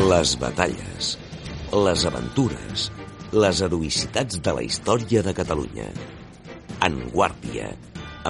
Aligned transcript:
Les 0.00 0.30
batalles, 0.40 1.08
les 1.86 2.04
aventures, 2.08 2.84
les 3.36 3.60
heroïcitats 3.66 4.40
de 4.40 4.54
la 4.56 4.64
història 4.64 5.20
de 5.26 5.34
Catalunya. 5.36 5.90
En 6.88 6.96
Guàrdia, 7.12 7.68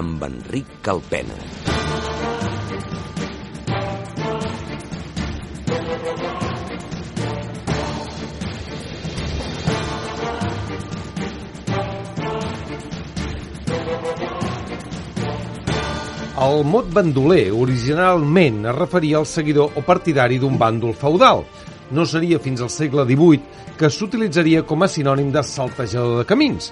amb 0.01 0.27
Enric 0.27 0.81
Calpena. 0.83 1.39
El 16.41 16.63
mot 16.65 16.87
bandoler 16.89 17.51
originalment 17.53 18.63
es 18.65 18.73
referia 18.73 19.19
al 19.19 19.27
seguidor 19.29 19.75
o 19.77 19.83
partidari 19.85 20.39
d'un 20.41 20.55
bàndol 20.57 20.95
feudal. 20.97 21.43
No 21.93 22.05
seria 22.09 22.39
fins 22.41 22.63
al 22.65 22.71
segle 22.73 23.03
XVIII 23.05 23.75
que 23.77 23.91
s'utilitzaria 23.93 24.63
com 24.65 24.81
a 24.81 24.89
sinònim 24.89 25.29
de 25.35 25.43
saltejador 25.45 26.17
de 26.17 26.25
camins. 26.25 26.71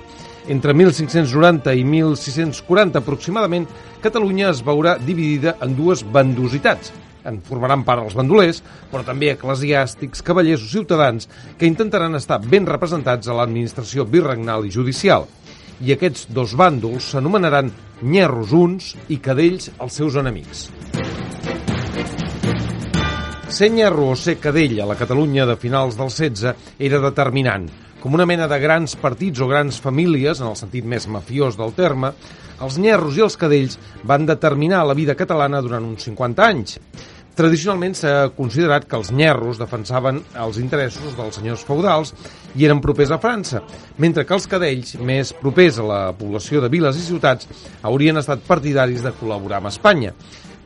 Entre 0.49 0.73
1590 0.73 1.75
i 1.77 1.85
1640 1.85 2.97
aproximadament, 3.03 3.70
Catalunya 4.02 4.49
es 4.49 4.63
veurà 4.66 4.95
dividida 4.97 5.59
en 5.61 5.77
dues 5.77 6.02
bandositats. 6.02 6.89
En 7.30 7.38
formaran 7.45 7.86
part 7.86 8.08
els 8.08 8.17
bandolers, 8.17 8.63
però 8.89 9.05
també 9.05 9.36
eclesiàstics, 9.36 10.25
cavallers 10.25 10.66
o 10.66 10.72
ciutadans 10.72 11.30
que 11.59 11.70
intentaran 11.70 12.17
estar 12.17 12.41
ben 12.41 12.66
representats 12.66 13.30
a 13.30 13.38
l'administració 13.38 14.09
virregnal 14.09 14.66
i 14.66 14.73
judicial 14.73 15.30
i 15.85 15.93
aquests 15.95 16.27
dos 16.35 16.55
bàndols 16.59 17.11
s'anomenaran 17.13 17.71
nyerros 18.01 18.53
uns 18.55 18.93
i 19.09 19.19
cadells 19.23 19.71
els 19.79 19.99
seus 19.99 20.17
enemics. 20.19 20.67
Ser 23.49 23.71
nyerro 23.73 24.11
o 24.13 24.16
ser 24.16 24.38
cadell 24.39 24.77
a 24.80 24.86
la 24.88 24.95
Catalunya 24.95 25.47
de 25.49 25.55
finals 25.58 25.97
del 25.97 26.11
16 26.13 26.75
era 26.80 26.99
determinant. 27.02 27.66
Com 27.99 28.13
una 28.16 28.27
mena 28.30 28.45
de 28.47 28.59
grans 28.61 28.94
partits 28.95 29.41
o 29.44 29.47
grans 29.49 29.81
famílies, 29.83 30.39
en 30.39 30.47
el 30.52 30.55
sentit 30.55 30.86
més 30.88 31.08
mafiós 31.11 31.58
del 31.59 31.73
terme, 31.75 32.14
els 32.64 32.77
nyerros 32.80 33.17
i 33.17 33.23
els 33.25 33.36
cadells 33.39 33.80
van 34.08 34.27
determinar 34.30 34.86
la 34.88 34.95
vida 34.95 35.16
catalana 35.19 35.59
durant 35.66 35.83
uns 35.83 36.05
50 36.08 36.45
anys. 36.45 36.77
Tradicionalment 37.40 37.94
s'ha 37.95 38.34
considerat 38.36 38.84
que 38.84 38.98
els 38.98 39.14
nyerros 39.16 39.62
defensaven 39.62 40.18
els 40.44 40.58
interessos 40.59 41.14
dels 41.16 41.38
senyors 41.40 41.62
feudals 41.64 42.09
i 42.59 42.66
eren 42.68 42.82
propers 42.84 43.14
a 43.16 43.18
França, 43.23 43.62
mentre 43.95 44.26
que 44.28 44.34
els 44.36 44.48
cadells, 44.52 44.98
més 45.00 45.30
propers 45.32 45.78
a 45.80 45.86
la 45.88 46.00
població 46.20 46.60
de 46.60 46.67
viles 46.73 46.98
i 47.00 47.06
ciutats, 47.06 47.48
haurien 47.88 48.20
estat 48.20 48.44
partidaris 48.44 49.06
de 49.06 49.14
col·laborar 49.16 49.62
amb 49.62 49.70
Espanya. 49.72 50.12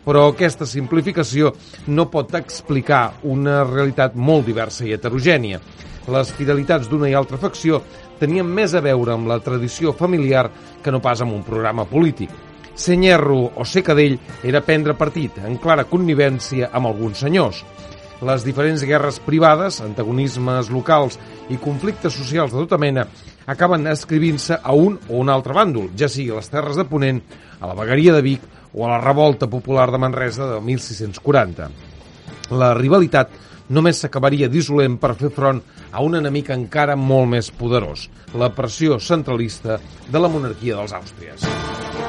Però 0.02 0.24
aquesta 0.32 0.66
simplificació 0.66 1.52
no 1.94 2.08
pot 2.10 2.34
explicar 2.40 3.04
una 3.22 3.60
realitat 3.70 4.18
molt 4.18 4.50
diversa 4.50 4.88
i 4.88 4.96
heterogènia. 4.98 5.60
Les 6.10 6.32
fidelitats 6.34 6.90
d'una 6.90 7.12
i 7.12 7.14
altra 7.14 7.38
facció 7.38 7.84
tenien 8.18 8.50
més 8.50 8.74
a 8.74 8.82
veure 8.82 9.14
amb 9.14 9.30
la 9.30 9.38
tradició 9.46 9.94
familiar 9.94 10.48
que 10.82 10.92
no 10.92 11.04
pas 11.06 11.22
amb 11.22 11.38
un 11.38 11.46
programa 11.46 11.86
polític. 11.86 12.34
Ser 12.76 12.98
nyerro 12.98 13.52
o 13.56 13.66
ser 13.66 13.84
cadell 13.86 14.18
era 14.44 14.64
prendre 14.66 14.96
partit, 14.98 15.38
en 15.46 15.60
clara 15.62 15.86
connivència 15.86 16.72
amb 16.74 16.90
alguns 16.90 17.22
senyors. 17.22 17.62
Les 18.24 18.46
diferents 18.46 18.82
guerres 18.88 19.20
privades, 19.22 19.82
antagonismes 19.84 20.72
locals 20.72 21.20
i 21.52 21.60
conflictes 21.62 22.16
socials 22.16 22.54
de 22.54 22.64
tota 22.64 22.80
mena 22.82 23.06
acaben 23.46 23.86
escrivint-se 23.92 24.58
a 24.58 24.74
un 24.74 24.98
o 25.10 25.20
un 25.20 25.30
altre 25.30 25.54
bàndol, 25.54 25.92
ja 26.00 26.08
sigui 26.10 26.32
a 26.32 26.40
les 26.40 26.50
Terres 26.50 26.80
de 26.80 26.86
Ponent, 26.88 27.20
a 27.60 27.68
la 27.68 27.76
Vegueria 27.78 28.16
de 28.16 28.24
Vic 28.24 28.46
o 28.74 28.86
a 28.88 28.94
la 28.96 29.02
Revolta 29.04 29.50
Popular 29.52 29.90
de 29.92 30.00
Manresa 30.00 30.48
de 30.54 30.62
1640. 30.62 31.70
La 32.58 32.74
rivalitat 32.78 33.36
només 33.70 34.02
s'acabaria 34.02 34.50
dissolent 34.52 34.98
per 35.02 35.16
fer 35.20 35.32
front 35.36 35.62
a 35.92 36.02
un 36.04 36.17
enemic 36.20 36.50
encara 36.56 36.98
molt 37.00 37.30
més 37.36 37.52
poderós, 37.52 38.08
la 38.33 38.52
pressió 38.56 39.00
centralista 39.00 39.80
de 40.10 40.23
la 40.23 40.32
monarquia 40.32 40.80
dels 40.80 40.95
Àustries. 40.98 42.02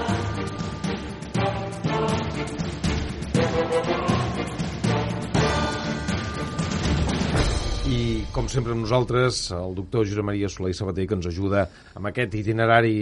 Com 8.34 8.49
sempre 8.50 8.75
amb 8.75 8.83
nosaltres, 8.83 9.39
el 9.55 9.77
doctor 9.77 10.03
Josep 10.09 10.27
Maria 10.27 10.49
Soler 10.50 10.72
i 10.72 10.77
Sabater, 10.77 11.06
que 11.06 11.15
ens 11.15 11.28
ajuda 11.31 11.62
amb 11.95 12.11
aquest 12.11 12.34
itinerari 12.41 12.95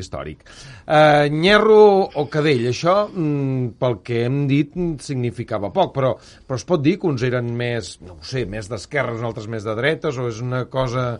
històric. 0.00 0.42
Uh, 0.82 1.30
Nyerro 1.30 1.78
o 2.18 2.26
cadell, 2.32 2.66
això, 2.72 3.04
mm, 3.06 3.78
pel 3.80 4.00
que 4.06 4.24
hem 4.26 4.42
dit, 4.50 4.74
significava 5.06 5.70
poc, 5.74 5.94
però, 5.94 6.14
però 6.18 6.58
es 6.58 6.66
pot 6.66 6.82
dir 6.82 6.96
que 6.98 7.06
uns 7.10 7.22
eren 7.26 7.52
més, 7.56 7.98
no 8.02 8.18
ho 8.18 8.22
sé, 8.26 8.44
més 8.50 8.70
d'esquerres, 8.70 9.22
altres 9.22 9.46
més 9.50 9.66
de 9.66 9.76
dretes, 9.78 10.18
o 10.18 10.30
és 10.30 10.42
una 10.42 10.64
cosa... 10.72 11.12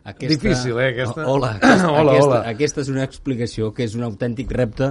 Aquesta... 0.00 0.32
Difícil, 0.32 0.78
eh, 0.80 0.88
aquesta? 0.94 1.26
Hola, 1.28 1.52
aquesta, 1.58 1.90
Hola, 1.92 2.14
aquesta, 2.14 2.30
hola. 2.30 2.40
aquesta 2.48 2.80
és 2.80 2.88
una 2.88 3.04
explicació 3.04 3.68
que 3.76 3.84
és 3.84 3.98
un 3.98 4.06
autèntic 4.08 4.56
repte 4.56 4.88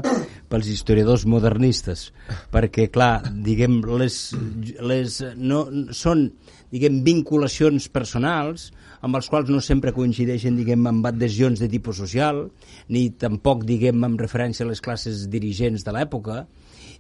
pels 0.49 0.69
historiadors 0.69 1.25
modernistes, 1.25 2.11
perquè, 2.53 2.85
clar, 2.93 3.15
diguem, 3.45 3.79
les, 3.97 4.19
les 4.85 5.19
no, 5.37 5.63
són, 5.97 6.27
diguem, 6.71 7.01
vinculacions 7.05 7.89
personals 7.91 8.69
amb 9.05 9.15
els 9.15 9.29
quals 9.31 9.49
no 9.51 9.61
sempre 9.63 9.93
coincideixen, 9.95 10.57
diguem, 10.59 10.83
amb 10.89 11.05
adhesions 11.07 11.61
de 11.61 11.69
tipus 11.71 12.01
social, 12.01 12.45
ni 12.91 13.09
tampoc, 13.15 13.63
diguem, 13.67 14.03
amb 14.03 14.19
referència 14.19 14.65
a 14.65 14.69
les 14.69 14.83
classes 14.83 15.27
dirigents 15.31 15.85
de 15.87 15.95
l'època, 15.95 16.43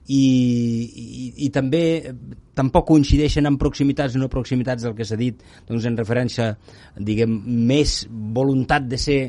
i, 0.09 0.21
i, 0.23 1.25
i 1.45 1.49
també 1.53 1.83
eh, 1.99 2.13
tampoc 2.57 2.87
coincideixen 2.89 3.45
en 3.45 3.59
proximitats 3.61 4.15
i 4.15 4.21
no 4.21 4.29
proximitats 4.31 4.85
del 4.85 4.95
que 4.97 5.05
s'ha 5.05 5.19
dit 5.19 5.43
doncs 5.67 5.85
en 5.85 5.99
referència, 5.99 6.53
diguem, 6.97 7.35
més 7.69 8.01
voluntat 8.09 8.87
de 8.89 8.97
ser 8.97 9.19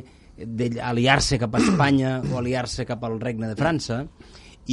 d'aliar-se 0.40 1.36
cap 1.42 1.52
a 1.52 1.60
Espanya 1.60 2.14
o 2.30 2.38
aliar-se 2.40 2.86
cap 2.88 3.02
al 3.04 3.18
regne 3.20 3.50
de 3.50 3.58
França 3.58 4.06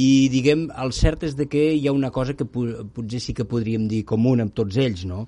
i 0.00 0.28
diguem, 0.32 0.68
el 0.80 0.94
cert 0.96 1.26
és 1.28 1.34
de 1.36 1.48
que 1.50 1.66
hi 1.74 1.86
ha 1.88 1.92
una 1.92 2.12
cosa 2.14 2.36
que 2.38 2.46
potser 2.46 3.20
sí 3.20 3.34
que 3.36 3.44
podríem 3.48 3.88
dir 3.90 4.04
comuna 4.08 4.46
amb 4.46 4.54
tots 4.56 4.78
ells, 4.80 5.04
no? 5.08 5.26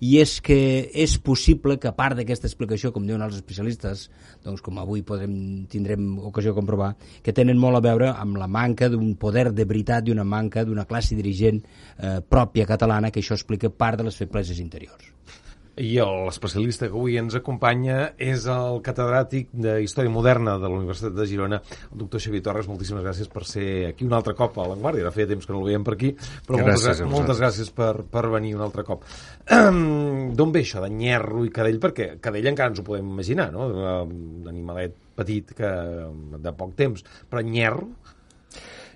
I 0.00 0.16
és 0.20 0.38
que 0.40 0.56
és 0.96 1.16
possible 1.20 1.76
que 1.80 1.90
a 1.90 1.94
part 1.96 2.16
d'aquesta 2.16 2.48
explicació, 2.48 2.90
com 2.92 3.06
diuen 3.06 3.22
els 3.24 3.36
especialistes, 3.36 4.06
doncs 4.44 4.64
com 4.64 4.80
avui 4.80 5.04
podrem, 5.06 5.34
tindrem 5.70 6.14
ocasió 6.30 6.54
de 6.54 6.60
comprovar, 6.60 6.94
que 7.22 7.36
tenen 7.36 7.60
molt 7.60 7.76
a 7.76 7.84
veure 7.84 8.10
amb 8.14 8.40
la 8.40 8.48
manca 8.48 8.88
d'un 8.88 9.12
poder 9.20 9.50
de 9.52 9.68
veritat 9.68 10.08
i 10.08 10.16
una 10.16 10.24
manca 10.24 10.64
d'una 10.64 10.88
classe 10.88 11.18
dirigent 11.18 11.60
eh, 11.60 12.18
pròpia 12.24 12.66
catalana, 12.66 13.12
que 13.12 13.20
això 13.20 13.36
explica 13.36 13.70
part 13.70 14.00
de 14.00 14.08
les 14.08 14.16
febleses 14.16 14.58
interiors. 14.64 15.12
I 15.80 15.94
l'especialista 15.96 16.90
que 16.90 16.92
avui 16.92 17.14
ens 17.16 17.32
acompanya 17.38 18.10
és 18.20 18.44
el 18.52 18.82
catedràtic 18.84 19.48
de 19.64 19.78
Història 19.80 20.12
Moderna 20.12 20.58
de 20.60 20.68
la 20.68 20.76
Universitat 20.76 21.14
de 21.16 21.24
Girona, 21.28 21.60
el 21.88 22.02
doctor 22.02 22.20
Xavier 22.20 22.42
Torres. 22.44 22.68
Moltíssimes 22.68 23.04
gràcies 23.06 23.30
per 23.32 23.46
ser 23.48 23.68
aquí 23.88 24.04
un 24.04 24.12
altre 24.16 24.34
cop 24.36 24.58
a 24.60 24.66
l'Enguàrdia. 24.68 25.06
Ara 25.06 25.14
feia 25.14 25.30
temps 25.30 25.48
que 25.48 25.54
no 25.54 25.62
el 25.62 25.70
veiem 25.70 25.86
per 25.86 25.96
aquí, 25.96 26.12
però 26.44 26.60
Gràcies 26.60 27.00
moltes, 27.00 27.14
moltes 27.14 27.40
gràcies 27.40 27.72
per, 27.76 27.94
per 28.12 28.26
venir 28.28 28.52
un 28.58 28.64
altre 28.66 28.84
cop. 28.84 29.08
D'on 29.48 30.52
ve 30.52 30.64
això 30.66 30.84
de 30.84 30.92
nyerro 30.92 31.46
i 31.48 31.54
cadell? 31.54 31.80
Perquè 31.80 32.10
cadell 32.20 32.52
encara 32.52 32.74
ens 32.74 32.82
ho 32.82 32.86
podem 32.86 33.08
imaginar, 33.16 33.48
no? 33.54 33.70
Un 34.04 34.50
animalet 34.52 35.00
petit 35.16 35.56
que 35.56 35.70
de 36.44 36.56
poc 36.60 36.76
temps. 36.76 37.08
Però 37.30 37.40
nyerro? 37.46 37.88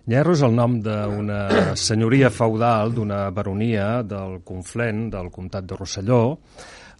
Nyerro 0.04 0.34
és 0.36 0.42
el 0.44 0.52
nom 0.52 0.74
d'una 0.84 1.74
senyoria 1.80 2.28
feudal, 2.28 2.92
d'una 2.92 3.30
baronia 3.32 4.02
del 4.04 4.42
Conflent, 4.44 5.06
del 5.14 5.30
comtat 5.32 5.64
de 5.64 5.78
Rosselló. 5.78 6.24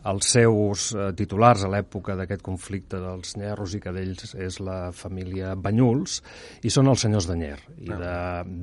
Els 0.09 0.31
seus 0.35 0.87
eh, 0.93 1.11
titulars 1.17 1.63
a 1.65 1.71
l'època 1.73 2.17
d'aquest 2.17 2.43
conflicte 2.45 2.99
dels 3.01 3.37
nyerros 3.41 3.77
i 3.77 3.81
cadells 3.81 4.35
és 4.37 4.59
la 4.61 4.91
família 4.93 5.55
Banyuls 5.57 6.19
i 6.61 6.73
són 6.73 6.91
els 6.93 7.05
senyors 7.07 7.29
de 7.29 7.39
Nyer. 7.41 7.61
I 7.81 7.89
de, 7.89 8.17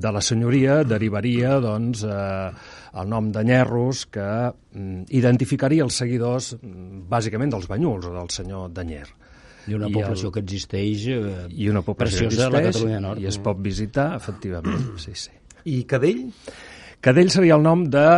de 0.06 0.12
la 0.14 0.22
senyoria 0.22 0.82
derivaria 0.86 1.56
doncs, 1.62 2.04
eh, 2.06 2.52
el 2.98 3.10
nom 3.10 3.32
de 3.34 3.42
Nyerros 3.46 4.04
que 4.14 4.28
mm, 4.50 5.10
identificaria 5.18 5.86
els 5.86 5.98
seguidors 6.02 6.54
mm, 6.60 7.08
bàsicament 7.10 7.54
dels 7.54 7.70
Banyuls 7.70 8.06
o 8.10 8.14
del 8.18 8.30
senyor 8.30 8.70
de 8.74 8.86
Nyer. 8.90 9.08
I 9.68 9.74
una 9.78 9.88
I 9.88 9.94
població 9.94 10.28
el- 10.28 10.32
que 10.34 10.40
existeix 10.42 11.06
eh, 11.08 11.46
I 11.50 11.68
una 11.70 11.82
població 11.86 12.26
preciosa 12.28 12.46
a 12.46 12.50
la 12.50 12.58
existeix 12.58 12.74
Catalunya 12.82 13.00
Nord. 13.00 13.20
I 13.22 13.26
es 13.30 13.38
pot 13.38 13.60
visitar, 13.62 14.08
efectivament, 14.16 14.92
sí, 14.98 15.14
sí. 15.14 15.30
I 15.70 15.84
cadell? 15.84 16.24
Cadell 17.02 17.30
seria 17.34 17.54
el 17.58 17.62
nom 17.62 17.84
d'una 17.90 18.10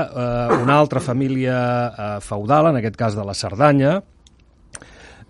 eh, 0.57 0.63
una 0.63 0.79
altra 0.79 1.01
família 1.01 1.59
eh, 1.89 2.09
feudal, 2.25 2.69
en 2.73 2.77
aquest 2.81 2.97
cas 3.01 3.15
de 3.17 3.25
la 3.25 3.35
Cerdanya. 3.37 3.95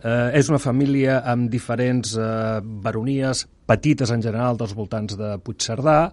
Eh, 0.05 0.31
és 0.39 0.49
una 0.53 0.59
família 0.61 1.21
amb 1.25 1.49
diferents 1.51 2.17
eh, 2.19 2.61
baronies, 2.63 3.47
petites 3.67 4.11
en 4.13 4.21
general, 4.23 4.59
dels 4.61 4.75
voltants 4.77 5.17
de 5.17 5.39
Puigcerdà, 5.41 6.11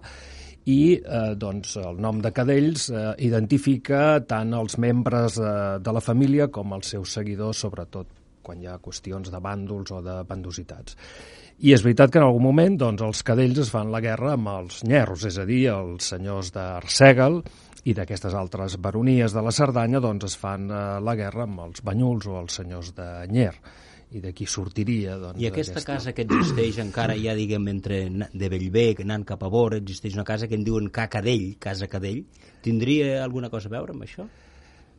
i 0.70 0.94
eh, 0.96 1.34
doncs, 1.36 1.74
el 1.82 1.98
nom 2.00 2.20
de 2.22 2.30
Cadells 2.32 2.86
eh, 2.94 3.04
identifica 3.26 4.20
tant 4.24 4.54
els 4.54 4.78
membres 4.78 5.36
eh, 5.42 5.52
de 5.82 5.92
la 5.92 6.00
família 6.00 6.46
com 6.48 6.72
els 6.78 6.94
seus 6.94 7.12
seguidors, 7.18 7.58
sobretot 7.66 8.06
quan 8.42 8.60
hi 8.60 8.68
ha 8.70 8.80
qüestions 8.82 9.30
de 9.32 9.40
bàndols 9.42 9.94
o 9.94 10.00
de 10.04 10.18
bandositats. 10.28 10.96
I 11.62 11.74
és 11.76 11.84
veritat 11.84 12.10
que 12.10 12.18
en 12.18 12.26
algun 12.26 12.42
moment 12.42 12.78
doncs, 12.80 13.04
els 13.06 13.22
cadells 13.26 13.60
es 13.64 13.70
fan 13.70 13.92
la 13.94 14.00
guerra 14.02 14.34
amb 14.34 14.50
els 14.50 14.82
nyerros, 14.88 15.26
és 15.28 15.38
a 15.38 15.46
dir, 15.46 15.62
els 15.70 16.08
senyors 16.14 16.50
d'Arsègal 16.54 17.42
i 17.84 17.94
d'aquestes 17.94 18.34
altres 18.38 18.76
baronies 18.82 19.34
de 19.34 19.42
la 19.42 19.54
Cerdanya 19.54 20.00
doncs, 20.02 20.32
es 20.32 20.36
fan 20.38 20.68
eh, 20.70 20.82
la 21.02 21.16
guerra 21.18 21.46
amb 21.46 21.64
els 21.68 21.82
Banyuls 21.86 22.28
o 22.30 22.36
els 22.40 22.60
senyors 22.60 22.92
de 22.98 23.08
Nyer 23.30 23.54
i 24.12 24.20
d'aquí 24.20 24.46
sortiria 24.48 25.16
doncs, 25.16 25.40
I 25.40 25.48
aquesta 25.48 25.78
aquesta... 25.78 25.94
casa 25.94 26.12
que 26.16 26.26
existeix 26.26 26.78
encara 26.82 27.16
ja, 27.16 27.34
diguem, 27.38 27.68
entre 27.72 28.02
de 28.10 28.50
Bellver, 28.52 29.02
anant 29.06 29.24
cap 29.28 29.42
a 29.42 29.50
Bora, 29.52 29.80
existeix 29.80 30.16
una 30.18 30.26
casa 30.28 30.48
que 30.50 30.58
en 30.58 30.66
diuen 30.66 30.90
Ca 30.92 31.08
Cadell, 31.12 31.54
Casa 31.62 31.88
Cadell. 31.88 32.22
Tindria 32.62 33.22
alguna 33.24 33.50
cosa 33.50 33.70
a 33.70 33.76
veure 33.78 33.96
amb 33.96 34.04
això? 34.04 34.28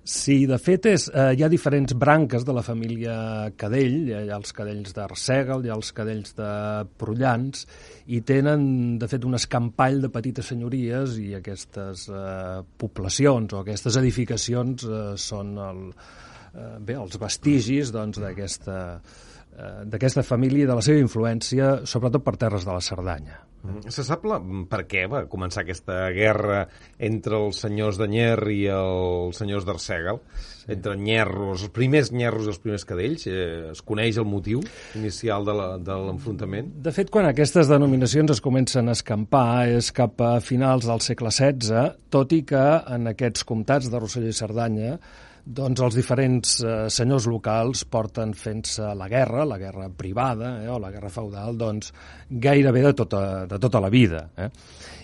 Sí, 0.04 0.46
de 0.46 0.58
fet, 0.60 0.86
és, 0.92 1.06
eh, 1.08 1.30
hi 1.38 1.44
ha 1.46 1.48
diferents 1.48 1.94
branques 1.96 2.44
de 2.44 2.52
la 2.52 2.62
família 2.62 3.14
Cadell, 3.56 4.10
hi 4.10 4.16
ha, 4.18 4.36
els 4.36 4.52
cadells 4.52 4.92
d'Arsègal, 4.92 5.64
hi 5.64 5.72
ha 5.72 5.78
els 5.78 5.94
cadells 5.96 6.36
de 6.36 6.50
Prullans, 7.00 7.64
i 8.12 8.20
tenen, 8.20 8.66
de 9.00 9.08
fet, 9.08 9.24
un 9.24 9.40
escampall 9.40 10.02
de 10.04 10.10
petites 10.12 10.52
senyories 10.52 11.16
i 11.24 11.30
aquestes 11.40 12.10
eh, 12.12 12.60
poblacions 12.84 13.56
o 13.56 13.62
aquestes 13.62 13.96
edificacions 14.04 14.84
eh, 14.84 15.02
són 15.16 15.56
el, 15.70 15.82
eh, 16.52 16.68
bé, 16.84 17.00
els 17.00 17.16
vestigis 17.24 17.96
doncs, 17.96 18.20
d'aquesta 18.20 18.78
eh, 19.56 19.74
d'aquesta 19.88 20.28
família 20.28 20.68
i 20.68 20.68
de 20.68 20.80
la 20.82 20.84
seva 20.84 21.00
influència, 21.00 21.78
sobretot 21.88 22.28
per 22.28 22.36
terres 22.44 22.68
de 22.68 22.76
la 22.76 22.84
Cerdanya. 22.84 23.40
Mm. 23.64 23.90
Se 23.96 24.04
sap 24.04 24.26
la, 24.28 24.42
per 24.68 24.82
què 24.92 25.06
va 25.08 25.22
començar 25.32 25.62
aquesta 25.64 26.10
guerra 26.12 26.66
entre 27.00 27.38
els 27.40 27.62
senyors 27.64 27.96
de 27.98 28.10
Nyer 28.12 28.40
i 28.52 28.66
els 28.68 29.40
senyors 29.40 29.64
d'Arsègal? 29.64 30.20
Sí. 30.64 30.66
Entre 30.76 30.98
nyerros, 31.00 31.64
els 31.64 31.72
primers 31.76 32.12
nyerros 32.12 32.46
i 32.46 32.52
els 32.54 32.60
primers 32.64 32.84
cadells? 32.88 33.26
Eh, 33.28 33.72
es 33.72 33.82
coneix 33.84 34.20
el 34.20 34.28
motiu 34.28 34.60
inicial 35.00 35.44
de 35.48 35.54
la- 35.56 35.78
de 35.80 35.96
l'enfrontament? 36.06 36.74
De 36.84 36.92
fet, 36.92 37.10
quan 37.10 37.26
aquestes 37.26 37.68
denominacions 37.72 38.32
es 38.32 38.42
comencen 38.44 38.88
a 38.90 38.98
escampar 39.00 39.68
és 39.70 39.92
cap 39.96 40.20
a 40.22 40.40
finals 40.42 40.86
del 40.88 41.00
segle 41.00 41.32
XVI, 41.32 41.96
tot 42.10 42.32
i 42.36 42.44
que 42.44 42.64
en 42.88 43.08
aquests 43.08 43.44
comtats 43.48 43.90
de 43.92 44.00
Rosselló 44.00 44.28
i 44.28 44.34
Cerdanya 44.36 45.00
doncs 45.44 45.82
els 45.84 45.96
diferents 45.98 46.54
eh, 46.64 46.74
senyors 46.94 47.28
locals 47.28 47.84
porten 47.92 48.32
fent-se 48.38 48.94
la 48.96 49.10
guerra, 49.12 49.44
la 49.44 49.58
guerra 49.60 49.90
privada 49.92 50.56
eh, 50.64 50.70
o 50.72 50.78
la 50.80 50.92
guerra 50.94 51.12
feudal, 51.12 51.58
doncs 51.60 51.92
gairebé 52.30 52.86
de 52.88 52.94
tota, 52.96 53.24
de 53.50 53.60
tota 53.60 53.82
la 53.84 53.90
vida. 53.92 54.24
Eh? 54.40 54.48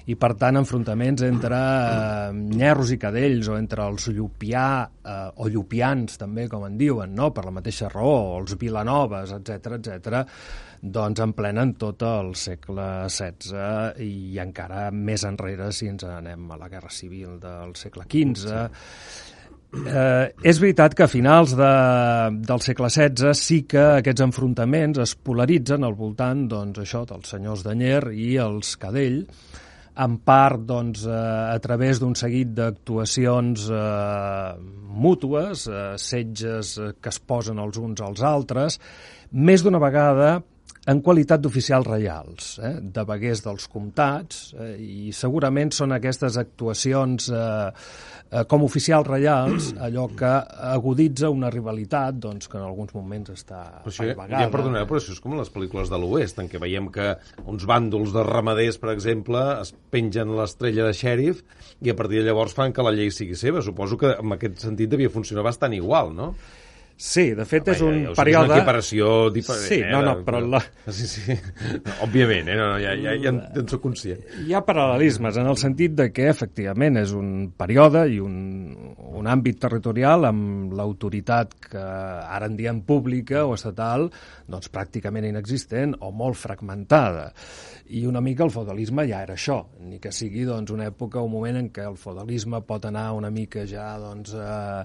I 0.10 0.16
per 0.18 0.32
tant, 0.40 0.58
enfrontaments 0.62 1.26
entre 1.28 1.60
eh, 1.60 2.32
nyerros 2.32 2.94
i 2.96 3.00
cadells 3.02 3.52
o 3.52 3.58
entre 3.60 3.84
els 3.92 4.08
llupià 4.16 4.66
eh, 4.88 5.28
o 5.36 5.50
llupians 5.52 6.16
també, 6.22 6.48
com 6.48 6.64
en 6.70 6.80
diuen, 6.80 7.12
no? 7.16 7.34
per 7.36 7.44
la 7.46 7.54
mateixa 7.60 7.92
raó, 7.92 8.16
o 8.32 8.40
els 8.40 8.56
vilanoves, 8.62 9.36
etc 9.36 9.76
etc, 9.76 10.24
doncs 10.80 11.20
en 11.20 11.34
plenen 11.36 11.74
tot 11.76 12.06
el 12.08 12.32
segle 12.40 12.88
XVI 13.12 14.00
i 14.08 14.40
encara 14.40 14.88
més 14.96 15.28
enrere 15.28 15.74
si 15.76 15.92
ens 15.92 16.08
anem 16.08 16.48
a 16.48 16.60
la 16.62 16.72
Guerra 16.72 16.94
Civil 16.96 17.36
del 17.44 17.76
segle 17.76 18.08
XV. 18.08 18.70
Eh, 19.70 20.32
és 20.50 20.58
veritat 20.58 20.96
que 20.98 21.06
a 21.06 21.12
finals 21.12 21.52
de, 21.58 21.74
del 22.42 22.62
segle 22.66 22.90
XVI 22.90 23.36
sí 23.38 23.60
que 23.70 23.84
aquests 24.00 24.24
enfrontaments 24.26 24.98
es 25.04 25.14
polaritzen 25.14 25.86
al 25.86 25.94
voltant 25.98 26.48
doncs, 26.50 26.82
això 26.82 27.04
dels 27.06 27.30
senyors 27.30 27.62
d'Anyer 27.68 28.08
i 28.18 28.32
els 28.42 28.74
Cadell, 28.82 29.20
en 30.02 30.16
part 30.26 30.66
doncs, 30.66 31.04
eh, 31.06 31.14
a 31.54 31.60
través 31.62 32.02
d'un 32.02 32.18
seguit 32.18 32.56
d'actuacions 32.58 33.68
eh, 33.70 34.58
mútues, 35.06 35.68
eh, 35.70 35.86
setges 36.02 36.78
eh, 36.80 36.94
que 36.98 37.14
es 37.14 37.22
posen 37.22 37.62
els 37.62 37.78
uns 37.78 38.02
als 38.02 38.26
altres, 38.26 38.80
més 39.38 39.62
d'una 39.62 39.82
vegada 39.84 40.40
en 40.90 41.02
qualitat 41.06 41.42
d'oficials 41.44 41.88
reials, 41.88 42.54
eh, 42.64 42.76
de 42.82 43.04
veguers 43.06 43.44
dels 43.46 43.68
comtats, 43.70 44.54
eh, 44.58 44.72
i 44.80 45.12
segurament 45.14 45.72
són 45.76 45.94
aquestes 45.94 46.38
actuacions 46.42 47.28
eh, 47.30 47.42
eh, 48.32 48.44
com 48.50 48.64
oficials 48.66 49.08
reials 49.08 49.70
allò 49.86 50.08
que 50.18 50.32
aguditza 50.72 51.30
una 51.34 51.52
rivalitat 51.54 52.18
doncs, 52.24 52.50
que 52.50 52.58
en 52.58 52.66
alguns 52.66 52.96
moments 52.98 53.34
està 53.36 53.62
Però 53.84 53.94
això, 53.94 54.08
apagada. 54.16 54.42
ja 54.46 54.54
perdoneu, 54.54 54.88
però 54.90 55.02
això 55.02 55.14
és 55.14 55.22
com 55.24 55.38
les 55.38 55.54
pel·lícules 55.54 55.92
de 55.94 56.00
l'Oest, 56.02 56.42
en 56.42 56.50
què 56.50 56.62
veiem 56.62 56.90
que 56.96 57.12
uns 57.46 57.68
bàndols 57.70 58.16
de 58.16 58.26
ramaders, 58.26 58.80
per 58.82 58.94
exemple, 58.96 59.44
es 59.60 59.74
pengen 59.94 60.34
l'estrella 60.38 60.90
de 60.90 60.96
xèrif 60.98 61.44
i 61.86 61.94
a 61.94 61.98
partir 62.00 62.24
de 62.24 62.30
llavors 62.30 62.56
fan 62.58 62.74
que 62.74 62.86
la 62.86 62.96
llei 62.96 63.14
sigui 63.14 63.38
seva. 63.38 63.62
Suposo 63.66 64.00
que 64.00 64.16
en 64.18 64.36
aquest 64.36 64.66
sentit 64.66 64.90
devia 64.90 65.12
funcionar 65.14 65.46
bastant 65.46 65.76
igual, 65.78 66.16
no? 66.16 66.34
Sí, 67.00 67.30
de 67.32 67.46
fet 67.48 67.70
és 67.72 67.80
Home, 67.80 67.96
un 67.96 68.02
ja, 68.10 68.14
període... 68.18 68.44
És 68.44 68.50
una 68.52 68.56
equiparació 68.60 69.12
diferent. 69.32 69.68
Sí, 69.70 69.78
eh, 69.80 69.88
no, 69.94 70.02
no, 70.04 70.18
però 70.28 70.42
la- 70.44 70.60
Sí, 70.98 71.06
sí. 71.08 71.36
Òbviament, 72.04 72.50
eh? 72.52 72.58
No, 72.60 72.66
no, 72.74 72.80
ja, 72.84 72.92
ja, 73.00 73.14
ja, 73.16 73.32
en, 73.32 73.38
en 73.62 73.70
soc 73.72 73.80
conscient. 73.86 74.20
Hi 74.44 74.52
ha 74.58 74.60
paral·lelismes 74.68 75.40
en 75.40 75.48
el 75.48 75.56
sentit 75.62 75.96
de 75.96 76.10
que 76.12 76.28
efectivament 76.28 77.00
és 77.00 77.14
un 77.16 77.54
període 77.56 78.04
i 78.12 78.20
un, 78.20 78.36
un 79.16 79.32
àmbit 79.32 79.62
territorial 79.64 80.28
amb 80.28 80.76
l'autoritat 80.76 81.56
que 81.70 81.86
ara 81.86 82.52
en 82.52 82.60
diem 82.60 82.84
pública 82.84 83.46
o 83.48 83.56
estatal 83.56 84.10
doncs 84.52 84.68
pràcticament 84.74 85.30
inexistent 85.32 85.96
o 86.04 86.12
molt 86.12 86.36
fragmentada. 86.36 87.30
I 87.90 88.04
una 88.06 88.22
mica 88.22 88.44
el 88.46 88.52
feudalisme 88.54 89.08
ja 89.10 89.24
era 89.26 89.34
això, 89.34 89.58
ni 89.82 89.98
que 90.02 90.12
sigui 90.14 90.44
doncs, 90.46 90.70
una 90.76 90.86
època, 90.92 91.24
un 91.26 91.32
moment 91.34 91.58
en 91.58 91.70
què 91.74 91.88
el 91.90 91.96
feudalisme 91.98 92.60
pot 92.68 92.84
anar 92.86 93.08
una 93.18 93.32
mica 93.34 93.64
ja 93.70 93.88
doncs, 93.98 94.36
eh, 94.38 94.84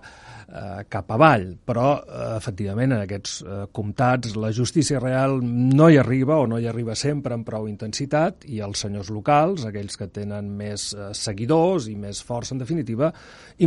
eh, 0.49 0.85
cap 0.89 1.13
avall, 1.13 1.51
però 1.61 1.89
eh, 2.01 2.23
efectivament 2.39 2.95
en 2.97 3.03
aquests 3.03 3.35
eh, 3.43 3.59
comtats 3.77 4.39
la 4.41 4.53
justícia 4.57 5.03
real 5.03 5.37
no 5.45 5.91
hi 5.93 5.99
arriba 6.01 6.39
o 6.41 6.47
no 6.49 6.59
hi 6.59 6.69
arriba 6.71 6.97
sempre 6.97 7.37
amb 7.37 7.45
prou 7.45 7.69
intensitat 7.69 8.47
i 8.49 8.63
els 8.65 8.87
senyors 8.87 9.11
locals, 9.13 9.67
aquells 9.69 10.01
que 10.01 10.09
tenen 10.09 10.49
més 10.57 10.93
eh, 10.95 11.11
seguidors 11.13 11.91
i 11.93 11.99
més 12.01 12.23
força 12.25 12.57
en 12.57 12.63
definitiva, 12.63 13.13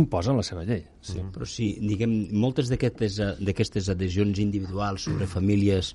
imposen 0.02 0.40
la 0.40 0.46
seva 0.46 0.64
llei. 0.66 0.82
Sí. 0.98 1.22
Però 1.34 1.46
sí, 1.46 1.76
diguem, 1.84 2.18
moltes 2.34 2.72
eh, 2.74 2.80
d'aquestes 3.38 3.92
adhesions 3.94 4.42
individuals 4.42 5.06
sobre 5.06 5.30
famílies 5.30 5.94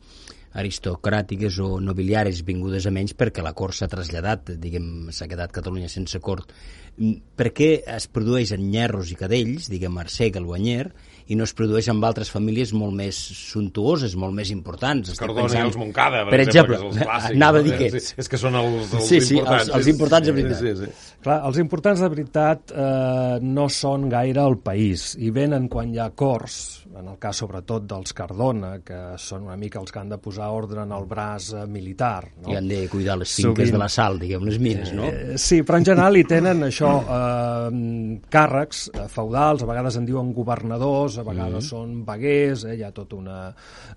aristocràtiques 0.53 1.57
o 1.63 1.79
nobiliaris 1.81 2.43
vingudes 2.45 2.85
a 2.87 2.91
menys 2.93 3.15
perquè 3.17 3.43
la 3.45 3.53
cort 3.57 3.75
s'ha 3.77 3.87
traslladat, 3.91 4.53
diguem, 4.61 5.09
s'ha 5.11 5.27
quedat 5.27 5.51
Catalunya 5.53 5.89
sense 5.89 6.19
cort. 6.19 6.51
Mm, 6.97 7.13
Per 7.35 7.49
què 7.53 7.71
es 7.89 8.05
produeix 8.07 8.51
en 8.53 8.67
nyerros 8.69 9.09
i 9.11 9.15
cadells, 9.17 9.65
diguem, 9.71 9.95
Arsègal 9.97 10.45
o 10.45 10.53
Anyer, 10.53 10.91
i 11.31 11.35
no 11.39 11.45
es 11.47 11.53
produeix 11.55 11.87
amb 11.89 12.03
altres 12.05 12.29
famílies 12.29 12.73
molt 12.75 12.93
més 12.93 13.15
suntuoses, 13.17 14.13
molt 14.19 14.35
més 14.35 14.51
importants? 14.51 15.09
Estic 15.09 15.23
Cardona 15.25 15.47
pensant- 15.47 15.63
i 15.63 15.67
els 15.71 15.77
Montcada, 15.79 16.23
per, 16.27 16.29
per 16.35 16.39
exemple, 16.43 16.77
que 16.77 16.83
és 16.83 16.91
els 16.97 17.01
clàssics. 17.07 17.35
anava 17.39 17.57
a 17.59 17.63
dir 17.63 17.77
que... 17.79 17.87
És, 17.97 18.13
és 18.17 18.29
que 18.29 18.37
són 18.37 18.55
els, 18.59 18.93
els 18.93 19.07
Sí, 19.07 19.21
sí, 19.21 19.33
importants. 19.39 19.69
els- 19.69 19.75
els 19.77 19.87
importants 19.87 20.27
de 20.27 20.33
veritat. 20.37 20.59
Sí, 20.59 20.75
sí, 20.75 20.85
sí. 20.85 21.17
Clar, 21.23 21.39
els 21.47 21.57
importants 21.63 21.99
de 22.03 22.09
veritat 22.13 22.71
eh, 22.75 23.39
no 23.41 23.69
són 23.69 24.09
gaire 24.11 24.43
el 24.45 24.57
país 24.59 25.15
i 25.17 25.31
venen 25.31 25.69
quan 25.71 25.93
hi 25.95 25.99
ha 26.03 26.09
cors, 26.11 26.82
en 26.99 27.07
el 27.09 27.17
cas 27.21 27.39
sobretot 27.41 27.85
dels 27.89 28.13
Cardona, 28.13 28.75
que 28.85 28.99
són 29.21 29.47
una 29.47 29.57
mica 29.59 29.79
els 29.81 29.91
que 29.91 29.99
han 30.01 30.11
de 30.11 30.19
posar 30.21 30.49
ordre 30.53 30.83
en 30.85 30.91
el 30.93 31.05
braç 31.09 31.49
eh, 31.53 31.65
militar. 31.69 32.27
No? 32.43 32.51
I 32.53 32.57
han 32.59 32.67
de 32.69 32.81
cuidar 32.91 33.17
les 33.17 33.33
finques 33.33 33.65
Sovint- 33.65 33.77
de 33.77 33.81
la 33.81 33.89
sal, 33.89 34.19
diguem, 34.21 34.45
les 34.47 34.59
mines, 34.61 34.93
no? 34.93 35.07
Eh, 35.09 35.37
sí, 35.41 35.61
però 35.65 35.81
en 35.81 35.87
general 35.89 36.17
hi 36.19 36.25
tenen 36.29 36.67
això, 36.69 36.91
eh, 37.01 38.17
càrrecs 38.33 38.83
eh, 38.93 39.07
feudals, 39.11 39.63
a 39.63 39.69
vegades 39.69 39.99
en 39.99 40.09
diuen 40.09 40.33
governadors, 40.37 41.17
a 41.17 41.27
vegades 41.27 41.71
són 41.73 42.03
veguers, 42.05 42.67
eh, 42.69 42.77
hi 42.77 42.85
ha 42.85 42.91
tot 42.95 43.13
una, 43.17 43.47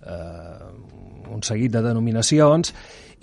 eh, 0.01 0.71
un 1.35 1.43
seguit 1.45 1.73
de 1.77 1.85
denominacions, 1.85 2.73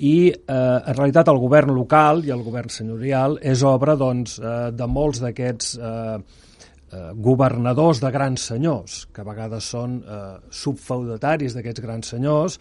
i 0.04 0.16
eh, 0.30 0.54
en 0.54 0.96
realitat 0.98 1.30
el 1.30 1.38
govern 1.38 1.74
local 1.76 2.24
i 2.26 2.32
el 2.34 2.42
govern 2.46 2.72
senyorial 2.74 3.38
és 3.42 3.62
obra 3.64 3.94
doncs, 3.96 4.40
eh, 4.42 4.72
de 4.74 4.88
molts 4.90 5.22
d'aquests 5.22 5.76
eh, 5.78 6.18
governadors 7.16 8.02
de 8.04 8.12
grans 8.14 8.50
senyors, 8.52 9.04
que 9.14 9.24
a 9.24 9.28
vegades 9.28 9.70
són 9.76 10.00
eh, 10.02 10.20
subfeudataris 10.64 11.56
d'aquests 11.58 11.84
grans 11.86 12.12
senyors, 12.16 12.60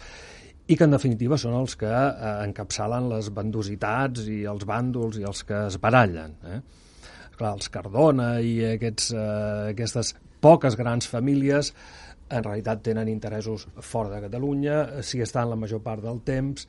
i 0.71 0.77
que 0.79 0.87
en 0.87 0.95
definitiva 0.95 1.39
són 1.41 1.57
els 1.59 1.75
que 1.79 1.91
eh, 1.91 2.31
encapçalen 2.47 3.11
les 3.13 3.33
bandositats 3.35 4.29
i 4.31 4.43
els 4.49 4.67
bàndols 4.69 5.19
i 5.21 5.27
els 5.29 5.43
que 5.49 5.67
es 5.67 5.79
barallen. 5.83 6.37
Eh? 6.47 6.61
Clar, 7.37 7.57
els 7.57 7.73
Cardona 7.73 8.37
i 8.45 8.55
aquests, 8.75 9.11
eh, 9.17 9.73
aquestes 9.73 10.15
poques 10.43 10.79
grans 10.79 11.07
famílies 11.11 11.73
en 12.33 12.45
realitat 12.45 12.81
tenen 12.87 13.11
interessos 13.13 13.67
fora 13.85 14.15
de 14.15 14.23
Catalunya, 14.25 15.03
s'hi 15.05 15.21
estan 15.25 15.51
la 15.51 15.59
major 15.59 15.83
part 15.85 16.03
del 16.05 16.23
temps 16.25 16.67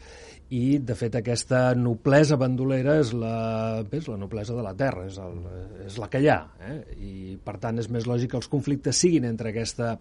i, 0.50 0.78
de 0.84 0.96
fet, 0.98 1.16
aquesta 1.18 1.72
noblesa 1.78 2.38
bandolera 2.38 2.98
és 3.02 3.14
la, 3.18 3.84
és 3.90 4.10
la 4.12 4.18
noblesa 4.22 4.58
de 4.58 4.66
la 4.66 4.74
terra, 4.78 5.06
és, 5.08 5.18
el, 5.22 5.40
és 5.88 5.98
la 6.02 6.10
que 6.12 6.22
hi 6.22 6.30
ha. 6.30 6.40
Eh? 6.68 6.78
I, 7.00 7.14
per 7.44 7.58
tant, 7.64 7.80
és 7.82 7.90
més 7.90 8.08
lògic 8.10 8.34
que 8.34 8.40
els 8.42 8.52
conflictes 8.52 9.00
siguin 9.00 9.26
entre 9.30 9.54
aquesta 9.54 9.96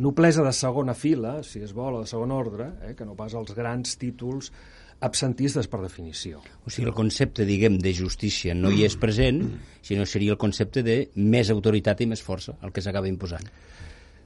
noblesa 0.00 0.44
de 0.46 0.52
segona 0.56 0.94
fila, 0.94 1.40
si 1.42 1.64
es 1.66 1.74
vol, 1.76 1.98
o 1.98 2.04
de 2.04 2.10
segon 2.10 2.32
ordre, 2.32 2.70
eh? 2.86 2.94
que 2.96 3.08
no 3.08 3.18
pas 3.18 3.34
els 3.36 3.52
grans 3.56 3.98
títols 4.00 4.52
absentistes 5.00 5.66
per 5.68 5.80
definició. 5.82 6.42
O 6.64 6.70
sigui, 6.70 6.88
el 6.90 6.96
concepte, 6.96 7.46
diguem, 7.48 7.78
de 7.80 7.92
justícia 7.96 8.54
no 8.54 8.70
hi 8.70 8.84
és 8.86 8.96
present, 9.00 9.42
sinó 9.84 10.04
seria 10.06 10.36
el 10.36 10.40
concepte 10.40 10.84
de 10.86 10.98
més 11.16 11.50
autoritat 11.50 12.04
i 12.04 12.08
més 12.10 12.22
força, 12.22 12.56
el 12.62 12.72
que 12.72 12.84
s'acaba 12.84 13.08
imposant. 13.08 13.48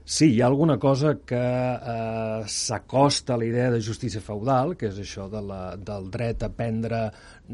Sí, 0.05 0.27
hi 0.35 0.43
ha 0.43 0.49
alguna 0.51 0.75
cosa 0.77 1.15
que 1.25 1.39
eh, 1.41 2.43
s'acosta 2.45 3.35
a 3.35 3.39
la 3.41 3.47
idea 3.47 3.71
de 3.73 3.81
justícia 3.81 4.21
feudal, 4.21 4.75
que 4.77 4.91
és 4.91 4.99
això 5.01 5.31
de 5.33 5.41
la, 5.41 5.61
del 5.81 6.11
dret 6.13 6.45
a 6.45 6.51
prendre 6.53 6.99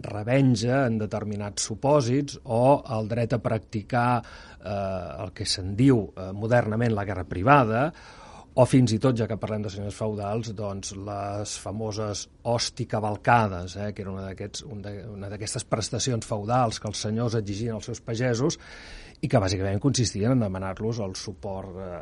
revenja 0.02 0.80
en 0.88 0.97
determinats 0.99 1.69
supòsits 1.71 2.40
o 2.50 2.80
el 2.97 3.07
dret 3.12 3.37
a 3.37 3.38
practicar 3.45 4.09
eh, 4.19 5.23
el 5.23 5.30
que 5.30 5.47
se'n 5.47 5.76
diu 5.78 6.09
eh, 6.11 6.33
modernament 6.35 6.97
la 6.97 7.07
guerra 7.07 7.28
privada, 7.30 7.85
o 8.54 8.64
fins 8.66 8.95
i 8.95 8.99
tot, 9.02 9.14
ja 9.19 9.28
que 9.30 9.38
parlem 9.38 9.62
de 9.62 9.71
senyors 9.71 9.97
feudals, 9.97 10.50
doncs 10.59 10.95
les 10.99 11.52
famoses 11.62 12.25
hosti 12.50 12.87
cavalcades, 12.90 13.76
eh, 13.76 13.90
que 13.95 14.02
era 14.02 14.14
una 14.14 15.30
d'aquestes 15.30 15.66
prestacions 15.71 16.26
feudals 16.26 16.80
que 16.80 16.90
els 16.90 17.04
senyors 17.07 17.38
exigien 17.38 17.76
als 17.76 17.90
seus 17.92 18.02
pagesos 18.02 18.59
i 19.21 19.28
que 19.28 19.42
bàsicament 19.42 19.78
consistien 19.83 20.35
en 20.35 20.42
demanar-los 20.42 20.99
el 21.04 21.14
suport 21.14 21.78
eh, 21.78 21.95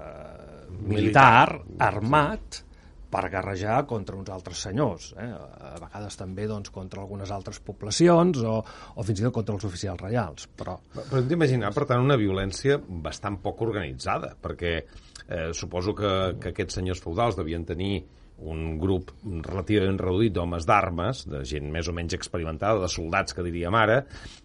militar, 0.88 1.61
armat, 1.85 2.62
per 3.09 3.25
guerrejar 3.33 3.87
contra 3.88 4.17
uns 4.19 4.28
altres 4.28 4.61
senyors, 4.67 5.12
eh? 5.17 5.28
a 5.33 5.78
vegades 5.81 6.19
també 6.21 6.45
doncs, 6.49 6.69
contra 6.73 7.00
algunes 7.00 7.31
altres 7.33 7.61
poblacions 7.64 8.43
o, 8.45 8.59
o 8.61 9.05
fins 9.07 9.23
i 9.23 9.26
tot 9.26 9.35
contra 9.38 9.57
els 9.57 9.64
oficials 9.64 10.02
reials. 10.02 10.49
Però, 10.52 10.76
però 10.95 11.23
hem 11.23 11.28
d'imaginar, 11.31 11.73
per 11.76 11.87
tant, 11.88 12.05
una 12.05 12.19
violència 12.21 12.76
bastant 12.78 13.40
poc 13.45 13.64
organitzada, 13.64 14.35
perquè 14.37 14.75
eh, 14.76 15.08
suposo 15.52 15.94
que, 15.94 16.12
que 16.40 16.52
aquests 16.54 16.78
senyors 16.80 17.02
feudals 17.04 17.37
devien 17.37 17.66
tenir 17.68 18.04
un 18.38 18.78
grup 18.78 19.11
relativament 19.25 19.99
reduït 19.99 20.35
d'homes 20.35 20.66
d'armes, 20.66 21.25
de 21.26 21.42
gent 21.49 21.73
més 21.75 21.88
o 21.90 21.94
menys 21.97 22.14
experimentada, 22.14 22.78
de 22.85 22.90
soldats, 22.92 23.35
que 23.35 23.42
diríem 23.42 23.75
ara, 23.75 23.99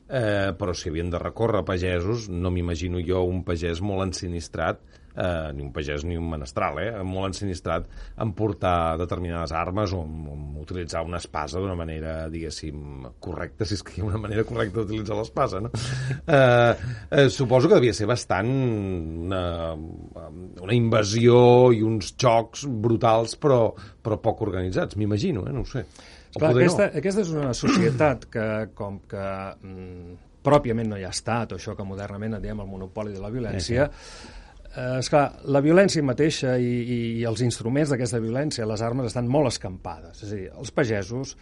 eh, 0.10 0.50
però 0.58 0.74
si 0.74 0.90
havien 0.90 1.12
de 1.14 1.22
recórrer 1.22 1.62
pagesos, 1.68 2.28
no 2.30 2.52
m'imagino 2.52 3.02
jo 3.06 3.22
un 3.30 3.44
pagès 3.46 3.84
molt 3.86 4.08
ensinistrat 4.08 4.82
eh, 5.16 5.52
ni 5.54 5.64
un 5.64 5.72
pagès 5.74 6.04
ni 6.08 6.18
un 6.18 6.30
menestral, 6.32 6.80
eh, 6.82 7.04
molt 7.06 7.32
ensinistrat 7.32 7.88
en 8.22 8.34
portar 8.38 8.98
determinades 9.02 9.54
armes 9.56 9.94
o 9.94 10.02
en, 10.06 10.16
en 10.34 10.46
utilitzar 10.62 11.04
una 11.06 11.20
espasa 11.22 11.62
d'una 11.62 11.76
manera, 11.78 12.16
diguéssim, 12.34 13.06
correcta, 13.24 13.68
si 13.68 13.78
és 13.78 13.86
que 13.86 13.98
hi 13.98 14.04
ha 14.04 14.10
una 14.10 14.22
manera 14.22 14.46
correcta 14.48 14.82
d'utilitzar 14.82 15.20
l'espasa, 15.20 15.62
no? 15.64 15.72
Eh, 16.24 16.74
eh, 17.12 17.30
suposo 17.30 17.70
que 17.70 17.78
devia 17.78 17.94
ser 17.94 18.08
bastant 18.10 18.50
una, 18.50 19.44
una 19.76 20.76
invasió 20.76 21.72
i 21.74 21.84
uns 21.86 22.14
xocs 22.20 22.66
brutals, 22.68 23.38
però, 23.42 23.66
però 23.76 24.20
poc 24.24 24.44
organitzats, 24.48 24.98
m'imagino, 25.00 25.48
eh? 25.48 25.56
no 25.56 25.64
ho 25.64 25.70
sé. 25.70 25.86
Clar, 26.34 26.54
aquesta, 26.56 26.88
no. 26.88 27.00
aquesta 27.02 27.22
és 27.22 27.34
una 27.34 27.52
societat 27.54 28.30
que, 28.34 28.46
com 28.74 29.04
que 29.10 29.26
mm, 29.54 30.16
pròpiament 30.44 30.90
no 30.90 30.98
hi 30.98 31.06
ha 31.06 31.12
estat, 31.14 31.54
o 31.54 31.60
això 31.60 31.76
que 31.78 31.86
modernament 31.86 32.40
en 32.40 32.46
diem 32.48 32.64
el 32.64 32.72
monopoli 32.72 33.14
de 33.14 33.22
la 33.22 33.30
violència, 33.34 33.92
sí, 33.92 34.16
sí 34.16 34.40
Eh, 34.74 34.98
esclar, 34.98 35.28
la 35.54 35.62
violència 35.62 36.02
mateixa 36.06 36.56
i, 36.58 36.70
i, 36.82 37.00
i 37.20 37.26
els 37.30 37.44
instruments 37.46 37.92
d'aquesta 37.94 38.22
violència, 38.24 38.66
les 38.66 38.82
armes, 38.82 39.12
estan 39.12 39.30
molt 39.30 39.52
escampades. 39.52 40.24
És 40.24 40.32
a 40.32 40.40
dir, 40.40 40.48
els 40.50 40.74
pagesos 40.74 41.36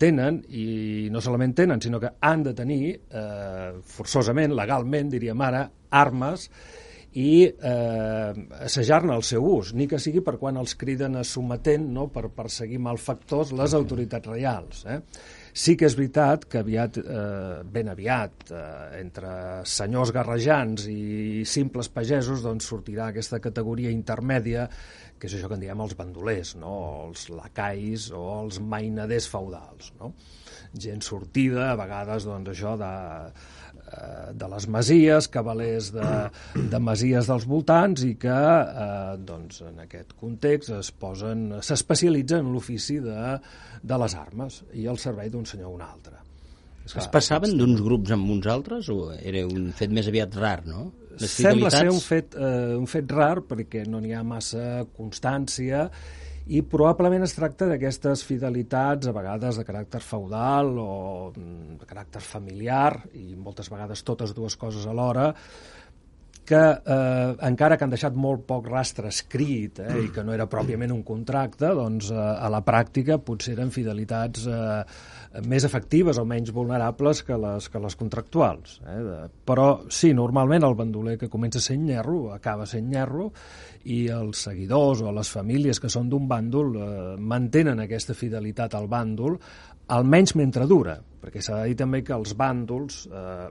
tenen, 0.00 0.40
i 0.48 1.10
no 1.12 1.20
solament 1.20 1.52
tenen, 1.58 1.82
sinó 1.84 2.00
que 2.00 2.14
han 2.24 2.46
de 2.46 2.54
tenir, 2.56 2.94
eh, 3.12 3.68
forçosament, 3.96 4.56
legalment, 4.56 5.12
diríem 5.12 5.44
ara, 5.44 5.66
armes 5.92 6.48
i 7.12 7.44
eh, 7.44 8.32
assajar-ne 8.64 9.12
el 9.14 9.22
seu 9.28 9.44
ús, 9.44 9.74
ni 9.76 9.84
que 9.86 10.00
sigui 10.00 10.24
per 10.24 10.38
quan 10.40 10.56
els 10.56 10.72
criden 10.80 11.20
a 11.20 11.26
sometent 11.28 11.84
no, 11.92 12.08
per 12.08 12.30
perseguir 12.32 12.80
malfactors 12.80 13.52
les 13.58 13.76
autoritats 13.76 14.32
reials. 14.32 14.86
Eh? 14.88 15.00
Sí 15.52 15.74
que 15.76 15.84
és 15.84 15.94
veritat 15.98 16.46
que 16.48 16.62
aviat, 16.62 16.96
eh, 16.96 17.60
ben 17.68 17.90
aviat, 17.92 18.50
eh, 18.50 19.00
entre 19.02 19.60
senyors 19.68 20.10
garrejants 20.10 20.86
i 20.88 21.44
simples 21.44 21.90
pagesos, 21.92 22.40
doncs 22.40 22.70
sortirà 22.72 23.10
aquesta 23.10 23.38
categoria 23.38 23.90
intermèdia, 23.92 24.68
que 25.18 25.28
és 25.28 25.34
això 25.34 25.48
que 25.48 25.54
en 25.54 25.60
diem 25.60 25.80
els 25.84 25.94
bandolers, 25.94 26.54
no? 26.56 26.72
els 27.08 27.28
lacais 27.28 28.10
o 28.16 28.22
els 28.40 28.60
mainaders 28.60 29.28
feudals. 29.28 29.92
No? 30.00 30.14
Gent 30.72 31.04
sortida, 31.04 31.70
a 31.72 31.76
vegades, 31.76 32.24
doncs, 32.24 32.48
això 32.48 32.78
de 32.80 32.92
de 34.32 34.48
les 34.54 34.66
masies, 34.68 35.28
cavalers 35.32 35.90
de, 35.94 36.08
de 36.72 36.80
masies 36.82 37.28
dels 37.30 37.46
voltants 37.48 38.04
i 38.06 38.14
que 38.20 38.32
eh, 38.32 39.14
doncs, 39.20 39.62
en 39.68 39.84
aquest 39.84 40.16
context 40.20 40.72
es 40.78 40.92
posen 40.92 41.48
s'especialitzen 41.60 42.46
en 42.46 42.52
l'ofici 42.54 42.98
de, 43.04 43.36
de 43.82 44.00
les 44.04 44.16
armes 44.18 44.62
i 44.78 44.88
el 44.90 45.00
servei 45.00 45.30
d'un 45.32 45.46
senyor 45.48 45.72
o 45.72 45.76
un 45.76 45.86
altre. 45.86 46.18
Es 46.82 47.06
passaven 47.12 47.54
d'uns 47.54 47.78
grups 47.84 48.10
amb 48.16 48.32
uns 48.34 48.48
altres 48.50 48.88
o 48.90 49.12
era 49.14 49.44
un 49.46 49.70
fet 49.76 49.92
més 49.94 50.08
aviat 50.10 50.34
rar, 50.34 50.58
no? 50.66 50.88
Les 51.20 51.30
Sembla 51.30 51.70
ser 51.70 51.90
un 51.92 52.00
fet, 52.02 52.34
eh, 52.34 52.72
un 52.74 52.88
fet 52.90 53.10
rar 53.12 53.44
perquè 53.46 53.84
no 53.86 54.00
n'hi 54.02 54.14
ha 54.16 54.24
massa 54.26 54.82
constància 54.96 55.86
i 56.52 56.60
probablement 56.68 57.24
es 57.24 57.32
tracta 57.36 57.68
d'aquestes 57.70 58.24
fidelitats, 58.28 59.08
a 59.08 59.14
vegades 59.16 59.56
de 59.56 59.64
caràcter 59.64 60.02
feudal 60.04 60.72
o 60.82 60.94
mm, 61.32 61.78
de 61.80 61.88
caràcter 61.88 62.20
familiar, 62.24 62.98
i 63.16 63.32
moltes 63.36 63.70
vegades 63.72 64.04
totes 64.04 64.34
dues 64.36 64.58
coses 64.60 64.84
alhora, 64.90 65.30
que 66.44 66.60
eh, 66.60 67.34
encara 67.48 67.78
que 67.78 67.86
han 67.86 67.94
deixat 67.94 68.16
molt 68.18 68.44
poc 68.48 68.66
rastre 68.68 69.08
escrit 69.08 69.78
eh, 69.80 69.94
i 70.04 70.10
que 70.12 70.24
no 70.26 70.34
era 70.34 70.48
pròpiament 70.50 70.92
un 70.92 71.04
contracte, 71.06 71.70
doncs 71.78 72.10
eh, 72.12 72.18
a 72.18 72.50
la 72.52 72.60
pràctica 72.66 73.20
potser 73.22 73.54
eren 73.56 73.72
fidelitats 73.72 74.48
eh, 74.50 74.82
més 75.48 75.64
efectives 75.64 76.18
o 76.20 76.24
menys 76.28 76.52
vulnerables 76.52 77.22
que 77.24 77.36
les, 77.40 77.68
que 77.72 77.80
les 77.80 77.96
contractuals. 77.96 78.78
Eh? 78.84 79.00
Però 79.48 79.66
sí, 79.88 80.12
normalment 80.16 80.66
el 80.66 80.76
bandoler 80.78 81.16
que 81.20 81.30
comença 81.32 81.62
sent 81.62 81.86
nyerro 81.88 82.32
acaba 82.34 82.66
sent 82.68 82.90
nyerro 82.92 83.30
i 83.88 84.04
els 84.12 84.44
seguidors 84.46 85.02
o 85.02 85.12
les 85.14 85.30
famílies 85.32 85.80
que 85.80 85.90
són 85.92 86.10
d'un 86.12 86.28
bàndol 86.28 86.76
eh, 86.76 86.88
mantenen 87.18 87.80
aquesta 87.82 88.16
fidelitat 88.18 88.76
al 88.78 88.90
bàndol 88.92 89.38
almenys 89.92 90.36
mentre 90.38 90.66
dura, 90.68 90.94
perquè 91.20 91.42
s'ha 91.42 91.58
de 91.60 91.72
dir 91.72 91.78
també 91.80 92.02
que 92.06 92.14
els 92.14 92.36
bàndols, 92.38 93.06
eh, 93.08 93.48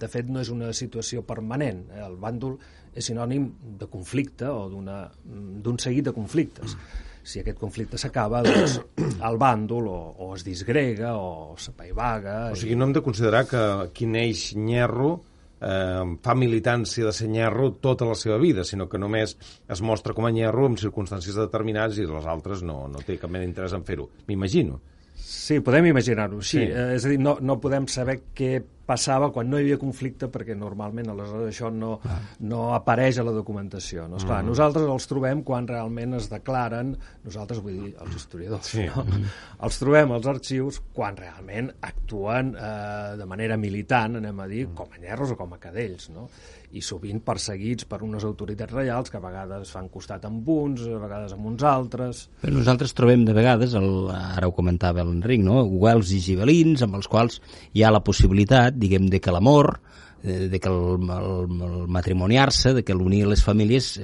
de 0.00 0.08
fet, 0.08 0.30
no 0.32 0.40
és 0.40 0.50
una 0.50 0.72
situació 0.72 1.22
permanent. 1.26 1.84
Eh? 1.92 2.04
El 2.06 2.16
bàndol 2.20 2.56
és 2.94 3.10
sinònim 3.10 3.50
de 3.78 3.86
conflicte 3.90 4.48
o 4.48 4.66
d'un 4.72 5.78
seguit 5.78 6.08
de 6.08 6.14
conflictes. 6.16 6.74
Si 7.22 7.42
aquest 7.42 7.58
conflicte 7.60 7.98
s'acaba, 8.00 8.42
doncs 8.46 8.78
el 9.28 9.40
bàndol 9.40 9.88
o, 9.90 9.98
o 10.24 10.30
es 10.36 10.44
disgrega 10.46 11.14
o 11.18 11.56
s'apaivaga... 11.58 12.38
O 12.52 12.58
sigui, 12.58 12.76
no 12.78 12.88
hem 12.88 12.94
de 12.96 13.04
considerar 13.04 13.44
que 13.48 13.64
qui 13.94 14.08
neix 14.10 14.52
nyerro 14.56 15.16
eh, 15.60 16.04
fa 16.22 16.36
militància 16.38 17.08
de 17.08 17.14
ser 17.14 17.28
nyerro 17.32 17.72
tota 17.82 18.08
la 18.08 18.16
seva 18.18 18.38
vida, 18.38 18.64
sinó 18.64 18.88
que 18.88 19.00
només 19.00 19.36
es 19.68 19.82
mostra 19.82 20.14
com 20.16 20.28
a 20.28 20.32
nyerro 20.34 20.68
en 20.70 20.78
circumstàncies 20.80 21.38
determinades 21.38 21.98
i 21.98 22.06
les 22.08 22.26
altres 22.26 22.64
no, 22.66 22.86
no 22.88 23.04
té 23.04 23.18
cap 23.20 23.32
mena 23.32 23.46
d'interès 23.46 23.76
en 23.76 23.84
fer-ho. 23.88 24.08
M'imagino. 24.28 24.80
Sí, 25.18 25.58
podem 25.64 25.90
imaginar-ho, 25.90 26.40
sí. 26.40 26.62
sí. 26.62 26.66
Eh, 26.70 26.94
és 26.96 27.04
a 27.04 27.12
dir, 27.12 27.18
no, 27.20 27.36
no 27.42 27.58
podem 27.60 27.88
saber 27.90 28.20
què 28.36 28.58
passava 28.88 29.30
quan 29.34 29.50
no 29.50 29.58
hi 29.58 29.66
havia 29.66 29.78
conflicte 29.80 30.30
perquè 30.32 30.56
normalment 30.56 31.12
aleshores 31.12 31.50
això 31.52 31.70
no, 31.72 31.94
ah. 32.08 32.18
no 32.48 32.62
apareix 32.76 33.20
a 33.20 33.26
la 33.26 33.34
documentació. 33.36 34.06
No? 34.08 34.20
Esclar, 34.20 34.40
mm. 34.42 34.52
Nosaltres 34.54 34.88
els 34.88 35.08
trobem 35.10 35.44
quan 35.46 35.68
realment 35.68 36.16
es 36.18 36.30
declaren, 36.32 36.94
nosaltres 37.26 37.62
vull 37.64 37.76
dir 37.82 37.94
els 38.04 38.16
historiadors, 38.16 38.72
sí. 38.72 38.86
no? 38.88 39.04
Mm. 39.04 39.34
els 39.68 39.82
trobem 39.82 40.14
als 40.16 40.30
arxius 40.32 40.80
quan 40.96 41.18
realment 41.18 41.72
actuen 41.90 42.54
eh, 42.56 43.16
de 43.20 43.28
manera 43.28 43.58
militant, 43.60 44.18
anem 44.22 44.40
a 44.40 44.48
dir, 44.50 44.64
mm. 44.68 44.78
com 44.78 44.94
a 44.94 45.02
nyerros 45.02 45.34
o 45.34 45.40
com 45.40 45.52
a 45.54 45.60
cadells. 45.62 46.08
No? 46.14 46.28
i 46.76 46.82
sovint 46.84 47.20
perseguits 47.24 47.86
per 47.88 48.02
unes 48.04 48.24
autoritats 48.28 48.74
reials 48.74 49.12
que 49.12 49.16
a 49.16 49.22
vegades 49.22 49.70
fan 49.72 49.88
costat 49.92 50.26
amb 50.28 50.48
uns, 50.52 50.82
a 50.84 51.00
vegades 51.00 51.32
amb 51.32 51.48
uns 51.48 51.64
altres. 51.64 52.26
Però 52.42 52.52
nosaltres 52.54 52.92
trobem 52.96 53.24
de 53.24 53.34
vegades, 53.36 53.76
el, 53.78 53.88
ara 54.12 54.50
ho 54.50 54.54
comentava 54.56 55.04
l'Enric, 55.06 55.42
no? 55.44 55.62
Guels 55.70 56.12
i 56.12 56.20
gibelins 56.24 56.84
amb 56.84 56.98
els 57.00 57.08
quals 57.08 57.40
hi 57.72 57.84
ha 57.84 57.92
la 57.94 58.02
possibilitat, 58.04 58.76
diguem, 58.78 59.08
de 59.12 59.20
que 59.20 59.34
l'amor, 59.34 59.74
eh, 60.22 60.46
de 60.52 60.60
que 60.60 60.70
el, 60.70 61.10
el, 61.18 61.58
el 61.68 61.84
matrimoniar-se, 61.98 62.74
de 62.78 62.84
que 62.86 62.96
l'unir 62.96 63.26
les 63.28 63.44
famílies, 63.44 63.96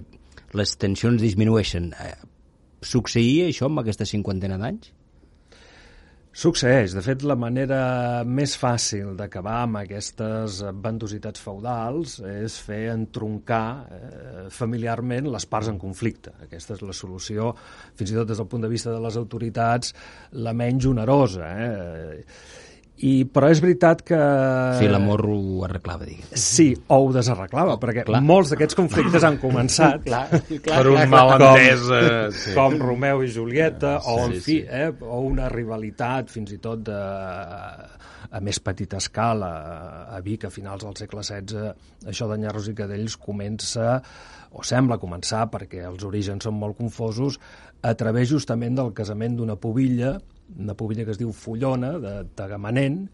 les 0.55 0.77
tensions 0.79 1.23
disminueixen. 1.23 1.93
Eh, 1.95 2.15
succeïa 2.85 3.49
això 3.51 3.71
amb 3.71 3.83
aquesta 3.83 4.07
cinquantena 4.09 4.61
d'anys? 4.61 4.93
Succeeix. 6.35 6.91
De 6.97 7.03
fet, 7.07 7.23
la 7.23 7.37
manera 7.39 7.77
més 8.27 8.57
fàcil 8.59 9.13
d'acabar 9.15 9.61
amb 9.63 9.79
aquestes 9.85 10.65
bandositats 10.83 11.39
feudals 11.39 12.17
és 12.27 12.57
fer 12.59 12.89
entroncar 12.91 13.67
eh, 13.87 14.43
familiarment 14.51 15.31
les 15.31 15.47
parts 15.47 15.71
en 15.71 15.79
conflicte. 15.79 16.35
Aquesta 16.49 16.75
és 16.75 16.83
la 16.83 16.97
solució, 16.99 17.53
fins 17.95 18.11
i 18.11 18.19
tot 18.19 18.33
des 18.33 18.43
del 18.43 18.51
punt 18.51 18.67
de 18.67 18.73
vista 18.73 18.91
de 18.91 18.99
les 19.05 19.21
autoritats, 19.23 19.95
la 20.43 20.57
menys 20.59 20.91
onerosa. 20.91 21.53
Eh? 21.55 22.25
I, 23.03 23.25
però 23.27 23.49
és 23.51 23.59
veritat 23.59 24.05
que... 24.07 24.19
Sí, 24.79 24.87
l'amor 24.87 25.25
ho 25.27 25.65
arreglava, 25.67 26.07
diguem. 26.07 26.29
Sí, 26.39 26.69
o 26.87 27.01
ho 27.03 27.09
desarreglava, 27.13 27.75
perquè 27.83 28.05
clar. 28.07 28.21
molts 28.23 28.53
d'aquests 28.53 28.79
conflictes 28.79 29.27
han 29.27 29.41
començat 29.43 30.05
clar, 30.07 30.29
clar, 30.31 30.79
per 30.79 30.93
un 30.93 31.11
malentès. 31.11 31.89
com, 31.89 32.39
sí. 32.39 32.55
com 32.55 32.79
Romeu 32.79 33.25
i 33.27 33.33
Julieta, 33.35 33.97
Sí, 34.05 34.15
o, 34.15 34.29
en 34.29 34.37
sí, 34.37 34.45
fi, 34.47 34.57
sí. 34.61 34.69
eh, 34.71 34.93
o 35.03 35.19
una 35.27 35.51
rivalitat 35.51 36.31
fins 36.31 36.55
i 36.55 36.61
tot 36.63 36.85
de, 36.87 37.01
a 38.35 38.41
més 38.43 38.59
petita 38.63 38.99
escala 39.03 39.51
a 40.15 40.21
Vic 40.25 40.47
a 40.47 40.53
finals 40.55 40.87
del 40.87 40.97
segle 40.99 41.23
XVI 41.27 42.11
això 42.11 42.29
de 42.31 42.39
Nyarros 42.43 42.71
i 42.71 42.77
Cadells 42.79 43.19
comença 43.21 43.99
o 44.55 44.63
sembla 44.67 45.01
començar 45.03 45.45
perquè 45.53 45.85
els 45.87 46.07
orígens 46.07 46.47
són 46.47 46.57
molt 46.59 46.79
confosos 46.79 47.39
a 47.83 47.95
través 47.99 48.31
justament 48.31 48.79
del 48.79 48.95
casament 48.97 49.37
d'una 49.39 49.59
pubilla 49.61 50.17
una 50.59 50.75
pubilla 50.79 51.05
que 51.05 51.15
es 51.15 51.21
diu 51.21 51.33
Fullona, 51.33 51.95
de 51.99 52.15
Tagamanent, 52.37 53.05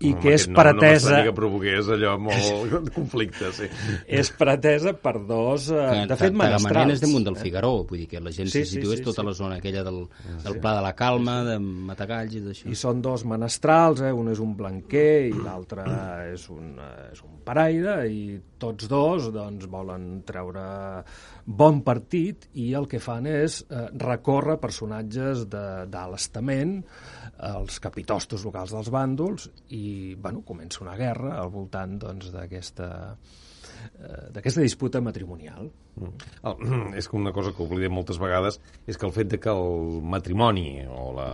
i 0.00 0.10
Home, 0.12 0.20
que 0.20 0.34
és 0.36 0.44
No 0.48 0.54
pretesa... 0.58 0.90
m'estranya 0.92 1.24
que 1.24 1.32
provoqués 1.36 1.86
allò 1.94 2.16
molt 2.20 2.90
conflicte, 2.96 3.48
sí. 3.56 3.68
és 4.06 4.30
pretesa 4.36 4.92
per 4.92 5.14
dos, 5.26 5.70
eh, 5.70 5.76
Que 5.76 6.02
de 6.10 6.16
fet, 6.20 6.34
Tagamanent 6.36 6.36
menestrals. 6.60 6.92
és 6.92 7.04
damunt 7.06 7.24
del 7.30 7.36
Figaró, 7.40 7.70
vull 7.88 8.02
dir 8.02 8.08
que 8.10 8.20
la 8.20 8.32
gent 8.34 8.50
Sí, 8.52 8.60
se 8.60 8.64
sí, 8.66 8.76
situés 8.80 8.98
sí, 9.00 9.04
tota 9.06 9.22
sí. 9.22 9.26
la 9.30 9.34
zona 9.38 9.56
aquella 9.56 9.84
del, 9.86 10.02
del 10.44 10.58
Pla 10.60 10.74
de 10.76 10.82
la 10.84 10.92
Calma, 10.98 11.38
de 11.48 11.58
Matagalls 11.58 12.34
i 12.36 12.42
d'això. 12.44 12.68
I 12.68 12.76
són 12.76 13.00
dos 13.00 13.24
menestrals, 13.24 14.02
eh? 14.04 14.12
un 14.12 14.28
és 14.34 14.42
un 14.44 14.52
blanquer 14.58 15.30
i 15.30 15.32
l'altre 15.32 15.86
és, 16.34 16.44
un, 16.52 16.74
eh, 16.76 17.12
és 17.14 17.22
un 17.24 17.40
paraire, 17.46 17.96
i 18.10 18.36
tots 18.58 18.88
dos 18.88 19.30
doncs, 19.32 19.66
volen 19.70 20.22
treure 20.28 20.66
bon 21.46 21.80
partit 21.86 22.48
i 22.58 22.72
el 22.74 22.86
que 22.90 22.98
fan 23.00 23.26
és 23.30 23.60
eh, 23.70 23.86
recórrer 24.02 24.58
personatges 24.60 25.46
de- 25.48 25.86
els 27.46 27.76
capitostos 27.84 28.44
locals 28.46 28.72
dels 28.72 28.88
bàndols, 28.90 29.50
i 29.76 29.85
bueno, 30.20 30.42
comença 30.46 30.82
una 30.84 30.96
guerra 30.98 31.36
al 31.40 31.50
voltant 31.54 31.96
doncs, 32.02 32.30
d'aquesta 32.34 32.88
eh, 33.12 33.95
d'aquesta 33.96 34.60
disputa 34.60 35.00
matrimonial. 35.00 35.70
El, 35.96 36.56
és 36.98 37.08
que 37.08 37.16
una 37.16 37.32
cosa 37.32 37.52
que 37.56 37.64
oblidem 37.64 37.94
moltes 37.96 38.18
vegades 38.20 38.58
és 38.86 38.98
que 38.98 39.06
el 39.08 39.14
fet 39.16 39.30
de 39.32 39.40
que 39.40 39.52
el 39.52 40.02
matrimoni 40.04 40.84
o 40.84 41.08
la 41.16 41.28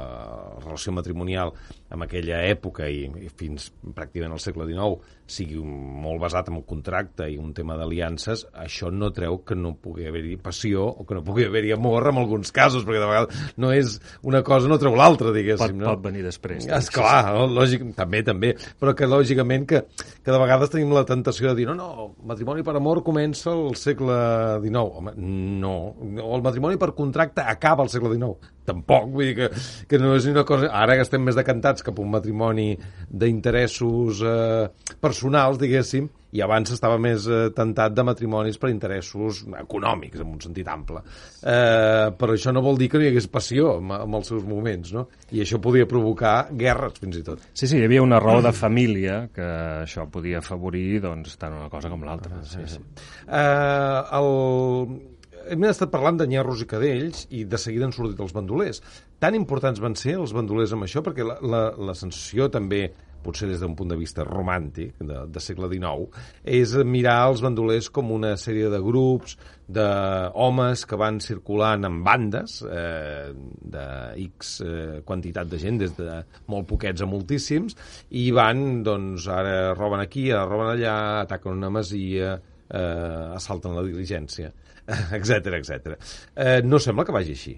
relació 0.63 0.95
matrimonial 0.95 1.51
en 1.93 2.05
aquella 2.07 2.43
època 2.47 2.87
i, 2.89 3.09
fins 3.37 3.71
pràcticament 3.83 4.37
al 4.37 4.43
segle 4.43 4.69
XIX 4.71 5.19
sigui 5.33 5.59
molt 5.63 6.21
basat 6.23 6.51
en 6.51 6.59
un 6.61 6.65
contracte 6.69 7.27
i 7.31 7.39
un 7.41 7.53
tema 7.57 7.77
d'aliances, 7.79 8.45
això 8.53 8.91
no 8.93 9.11
treu 9.15 9.41
que 9.47 9.57
no 9.57 9.75
pugui 9.81 10.07
haver-hi 10.09 10.37
passió 10.43 10.85
o 10.87 11.07
que 11.09 11.17
no 11.17 11.25
pugui 11.25 11.47
haver-hi 11.49 11.73
amor 11.75 12.11
en 12.11 12.21
alguns 12.21 12.53
casos, 12.55 12.85
perquè 12.87 13.01
de 13.01 13.09
vegades 13.09 13.53
no 13.63 13.73
és 13.73 13.97
una 14.29 14.43
cosa 14.47 14.71
no 14.71 14.79
treu 14.83 14.97
l'altra, 14.99 15.31
Pot, 15.31 15.39
diguéssim. 15.39 15.79
no? 15.81 15.89
pot 15.95 16.05
venir 16.05 16.27
després. 16.27 16.67
És 16.69 16.91
clar, 16.93 17.33
no? 17.35 17.47
lògic, 17.51 17.87
també, 17.97 18.23
també, 18.27 18.53
però 18.81 18.95
que 18.99 19.09
lògicament 19.09 19.67
que, 19.71 19.85
que 20.23 20.31
de 20.31 20.43
vegades 20.43 20.73
tenim 20.75 20.93
la 20.93 21.07
tentació 21.09 21.51
de 21.51 21.63
dir 21.63 21.69
no, 21.71 21.79
no, 21.79 22.11
el 22.29 22.37
matrimoni 22.53 22.63
per 22.63 22.77
amor 22.77 23.03
comença 23.03 23.51
al 23.51 23.77
segle 23.77 24.61
XIX. 24.61 24.83
Home, 24.99 25.13
no, 25.17 25.95
el 26.03 26.43
matrimoni 26.45 26.77
per 26.77 26.93
contracte 26.95 27.41
acaba 27.41 27.83
al 27.83 27.89
segle 27.89 28.13
XIX. 28.13 28.53
Tampoc, 28.69 29.09
vull 29.11 29.31
dir 29.31 29.37
que, 29.41 29.51
que 29.91 30.01
no 30.03 30.15
és 30.17 30.27
una 30.31 30.47
cosa... 30.49 30.71
Ara 30.83 30.97
que 30.99 31.07
estem 31.07 31.25
més 31.27 31.39
decantats 31.39 31.83
cap 31.83 31.99
a 31.99 32.05
un 32.05 32.13
matrimoni 32.15 32.73
d'interessos 33.11 34.23
eh, 34.27 34.67
personals, 35.03 35.59
diguéssim, 35.63 36.09
i 36.33 36.41
abans 36.41 36.71
estava 36.73 36.97
més 37.01 37.27
eh, 37.29 37.51
tentat 37.57 37.93
de 37.93 38.05
matrimonis 38.09 38.57
per 38.61 38.71
interessos 38.73 39.43
econòmics, 39.59 40.23
en 40.23 40.31
un 40.33 40.41
sentit 40.41 40.69
ample. 40.73 41.03
Eh, 41.43 42.09
però 42.17 42.37
això 42.37 42.55
no 42.55 42.63
vol 42.65 42.81
dir 42.81 42.89
que 42.93 43.01
no 43.01 43.05
hi 43.05 43.11
hagués 43.13 43.29
passió 43.33 43.75
en 43.83 44.17
els 44.17 44.33
seus 44.33 44.47
moments, 44.49 44.95
no? 44.97 45.07
I 45.35 45.43
això 45.45 45.61
podia 45.63 45.89
provocar 45.91 46.37
guerres, 46.57 46.97
fins 47.03 47.21
i 47.21 47.25
tot. 47.27 47.45
Sí, 47.53 47.67
sí, 47.67 47.77
hi 47.81 47.87
havia 47.89 48.05
una 48.05 48.21
raó 48.23 48.41
de 48.45 48.55
família 48.57 49.27
que 49.35 49.49
això 49.83 50.07
podia 50.13 50.41
afavorir 50.41 51.03
doncs, 51.05 51.37
tant 51.41 51.59
una 51.59 51.69
cosa 51.73 51.93
com 51.93 52.07
l'altra. 52.09 52.41
Sí, 52.49 52.65
sí. 52.77 52.81
Eh, 53.29 54.19
el... 54.21 55.11
Hem 55.51 55.65
estat 55.69 55.91
parlant 55.93 56.19
de 56.21 56.27
nyerros 56.31 56.63
i 56.63 56.69
cadells 56.71 57.27
i 57.31 57.45
de 57.49 57.61
seguida 57.61 57.89
han 57.89 57.95
sortit 57.97 58.21
els 58.23 58.35
bandolers. 58.37 58.83
Tan 59.23 59.39
importants 59.39 59.81
van 59.83 59.97
ser 59.99 60.19
els 60.21 60.35
bandolers 60.37 60.75
amb 60.77 60.87
això? 60.87 61.03
Perquè 61.05 61.27
la, 61.27 61.39
la, 61.43 61.63
la 61.91 61.97
sensació 61.99 62.51
també 62.53 62.87
potser 63.23 63.49
des 63.49 63.61
d'un 63.63 63.75
punt 63.79 63.91
de 63.93 63.97
vista 63.99 64.25
romàntic, 64.27 64.97
de, 64.99 65.23
de 65.31 65.43
segle 65.43 65.69
XIX, 65.71 66.23
és 66.59 66.75
mirar 66.83 67.29
els 67.31 67.43
bandolers 67.45 67.89
com 67.95 68.11
una 68.15 68.35
sèrie 68.41 68.71
de 68.73 68.81
grups 68.83 69.37
d'homes 69.73 70.83
que 70.89 70.99
van 71.01 71.21
circulant 71.23 71.87
en 71.89 72.01
bandes 72.05 72.59
eh, 72.67 73.31
de 73.33 73.87
X 74.27 74.55
eh, 74.67 75.01
quantitat 75.07 75.51
de 75.53 75.61
gent, 75.63 75.79
des 75.81 75.95
de 75.97 76.21
molt 76.53 76.69
poquets 76.69 77.03
a 77.05 77.09
moltíssims, 77.09 77.79
i 78.11 78.29
van, 78.35 78.83
doncs, 78.87 79.29
ara 79.31 79.73
roben 79.79 80.03
aquí, 80.03 80.31
ara 80.33 80.49
roben 80.51 80.75
allà, 80.75 80.97
ataquen 81.23 81.63
una 81.63 81.71
masia, 81.73 82.37
eh, 82.73 83.37
assalten 83.37 83.77
la 83.77 83.85
diligència, 83.87 84.51
etc 85.19 85.61
etc. 85.61 85.95
Eh, 86.35 86.59
no 86.65 86.81
sembla 86.83 87.07
que 87.07 87.15
vagi 87.21 87.37
així 87.37 87.55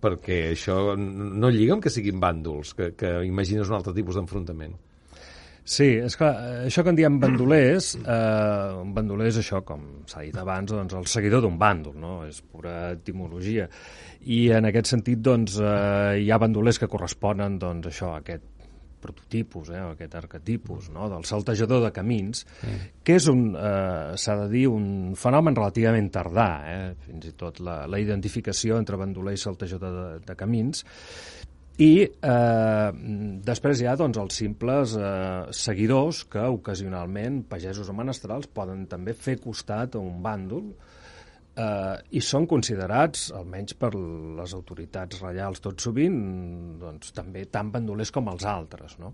perquè 0.00 0.46
això 0.54 0.94
no 0.96 1.50
lliga 1.52 1.74
amb 1.76 1.84
que 1.84 1.92
siguin 1.92 2.20
bàndols, 2.22 2.72
que, 2.76 2.94
que 2.96 3.18
imagines 3.28 3.68
un 3.68 3.76
altre 3.76 3.92
tipus 3.96 4.16
d'enfrontament. 4.16 4.78
Sí, 5.70 5.86
és 6.02 6.16
clar, 6.18 6.30
això 6.64 6.82
que 6.82 6.90
en 6.90 6.96
diem 6.98 7.18
bandolers, 7.22 7.92
eh, 8.00 8.78
un 8.80 8.94
bandoler 8.96 9.28
és 9.30 9.38
això, 9.42 9.60
com 9.66 9.84
s'ha 10.08 10.24
dit 10.24 10.38
abans, 10.40 10.72
doncs 10.72 10.96
el 10.98 11.06
seguidor 11.06 11.44
d'un 11.44 11.58
bàndol, 11.60 11.94
no? 12.00 12.14
És 12.26 12.40
pura 12.40 12.94
etimologia. 12.96 13.68
I 14.34 14.40
en 14.56 14.66
aquest 14.70 14.90
sentit, 14.90 15.20
doncs, 15.22 15.60
eh, 15.60 16.24
hi 16.24 16.30
ha 16.32 16.40
bandolers 16.42 16.80
que 16.80 16.88
corresponen, 16.90 17.60
doncs, 17.60 17.92
això, 17.92 18.14
a 18.16 18.24
aquest 18.24 18.49
prototipus, 19.02 19.70
eh, 19.72 19.80
aquest 19.80 20.14
arquetipus, 20.20 20.90
no? 20.94 21.08
del 21.12 21.26
saltejador 21.28 21.84
de 21.86 21.92
camins, 21.96 22.44
que 23.04 23.16
és 23.18 23.28
un, 23.32 23.50
eh, 23.56 24.16
s'ha 24.20 24.36
de 24.44 24.48
dir, 24.52 24.66
un 24.70 25.16
fenomen 25.18 25.56
relativament 25.56 26.10
tardà, 26.14 26.50
eh? 26.70 26.90
fins 27.06 27.30
i 27.30 27.34
tot 27.38 27.62
la, 27.64 27.82
la 27.90 28.00
identificació 28.02 28.78
entre 28.80 29.00
bandoler 29.00 29.36
i 29.36 29.42
saltejador 29.42 29.96
de, 29.96 30.08
de 30.28 30.38
camins, 30.38 30.84
i 31.80 32.04
eh, 32.04 32.90
després 33.46 33.80
hi 33.80 33.88
ha 33.88 33.96
doncs, 33.96 34.20
els 34.20 34.36
simples 34.42 34.94
eh, 35.00 35.10
seguidors 35.56 36.26
que 36.28 36.44
ocasionalment, 36.60 37.42
pagesos 37.48 37.88
o 37.88 37.96
menestrals, 37.96 38.50
poden 38.52 38.84
també 38.90 39.16
fer 39.16 39.38
costat 39.40 39.96
a 39.96 40.02
un 40.04 40.18
bàndol 40.20 40.66
eh, 40.74 40.99
i 41.58 42.20
són 42.24 42.46
considerats, 42.48 43.26
almenys 43.36 43.74
per 43.76 43.90
les 43.92 44.52
autoritats 44.56 45.18
reials 45.20 45.60
tot 45.60 45.82
sovint, 45.82 46.16
doncs, 46.80 47.10
també 47.12 47.42
tan 47.52 47.72
bandolers 47.74 48.12
com 48.14 48.30
els 48.32 48.46
altres. 48.48 48.94
No? 49.02 49.10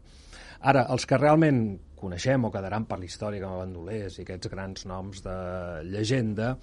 Ara, 0.61 0.87
els 0.93 1.07
que 1.09 1.19
realment 1.19 1.63
coneixem 1.99 2.45
o 2.47 2.53
quedaran 2.53 2.87
per 2.89 3.01
la 3.01 3.09
història 3.09 3.43
com 3.43 3.57
a 3.57 3.63
bandolers 3.65 4.19
i 4.19 4.25
aquests 4.25 4.53
grans 4.53 4.87
noms 4.89 5.23
de 5.25 5.37
llegenda, 5.89 6.55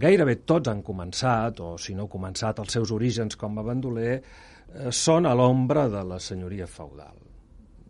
gairebé 0.00 0.40
tots 0.48 0.70
han 0.72 0.82
començat, 0.86 1.60
o 1.60 1.76
si 1.78 1.96
no 1.96 2.08
començat, 2.08 2.60
els 2.62 2.76
seus 2.76 2.92
orígens 2.96 3.36
com 3.40 3.58
a 3.58 3.66
bandoler, 3.66 4.14
eh, 4.20 4.90
són 4.90 5.26
a 5.26 5.34
l'ombra 5.34 5.88
de 5.92 6.04
la 6.04 6.20
senyoria 6.20 6.66
feudal. 6.66 7.16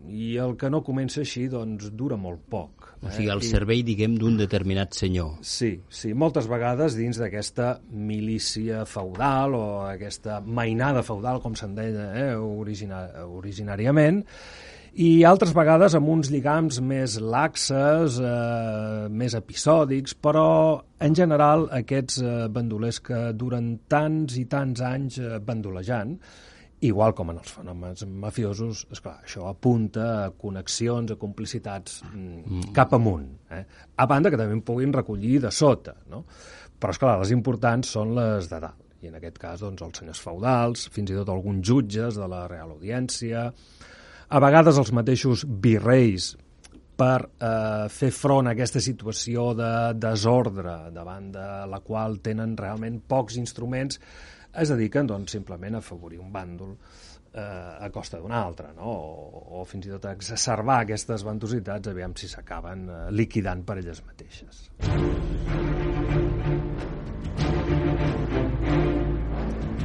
I 0.08 0.36
el 0.40 0.56
que 0.56 0.70
no 0.70 0.82
comença 0.82 1.20
així, 1.20 1.46
doncs, 1.52 1.90
dura 1.92 2.16
molt 2.16 2.46
poc. 2.48 2.79
O 3.00 3.08
sigui, 3.08 3.30
el 3.32 3.40
I- 3.40 3.48
servei, 3.48 3.82
diguem, 3.86 4.18
d'un 4.20 4.36
determinat 4.36 4.92
senyor. 4.92 5.38
Sí, 5.40 5.70
sí, 5.88 6.10
moltes 6.12 6.44
vegades 6.50 6.96
dins 6.98 7.16
d'aquesta 7.16 7.78
milícia 7.90 8.82
feudal 8.84 9.54
o 9.56 9.62
aquesta 9.88 10.40
mainada 10.44 11.00
feudal, 11.06 11.40
com 11.40 11.54
se'n 11.56 11.72
deia 11.78 12.10
eh, 12.12 12.34
origina 12.36 13.06
originàriament, 13.24 14.20
i 15.00 15.22
altres 15.24 15.52
vegades 15.54 15.94
amb 15.94 16.08
uns 16.10 16.28
lligams 16.34 16.80
més 16.82 17.14
laxes, 17.22 18.18
eh, 18.20 19.08
més 19.08 19.36
episòdics, 19.38 20.16
però 20.18 20.82
en 21.00 21.14
general 21.16 21.68
aquests 21.72 22.20
eh, 22.20 22.36
bandolers 22.52 22.98
que 23.00 23.20
duren 23.32 23.78
tants 23.88 24.36
i 24.36 24.44
tants 24.50 24.82
anys 24.82 25.20
eh, 25.22 25.38
bandolejant, 25.40 26.16
igual 26.86 27.12
com 27.16 27.32
en 27.32 27.40
els 27.42 27.52
fenòmens 27.52 28.06
mafiosos, 28.08 28.86
esclar, 28.94 29.18
això 29.24 29.46
apunta 29.50 30.06
a 30.24 30.28
connexions, 30.32 31.12
a 31.12 31.18
complicitats 31.20 32.00
mm, 32.08 32.70
cap 32.76 32.94
amunt. 32.96 33.28
Eh? 33.52 33.62
A 34.00 34.06
banda 34.08 34.32
que 34.32 34.40
també 34.40 34.56
en 34.56 34.64
puguin 34.64 34.94
recollir 34.96 35.38
de 35.44 35.52
sota, 35.52 35.94
no? 36.08 36.24
Però, 36.80 36.94
esclar, 36.94 37.18
les 37.20 37.34
importants 37.34 37.90
són 37.92 38.14
les 38.16 38.48
de 38.48 38.60
dalt. 38.62 38.86
I 39.00 39.08
en 39.08 39.16
aquest 39.16 39.36
cas, 39.40 39.60
doncs, 39.64 39.80
els 39.84 40.00
senyors 40.00 40.20
feudals, 40.20 40.86
fins 40.92 41.12
i 41.12 41.16
tot 41.16 41.28
alguns 41.32 41.64
jutges 41.64 42.16
de 42.20 42.28
la 42.28 42.46
Real 42.48 42.72
Audiència, 42.74 43.46
a 44.30 44.40
vegades 44.40 44.78
els 44.80 44.92
mateixos 44.96 45.44
virreis 45.48 46.34
per 47.00 47.20
eh, 47.24 47.86
fer 47.92 48.10
front 48.12 48.48
a 48.48 48.52
aquesta 48.52 48.80
situació 48.84 49.50
de 49.56 49.70
desordre 49.96 50.76
davant 50.92 51.30
de 51.32 51.46
la 51.70 51.80
qual 51.84 52.18
tenen 52.24 52.56
realment 52.60 53.00
pocs 53.08 53.38
instruments, 53.40 54.00
es 54.52 54.72
dediquen 54.72 55.06
doncs, 55.06 55.36
simplement 55.36 55.76
a 55.78 55.82
afavorir 55.84 56.18
un 56.20 56.32
bàndol 56.32 56.74
eh, 56.74 57.40
a 57.40 57.90
costa 57.94 58.18
d'un 58.18 58.32
altre, 58.34 58.72
no? 58.76 58.90
o, 58.90 59.44
o 59.60 59.64
fins 59.68 59.86
i 59.86 59.94
tot 59.94 60.08
a 60.08 60.14
exacerbar 60.16 60.80
aquestes 60.84 61.24
ventositats 61.26 61.92
aviam 61.92 62.14
si 62.18 62.28
s'acaben 62.30 62.86
eh, 62.88 63.02
liquidant 63.14 63.64
per 63.66 63.78
elles 63.82 64.02
mateixes. 64.06 64.68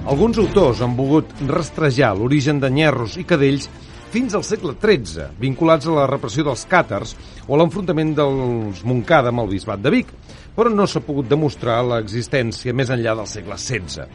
Alguns 0.06 0.38
autors 0.38 0.84
han 0.86 0.94
volgut 0.94 1.32
rastrejar 1.50 2.12
l'origen 2.14 2.60
de 2.62 2.70
nyerros 2.70 3.18
i 3.18 3.26
cadells 3.26 3.70
fins 4.14 4.36
al 4.38 4.46
segle 4.48 4.76
XIII, 4.80 5.32
vinculats 5.42 5.90
a 5.90 5.96
la 5.96 6.06
repressió 6.08 6.46
dels 6.46 6.64
càtars 6.72 7.16
o 7.48 7.56
a 7.56 7.58
l'enfrontament 7.60 8.14
dels 8.16 8.84
Montcada 8.88 9.34
amb 9.34 9.42
el 9.44 9.50
bisbat 9.52 9.82
de 9.82 9.92
Vic, 9.92 10.14
però 10.56 10.70
no 10.72 10.86
s'ha 10.88 11.02
pogut 11.04 11.28
demostrar 11.28 11.82
l'existència 11.84 12.74
més 12.74 12.94
enllà 12.94 13.16
del 13.18 13.28
segle 13.28 13.58
XVI. 13.60 14.06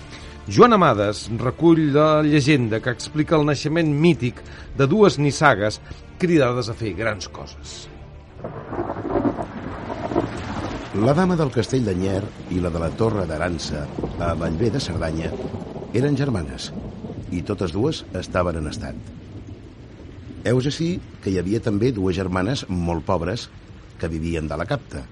Joan 0.50 0.72
Amades 0.74 1.28
recull 1.38 1.92
la 1.94 2.24
llegenda 2.26 2.80
que 2.82 2.90
explica 2.90 3.36
el 3.36 3.44
naixement 3.46 3.92
mític 4.02 4.40
de 4.74 4.86
dues 4.90 5.14
nissagues 5.22 5.76
cridades 6.18 6.66
a 6.66 6.74
fer 6.74 6.90
grans 6.98 7.28
coses. 7.30 7.74
La 11.06 11.14
dama 11.14 11.36
del 11.38 11.52
castell 11.54 11.86
d'Anyer 11.86 12.24
i 12.50 12.58
la 12.64 12.72
de 12.74 12.82
la 12.82 12.88
Torre 12.98 13.28
d'Arança, 13.30 13.84
a 14.18 14.32
Vallvé 14.40 14.72
de 14.74 14.80
Cerdanya, 14.82 15.30
eren 16.00 16.18
germanes, 16.18 16.72
i 17.30 17.44
totes 17.46 17.70
dues 17.76 18.00
estaven 18.18 18.58
en 18.58 18.66
estat. 18.72 18.98
Heus 20.50 20.66
així 20.66 20.96
que 21.22 21.30
hi 21.30 21.38
havia 21.38 21.60
també 21.62 21.92
dues 21.94 22.18
germanes 22.18 22.64
molt 22.66 23.06
pobres 23.06 23.46
que 24.02 24.10
vivien 24.10 24.50
de 24.50 24.58
la 24.58 24.66
capta, 24.66 25.04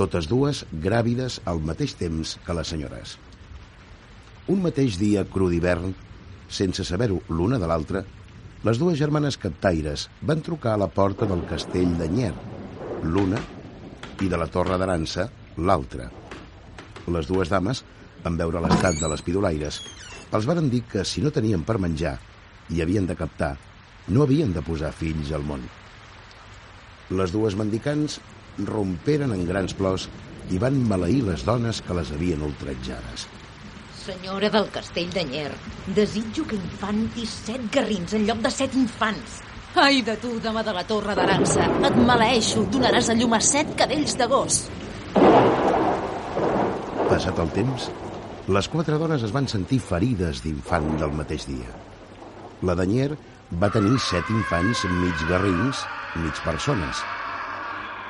totes 0.00 0.30
dues 0.32 0.64
gràvides 0.72 1.42
al 1.44 1.60
mateix 1.60 1.92
temps 2.00 2.38
que 2.46 2.56
les 2.56 2.72
senyores. 2.72 3.18
Un 4.50 4.58
mateix 4.58 4.96
dia 4.98 5.22
cru 5.30 5.46
d'hivern, 5.52 5.92
sense 6.50 6.82
saber-ho 6.82 7.20
l'una 7.30 7.60
de 7.62 7.66
l'altra, 7.70 8.00
les 8.66 8.78
dues 8.78 8.96
germanes 8.98 9.36
captaires 9.38 10.08
van 10.30 10.40
trucar 10.42 10.72
a 10.74 10.80
la 10.82 10.88
porta 10.90 11.28
del 11.30 11.44
castell 11.50 11.92
d'Anyer, 11.98 12.32
l'una 13.04 13.38
i 14.22 14.30
de 14.32 14.40
la 14.40 14.48
Torre 14.50 14.78
d'Arança, 14.82 15.28
l'altra. 15.58 16.08
Les 17.06 17.30
dues 17.30 17.52
dames, 17.52 17.84
en 18.26 18.38
veure 18.40 18.62
l'estat 18.64 18.98
de 18.98 19.10
les 19.12 19.22
pidolaires, 19.22 19.78
els 20.34 20.48
varen 20.50 20.70
dir 20.72 20.82
que 20.90 21.04
si 21.06 21.22
no 21.22 21.30
tenien 21.30 21.62
per 21.62 21.78
menjar 21.78 22.16
i 22.74 22.82
havien 22.82 23.06
de 23.06 23.14
captar, 23.18 23.52
no 24.08 24.24
havien 24.26 24.50
de 24.56 24.64
posar 24.66 24.90
fills 24.90 25.30
al 25.30 25.46
món. 25.46 25.62
Les 27.14 27.30
dues 27.30 27.54
mendicants 27.58 28.18
romperen 28.66 29.36
en 29.38 29.46
grans 29.46 29.74
plors 29.78 30.08
i 30.50 30.58
van 30.58 30.82
maleir 30.90 31.22
les 31.30 31.46
dones 31.46 31.82
que 31.86 31.94
les 31.94 32.10
havien 32.10 32.42
ultratjades. 32.42 33.28
Senyora 34.02 34.48
del 34.50 34.64
castell 34.74 35.12
d'Anyer, 35.14 35.52
desitjo 35.94 36.42
que 36.50 36.56
infantis 36.58 37.36
set 37.44 37.68
garrins 37.70 38.16
en 38.18 38.24
lloc 38.26 38.40
de 38.42 38.50
set 38.50 38.74
infants. 38.74 39.36
Ai 39.78 40.02
de 40.02 40.16
tu, 40.18 40.32
dama 40.42 40.64
de 40.66 40.74
la 40.74 40.82
torre 40.88 41.14
d'Arança, 41.14 41.68
et 41.86 42.00
maleeixo, 42.08 42.64
donaràs 42.74 43.12
a 43.12 43.16
llum 43.20 43.36
a 43.38 43.40
set 43.46 43.70
cadells 43.78 44.16
de 44.18 44.28
gos. 44.32 44.58
Passat 47.12 47.38
el 47.46 47.54
temps, 47.54 47.86
les 48.58 48.72
quatre 48.74 48.98
dones 48.98 49.22
es 49.22 49.36
van 49.38 49.46
sentir 49.46 49.78
ferides 49.78 50.42
d'infant 50.42 50.90
del 50.98 51.14
mateix 51.22 51.46
dia. 51.46 51.70
La 52.66 52.74
d'Anyer 52.74 53.12
va 53.62 53.70
tenir 53.70 54.02
set 54.02 54.34
infants 54.34 54.82
mig 54.98 55.26
garrins, 55.30 55.86
mig 56.18 56.42
persones. 56.42 57.06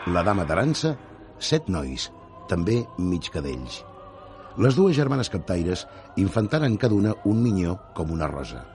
La 0.09 0.24
dama 0.24 0.48
d'Arança, 0.48 0.96
set 1.38 1.68
nois, 1.68 2.09
també 2.48 2.81
mig 2.96 3.28
cadells. 3.28 3.83
Les 4.61 4.77
dues 4.77 4.93
germanes 4.93 5.31
captaires 5.33 5.87
infantaren 6.21 6.75
cada 6.77 6.93
una 6.93 7.15
un 7.25 7.38
minyó 7.41 7.79
com 7.97 8.11
una 8.12 8.29
rosa. 8.29 8.67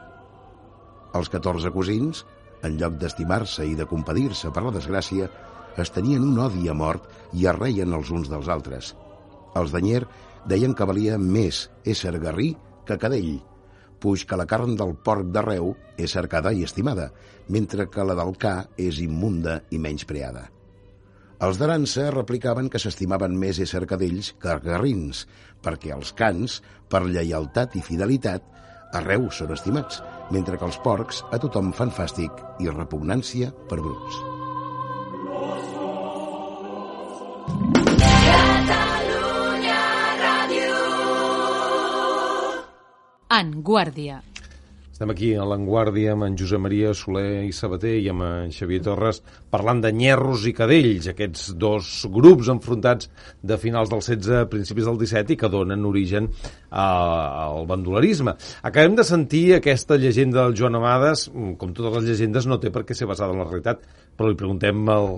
Els 1.13 1.29
14 1.29 1.69
cosins, 1.75 2.23
en 2.65 2.79
lloc 2.81 2.97
d'estimar-se 2.97 3.65
i 3.69 3.75
de 3.77 3.85
compadir-se 3.85 4.49
per 4.53 4.63
la 4.65 4.73
desgràcia, 4.73 5.29
es 5.77 5.93
tenien 5.93 6.25
un 6.25 6.39
odi 6.41 6.65
a 6.65 6.73
mort 6.73 7.05
i 7.37 7.45
es 7.45 7.59
reien 7.59 7.93
els 7.93 8.09
uns 8.09 8.31
dels 8.31 8.49
altres. 8.49 8.95
Els 9.53 9.69
d'Anyer 9.73 10.01
deien 10.49 10.73
que 10.73 10.89
valia 10.89 11.21
més 11.21 11.67
ésser 11.85 12.17
garrí 12.25 12.55
que 12.89 12.97
cadell, 12.97 13.37
puix 14.01 14.25
que 14.25 14.37
la 14.39 14.49
carn 14.49 14.73
del 14.81 14.97
porc 14.97 15.29
d'arreu 15.29 15.75
és 15.97 16.17
cercada 16.17 16.57
i 16.57 16.65
estimada, 16.65 17.11
mentre 17.53 17.85
que 17.85 18.05
la 18.05 18.17
del 18.17 18.33
ca 18.41 18.63
és 18.81 18.97
immunda 19.05 19.61
i 19.69 19.77
menys 19.77 20.09
preada. 20.09 20.47
Els 21.37 21.59
d'Arança 21.61 22.07
replicaven 22.09 22.65
que 22.73 22.79
s'estimaven 22.81 23.35
més 23.37 23.59
ésser 23.61 23.83
cadells 23.89 24.31
que 24.41 24.55
garrins, 24.63 25.25
perquè 25.61 25.91
els 25.93 26.09
cans, 26.17 26.61
per 26.89 27.03
lleialtat 27.05 27.75
i 27.77 27.81
fidelitat, 27.85 28.41
arreu 28.97 29.27
són 29.29 29.53
estimats, 29.53 29.99
mentre 30.33 30.57
que 30.57 30.65
els 30.65 30.79
porcs 30.81 31.21
a 31.29 31.37
tothom 31.43 31.69
fan 31.77 31.93
fàstic 31.93 32.41
i 32.63 32.73
repugnància 32.73 33.51
per 33.69 33.77
bruts. 33.83 34.17
En 43.37 43.53
Guàrdia. 43.61 44.23
Estem 44.97 45.11
aquí 45.13 45.27
a 45.37 45.43
l'Enguàrdia 45.45 46.15
amb 46.15 46.25
en 46.25 46.35
Josep 46.41 46.57
Maria 46.57 46.89
Soler 46.97 47.43
i 47.45 47.51
Sabater 47.53 47.91
i 48.01 48.07
amb 48.09 48.23
en 48.25 48.53
Xavier 48.55 48.79
Torres 48.87 49.19
parlant 49.53 49.83
de 49.83 49.91
nyerros 49.93 50.47
i 50.49 50.55
cadells, 50.57 51.11
aquests 51.11 51.51
dos 51.61 51.91
grups 52.15 52.49
enfrontats 52.49 53.11
de 53.45 53.59
finals 53.61 53.91
del 53.93 54.01
16 54.01 54.39
a 54.39 54.47
principis 54.49 54.89
del 54.89 54.97
17 54.97 55.35
i 55.35 55.37
que 55.37 55.51
donen 55.53 55.85
origen 55.85 56.31
al 56.71 57.69
bandolerisme. 57.69 58.33
Acabem 58.65 58.97
de 58.97 59.05
sentir 59.05 59.43
aquesta 59.59 59.99
llegenda 60.01 60.47
del 60.47 60.57
Joan 60.57 60.81
Amades, 60.81 61.27
com 61.29 61.77
totes 61.77 61.99
les 61.99 62.09
llegendes 62.09 62.49
no 62.49 62.57
té 62.57 62.73
per 62.73 62.81
què 62.81 62.97
ser 62.97 63.05
basada 63.05 63.37
en 63.37 63.43
la 63.43 63.47
realitat, 63.51 63.85
però 64.17 64.31
li 64.31 64.39
preguntem 64.39 64.81
al, 64.89 65.11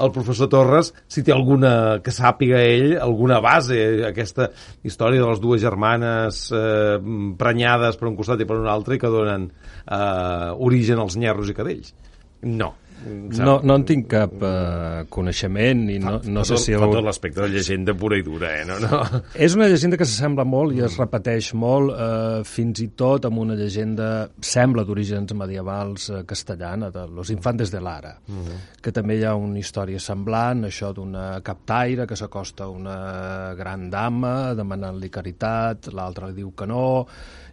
al 0.00 0.14
professor 0.16 0.48
Torres 0.48 0.94
si 1.12 1.20
té 1.20 1.36
alguna, 1.36 2.00
que 2.00 2.14
sàpiga 2.14 2.64
ell, 2.64 2.96
alguna 3.04 3.42
base, 3.44 3.82
aquesta 4.08 4.48
història 4.80 5.20
de 5.20 5.28
les 5.28 5.44
dues 5.44 5.60
germanes 5.60 6.46
eh, 6.56 6.96
prenyades 7.36 8.00
per 8.00 8.08
un 8.08 8.16
costat 8.16 8.40
i 8.40 8.48
per 8.48 8.56
un 8.62 8.72
altre 8.72 8.96
i 8.96 9.02
que 9.02 9.12
donen 9.12 9.25
eh, 9.34 10.66
origen 10.70 11.02
als 11.02 11.16
nyerros 11.20 11.52
i 11.52 11.56
cadells. 11.58 11.94
No. 12.42 12.74
No, 13.06 13.58
no 13.62 13.74
en 13.76 13.84
tinc 13.86 14.06
cap 14.10 14.32
uh, 14.40 15.04
coneixement 15.12 15.82
i 15.92 15.98
no, 16.02 16.16
no 16.24 16.42
fa 16.42 16.56
sé 16.56 16.58
si... 16.62 16.74
Fa 16.80 16.88
tot 16.90 17.04
l'aspecte 17.04 17.44
de 17.44 17.50
llegenda 17.52 17.94
pura 17.98 18.16
i 18.18 18.24
dura, 18.24 18.50
eh? 18.56 18.64
No, 18.66 18.78
no. 18.82 19.02
És 19.46 19.54
una 19.58 19.68
llegenda 19.70 19.98
que 20.00 20.06
s'assembla 20.08 20.46
molt 20.48 20.74
i 20.74 20.82
es 20.86 20.96
repeteix 20.98 21.52
molt, 21.58 21.92
eh, 21.92 22.40
fins 22.48 22.80
i 22.82 22.88
tot 22.98 23.28
amb 23.28 23.42
una 23.44 23.54
llegenda, 23.58 24.08
sembla 24.40 24.86
d'orígens 24.88 25.36
medievals 25.38 26.08
eh, 26.08 26.22
castellana, 26.26 26.90
de 26.94 27.04
Los 27.12 27.30
Infantes 27.34 27.70
de 27.70 27.84
Lara, 27.84 28.16
uh 28.16 28.40
-huh. 28.40 28.58
que 28.82 28.92
també 28.92 29.18
hi 29.20 29.24
ha 29.24 29.34
una 29.36 29.58
història 29.60 30.00
semblant, 30.00 30.64
això 30.64 30.92
d'una 30.94 31.40
captaire 31.42 32.06
que 32.06 32.16
s'acosta 32.16 32.64
a 32.64 32.68
una 32.68 33.54
gran 33.54 33.90
dama 33.90 34.54
demanant-li 34.54 35.10
caritat, 35.10 35.92
l'altra 35.92 36.28
li 36.28 36.34
diu 36.34 36.54
que 36.56 36.66
no, 36.66 37.06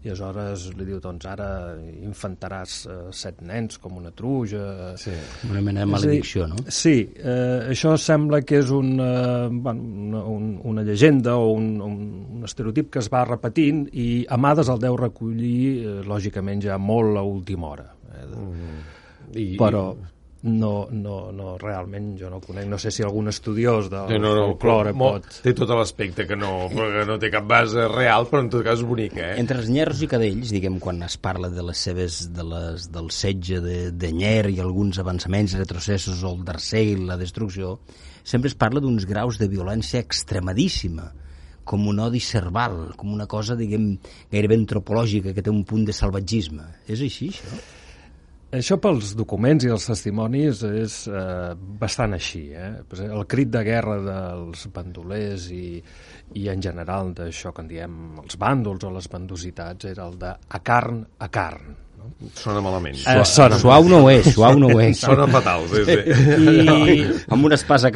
i 0.03 0.11
aleshores 0.11 0.65
li 0.77 0.87
diu, 0.87 0.99
doncs 1.03 1.27
ara 1.31 1.47
infantaràs 1.79 2.77
eh, 2.91 2.97
set 3.15 3.41
nens 3.45 3.79
com 3.79 3.95
una 4.01 4.11
truja... 4.11 4.93
Sí. 4.99 5.13
Una 5.49 5.61
mena 5.63 5.85
de 5.85 5.91
maledicció, 5.93 6.47
no? 6.51 6.59
Sí, 6.67 6.95
eh, 7.15 7.71
això 7.71 7.95
sembla 7.99 8.41
que 8.43 8.59
és 8.59 8.71
una, 8.75 9.47
bueno, 9.47 9.87
una, 10.07 10.23
un, 10.33 10.49
una 10.73 10.83
llegenda 10.83 11.37
o 11.39 11.53
un, 11.55 11.75
un, 11.81 11.99
un 12.37 12.47
estereotip 12.49 12.91
que 12.93 13.03
es 13.03 13.11
va 13.13 13.23
repetint 13.29 13.85
i 13.93 14.07
Amades 14.33 14.71
el 14.73 14.83
deu 14.83 14.99
recollir, 14.99 15.63
eh, 15.83 15.99
lògicament, 16.07 16.65
ja 16.67 16.79
molt 16.79 17.19
a 17.19 17.23
última 17.27 17.71
hora. 17.73 17.89
Eh, 18.13 18.27
Mm. 18.33 18.81
I, 19.33 19.45
però 19.57 19.95
no, 20.43 20.89
no, 20.91 21.31
no, 21.31 21.53
realment 21.57 22.17
jo 22.19 22.27
no 22.29 22.41
conec. 22.43 22.65
No 22.67 22.75
sé 22.81 22.91
si 22.91 23.03
algun 23.05 23.29
estudiós 23.31 23.87
del 23.91 24.09
no, 24.19 24.33
no, 24.35 24.47
mo- 24.99 25.11
pot... 25.15 25.37
Té 25.45 25.53
tot 25.55 25.69
l'aspecte 25.71 26.25
que 26.27 26.35
no, 26.35 26.67
que 26.67 27.05
no 27.07 27.15
té 27.21 27.29
cap 27.31 27.45
base 27.47 27.85
real, 27.87 28.27
però 28.27 28.41
en 28.43 28.49
tot 28.51 28.63
cas 28.65 28.81
és 28.81 28.87
bonic, 28.87 29.15
eh? 29.15 29.29
Entre 29.39 29.57
els 29.61 29.69
nyerros 29.71 30.01
i 30.03 30.09
cadells, 30.11 30.51
diguem, 30.51 30.81
quan 30.83 30.99
es 31.07 31.15
parla 31.15 31.47
de 31.53 31.63
les 31.63 31.79
seves, 31.87 32.17
de 32.35 32.43
les, 32.43 32.89
del 32.91 33.07
setge 33.15 33.61
de, 33.63 33.77
de 33.95 34.11
Nyer 34.11 34.49
i 34.51 34.59
alguns 34.59 34.99
avançaments, 34.99 35.55
retrocessos, 35.61 36.23
o 36.27 36.33
el 36.35 36.43
Darcell, 36.43 37.05
la 37.07 37.15
destrucció, 37.21 37.77
sempre 38.23 38.51
es 38.51 38.55
parla 38.59 38.81
d'uns 38.83 39.05
graus 39.07 39.39
de 39.39 39.47
violència 39.47 40.01
extremadíssima, 40.03 41.13
com 41.63 41.87
un 41.87 42.01
odi 42.03 42.19
cerval, 42.19 42.89
com 42.99 43.13
una 43.15 43.29
cosa, 43.31 43.55
diguem, 43.55 43.93
gairebé 44.33 44.57
antropològica, 44.59 45.31
que 45.31 45.41
té 45.45 45.47
un 45.53 45.63
punt 45.63 45.85
de 45.87 45.95
salvatgisme. 45.95 46.65
És 46.91 46.99
així, 46.99 47.29
això? 47.31 47.61
Això 48.53 48.77
pels 48.77 49.15
documents 49.17 49.65
i 49.65 49.71
els 49.73 49.85
testimonis 49.89 50.59
és 50.67 50.97
eh, 51.09 51.53
bastant 51.81 52.13
així. 52.13 52.43
Eh? 52.53 52.69
Exemple, 52.83 53.15
El 53.17 53.25
crit 53.29 53.49
de 53.53 53.63
guerra 53.65 53.95
dels 54.05 54.67
bandolers 54.73 55.47
i, 55.55 55.79
i 56.37 56.49
en 56.53 56.61
general 56.61 57.13
d'això 57.17 57.53
que 57.53 57.65
en 57.65 57.71
diem 57.71 57.95
els 58.21 58.37
bàndols 58.37 58.85
o 58.85 58.91
les 58.93 59.09
bandositats 59.09 59.89
era 59.89 60.05
el 60.05 60.19
de 60.21 60.35
a 60.37 60.61
carn 60.61 61.01
a 61.17 61.31
carn. 61.33 61.73
No? 61.97 62.11
Sona 62.37 62.61
malament. 62.61 62.99
Eh, 63.09 63.19
sona 63.25 63.57
Suau 63.57 63.89
no 63.89 64.03
ho 64.03 64.11
és, 64.11 64.29
suau 64.35 64.59
no 64.59 64.69
ho 64.69 64.81
és. 64.83 65.01
Sona 65.07 65.25
fatal, 65.33 65.65
sí, 65.71 65.85
sí. 65.87 65.97
I, 66.93 66.97
Amb 67.33 67.49
una 67.49 67.57
espasa 67.57 67.89
eh, 67.89 67.95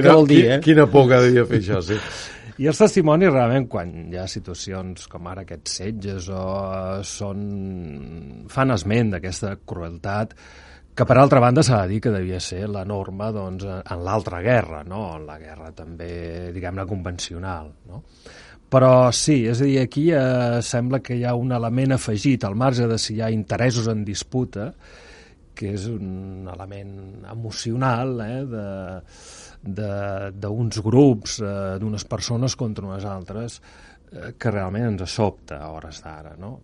què 0.00 0.06
vol 0.08 0.30
dir, 0.30 0.44
eh? 0.56 0.62
Quina 0.64 0.88
por 0.88 1.10
que 1.10 1.20
devia 1.26 1.44
fer 1.50 1.60
això, 1.60 1.82
sí. 1.84 2.00
I 2.62 2.68
els 2.70 2.78
testimonis, 2.78 3.32
realment, 3.32 3.64
quan 3.66 3.88
hi 4.12 4.18
ha 4.20 4.28
situacions 4.30 5.08
com 5.10 5.26
ara 5.26 5.42
aquests 5.42 5.80
setges 5.80 6.28
o 6.30 6.42
eh, 6.62 7.00
són... 7.02 7.40
fan 8.52 8.74
esment 8.74 9.16
d'aquesta 9.16 9.56
crueltat, 9.66 10.36
que 10.94 11.06
per 11.08 11.16
altra 11.18 11.40
banda 11.42 11.64
s'ha 11.66 11.80
de 11.82 11.94
dir 11.94 11.98
que 12.04 12.12
devia 12.14 12.38
ser 12.44 12.68
la 12.70 12.84
norma 12.86 13.32
doncs, 13.34 13.66
en 13.66 14.04
l'altra 14.06 14.42
guerra, 14.44 14.84
no? 14.86 15.08
en 15.16 15.26
la 15.26 15.40
guerra 15.40 15.72
també, 15.74 16.52
diguem-ne, 16.54 16.86
convencional. 16.86 17.72
No? 17.88 18.02
Però 18.72 19.10
sí, 19.10 19.40
és 19.48 19.58
a 19.58 19.66
dir, 19.66 19.80
aquí 19.82 20.06
eh, 20.14 20.60
sembla 20.62 21.02
que 21.02 21.18
hi 21.18 21.24
ha 21.26 21.34
un 21.34 21.50
element 21.56 21.96
afegit, 21.98 22.44
al 22.46 22.54
marge 22.60 22.86
de 22.86 23.00
si 23.00 23.16
hi 23.16 23.24
ha 23.24 23.32
interessos 23.32 23.90
en 23.90 24.04
disputa, 24.06 24.70
que 25.54 25.72
és 25.76 25.86
un 25.90 26.48
element 26.52 27.24
emocional 27.30 28.20
eh, 28.24 29.00
d'uns 29.62 30.82
grups, 30.84 31.38
eh, 31.40 31.78
d'unes 31.82 32.06
persones 32.08 32.56
contra 32.58 32.86
unes 32.88 33.06
altres, 33.08 33.60
eh, 34.10 34.32
que 34.38 34.52
realment 34.54 34.92
ens 34.92 35.18
sobta 35.18 35.60
a 35.60 35.70
hores 35.74 36.02
d'ara, 36.04 36.36
no? 36.40 36.58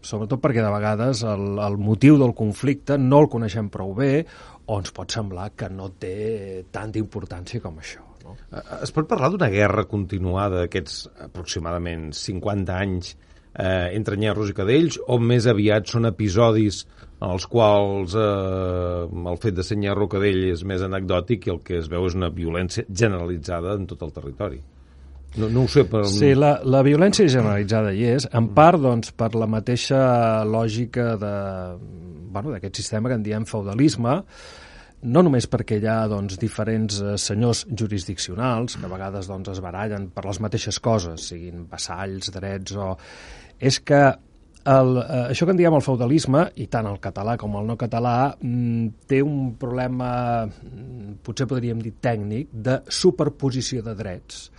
Sobretot 0.00 0.40
perquè 0.40 0.62
de 0.64 0.72
vegades 0.72 1.20
el, 1.28 1.58
el 1.60 1.76
motiu 1.76 2.16
del 2.20 2.32
conflicte 2.36 2.96
no 2.96 3.18
el 3.20 3.28
coneixem 3.32 3.68
prou 3.72 3.92
bé 3.98 4.24
o 4.70 4.78
ens 4.80 4.94
pot 4.96 5.12
semblar 5.12 5.50
que 5.58 5.68
no 5.68 5.90
té 6.00 6.64
tanta 6.72 7.00
importància 7.00 7.60
com 7.60 7.76
això. 7.82 8.06
No? 8.24 8.36
Eh, 8.48 8.62
es 8.86 8.94
pot 8.96 9.08
parlar 9.10 9.32
d'una 9.32 9.50
guerra 9.52 9.84
continuada 9.90 10.62
d'aquests 10.62 11.02
aproximadament 11.26 12.10
50 12.16 12.78
anys 12.78 13.12
eh, 13.54 13.90
entre 13.96 14.18
nyerros 14.20 14.52
i 14.52 14.56
cadells 14.56 14.98
o 15.06 15.18
més 15.20 15.48
aviat 15.50 15.88
són 15.90 16.08
episodis 16.10 16.84
en 17.20 17.28
els 17.28 17.46
quals 17.52 18.16
eh, 18.16 19.30
el 19.32 19.40
fet 19.42 19.56
de 19.58 19.64
ser 19.66 19.76
nyerro 19.80 20.08
o 20.08 20.12
cadell 20.12 20.46
és 20.50 20.64
més 20.64 20.82
anecdòtic 20.82 21.46
i 21.46 21.54
el 21.54 21.62
que 21.64 21.78
es 21.80 21.88
veu 21.92 22.08
és 22.08 22.16
una 22.16 22.30
violència 22.32 22.86
generalitzada 22.88 23.76
en 23.76 23.88
tot 23.90 24.06
el 24.06 24.14
territori. 24.16 24.60
No, 25.38 25.46
no 25.46 25.62
ho 25.62 25.70
sé, 25.70 25.84
però... 25.86 26.08
Sí, 26.10 26.32
la, 26.34 26.56
la 26.66 26.80
violència 26.82 27.28
generalitzada 27.30 27.92
hi 27.94 28.08
és, 28.16 28.26
en 28.34 28.48
part 28.56 28.80
doncs, 28.82 29.12
per 29.14 29.30
la 29.38 29.46
mateixa 29.46 30.00
lògica 30.48 31.12
de 31.20 31.34
bueno, 32.30 32.54
d'aquest 32.54 32.80
sistema 32.80 33.10
que 33.10 33.18
en 33.18 33.26
diem 33.26 33.46
feudalisme, 33.46 34.16
no 35.00 35.22
només 35.24 35.46
perquè 35.50 35.78
hi 35.80 35.86
ha 35.88 36.00
doncs, 36.10 36.38
diferents 36.40 37.00
eh, 37.02 37.14
senyors 37.20 37.64
jurisdiccionals 37.68 38.76
que 38.76 38.88
a 38.88 38.92
vegades 38.92 39.28
doncs, 39.30 39.52
es 39.54 39.62
barallen 39.64 40.10
per 40.14 40.26
les 40.26 40.40
mateixes 40.44 40.80
coses, 40.82 41.30
siguin 41.32 41.66
vassalls, 41.70 42.32
drets 42.34 42.76
o... 42.76 42.94
És 43.60 43.80
que 43.84 44.00
el, 44.64 44.96
eh, 44.98 45.30
això 45.32 45.46
que 45.46 45.54
en 45.54 45.60
diem 45.60 45.74
el 45.74 45.84
feudalisme, 45.84 46.44
i 46.60 46.66
tant 46.68 46.86
el 46.90 46.98
català 47.00 47.36
com 47.40 47.56
el 47.56 47.66
no 47.66 47.76
català, 47.80 48.36
mm, 48.40 49.06
té 49.06 49.22
un 49.22 49.54
problema, 49.56 50.46
mm, 50.46 51.20
potser 51.22 51.46
podríem 51.46 51.80
dir 51.80 51.94
tècnic, 52.00 52.48
de 52.52 52.82
superposició 52.86 53.82
de 53.82 53.94
drets, 53.94 54.50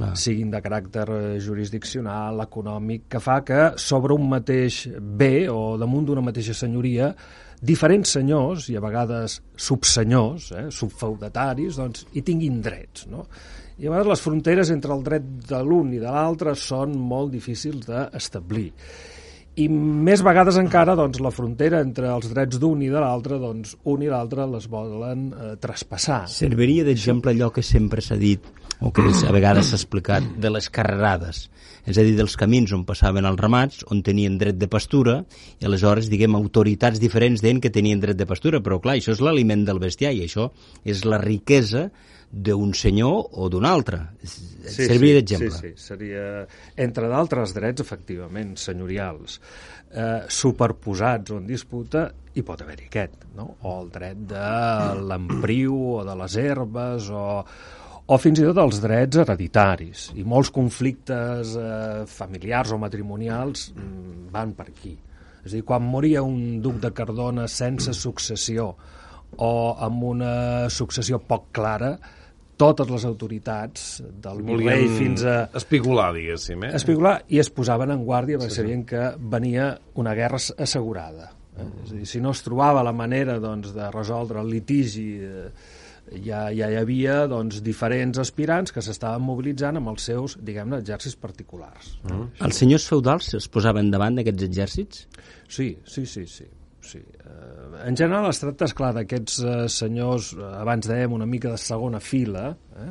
Va. 0.00 0.14
siguin 0.14 0.50
de 0.50 0.62
caràcter 0.62 1.08
eh, 1.08 1.40
jurisdiccional, 1.40 2.40
econòmic, 2.40 3.08
que 3.08 3.20
fa 3.20 3.42
que 3.44 3.72
sobre 3.76 4.14
un 4.14 4.28
mateix 4.28 4.88
bé 5.00 5.48
o 5.48 5.76
damunt 5.76 6.06
d'una 6.06 6.22
mateixa 6.22 6.54
senyoria 6.54 7.14
diferents 7.60 8.08
senyors, 8.08 8.68
i 8.70 8.76
a 8.76 8.80
vegades 8.80 9.42
subsenyors, 9.56 10.52
eh, 10.52 10.70
subfeudataris, 10.70 11.76
doncs, 11.76 12.06
hi 12.12 12.22
tinguin 12.22 12.62
drets. 12.62 13.06
No? 13.06 13.26
I 13.78 13.86
a 13.86 13.90
vegades 13.90 14.08
les 14.08 14.20
fronteres 14.20 14.70
entre 14.70 14.94
el 14.94 15.02
dret 15.02 15.22
de 15.22 15.62
l'un 15.62 15.92
i 15.92 15.98
de 15.98 16.10
l'altre 16.10 16.54
són 16.54 16.96
molt 16.96 17.30
difícils 17.32 17.86
d'establir 17.86 18.72
i 19.60 19.66
més 19.70 20.22
vegades 20.24 20.58
encara 20.60 20.96
doncs, 20.98 21.20
la 21.22 21.32
frontera 21.34 21.82
entre 21.84 22.10
els 22.14 22.30
drets 22.32 22.60
d'un 22.60 22.80
i 22.84 22.90
de 22.92 23.00
l'altre, 23.02 23.38
doncs, 23.42 23.76
un 23.92 24.04
i 24.04 24.10
l'altre 24.10 24.46
les 24.48 24.66
volen 24.70 25.28
eh, 25.30 25.52
traspassar. 25.60 26.22
Serviria 26.32 26.86
d'exemple 26.86 27.34
allò 27.34 27.50
que 27.54 27.64
sempre 27.66 28.04
s'ha 28.04 28.18
dit, 28.20 28.44
o 28.80 28.92
que 28.94 29.04
a 29.04 29.34
vegades 29.34 29.70
s'ha 29.70 29.80
explicat, 29.80 30.26
de 30.40 30.52
les 30.52 30.70
carrerades. 30.72 31.48
És 31.88 31.98
a 31.98 32.04
dir, 32.04 32.14
dels 32.16 32.36
camins 32.40 32.72
on 32.76 32.84
passaven 32.88 33.28
els 33.28 33.40
ramats, 33.40 33.84
on 33.92 34.02
tenien 34.04 34.36
dret 34.40 34.58
de 34.60 34.68
pastura, 34.68 35.20
i 35.60 35.68
aleshores, 35.68 36.10
diguem, 36.12 36.36
autoritats 36.36 37.00
diferents 37.00 37.44
deien 37.44 37.60
que 37.60 37.72
tenien 37.72 38.00
dret 38.00 38.18
de 38.18 38.28
pastura, 38.28 38.60
però 38.64 38.80
clar, 38.80 38.98
això 38.98 39.14
és 39.16 39.24
l'aliment 39.24 39.64
del 39.68 39.80
bestiar, 39.82 40.12
i 40.16 40.24
això 40.28 40.50
és 40.84 41.04
la 41.08 41.20
riquesa 41.20 41.88
d'un 42.30 42.72
senyor 42.78 43.34
o 43.42 43.48
d'un 43.50 43.66
altre. 43.66 43.98
Sí, 44.22 44.86
Serviria 44.86 45.18
sí, 45.18 45.18
d'exemple. 45.18 45.50
Sí, 45.56 45.72
sí, 45.74 45.88
seria, 45.90 46.24
entre 46.78 47.10
d'altres 47.10 47.54
drets, 47.56 47.82
efectivament, 47.82 48.54
senyorials, 48.60 49.40
eh, 49.90 50.30
superposats 50.30 51.34
o 51.34 51.40
en 51.40 51.48
disputa, 51.48 52.06
hi 52.30 52.44
pot 52.46 52.62
haver-hi 52.62 52.86
aquest, 52.86 53.26
no? 53.34 53.48
o 53.66 53.74
el 53.80 53.90
dret 53.90 54.22
de 54.30 54.46
l'empriu 55.10 55.76
o 55.96 56.04
de 56.06 56.14
les 56.22 56.36
herbes 56.38 57.10
o, 57.10 57.24
o 58.06 58.18
fins 58.22 58.38
i 58.38 58.46
tot 58.46 58.62
els 58.62 58.78
drets 58.84 59.24
hereditaris. 59.24 60.06
I 60.14 60.22
molts 60.22 60.52
conflictes 60.54 61.56
eh, 61.58 62.06
familiars 62.06 62.70
o 62.70 62.78
matrimonials 62.78 63.72
mm, 63.74 64.30
van 64.30 64.54
per 64.54 64.70
aquí. 64.70 64.94
És 65.40 65.50
a 65.50 65.56
dir, 65.56 65.66
quan 65.66 65.82
moria 65.82 66.22
un 66.22 66.60
duc 66.62 66.78
de 66.78 66.92
Cardona 66.94 67.48
sense 67.50 67.94
successió 67.96 68.70
o 69.40 69.52
amb 69.82 70.02
una 70.04 70.32
successió 70.70 71.18
poc 71.22 71.48
clara, 71.56 71.94
totes 72.60 72.90
les 72.92 73.04
autoritats 73.08 73.88
del 74.22 74.42
rei 74.60 74.86
fins 74.98 75.24
a... 75.24 75.36
Espigolar, 75.60 76.10
diguéssim, 76.16 76.68
eh? 76.68 76.72
Espigolar, 76.76 77.16
i 77.32 77.40
es 77.42 77.50
posaven 77.54 77.94
en 77.94 78.04
guàrdia 78.06 78.40
perquè 78.40 78.54
sí, 78.54 78.60
sabien 78.62 78.86
que 78.88 79.10
venia 79.32 79.72
una 80.00 80.14
guerra 80.18 80.40
assegurada. 80.40 81.30
Eh? 81.56 81.64
Mm. 81.64 81.84
És 81.84 81.92
a 81.92 82.00
dir, 82.00 82.08
si 82.12 82.22
no 82.24 82.34
es 82.36 82.44
trobava 82.46 82.84
la 82.86 82.94
manera 82.96 83.38
doncs, 83.42 83.72
de 83.76 83.90
resoldre 83.94 84.42
el 84.44 84.52
litigi 84.52 85.08
eh, 85.24 85.48
ja, 86.24 86.46
ja 86.56 86.70
hi 86.70 86.78
havia 86.80 87.24
doncs, 87.30 87.60
diferents 87.64 88.20
aspirants 88.22 88.74
que 88.74 88.84
s'estaven 88.84 89.24
mobilitzant 89.24 89.80
amb 89.80 89.92
els 89.94 90.06
seus, 90.12 90.36
diguem-ne, 90.44 90.82
exèrcits 90.84 91.18
particulars. 91.20 91.96
Mm. 92.04 92.30
Els 92.46 92.64
senyors 92.64 92.88
feudals 92.92 93.34
es 93.40 93.50
posaven 93.52 93.92
davant 93.94 94.20
d'aquests 94.20 94.48
exèrcits? 94.50 95.04
Sí, 95.50 95.74
sí, 95.88 96.06
sí, 96.06 96.26
sí 96.28 96.50
sí. 96.82 97.00
Eh, 97.00 97.86
en 97.86 97.96
general 97.96 98.30
es 98.30 98.40
tracta, 98.42 98.68
esclar, 98.68 98.92
d'aquests 98.96 99.40
eh, 99.42 99.58
senyors, 99.72 100.32
eh, 100.38 100.46
abans 100.60 100.88
dèiem, 100.90 101.12
una 101.16 101.28
mica 101.28 101.52
de 101.54 101.60
segona 101.60 102.00
fila, 102.00 102.48
eh? 102.50 102.90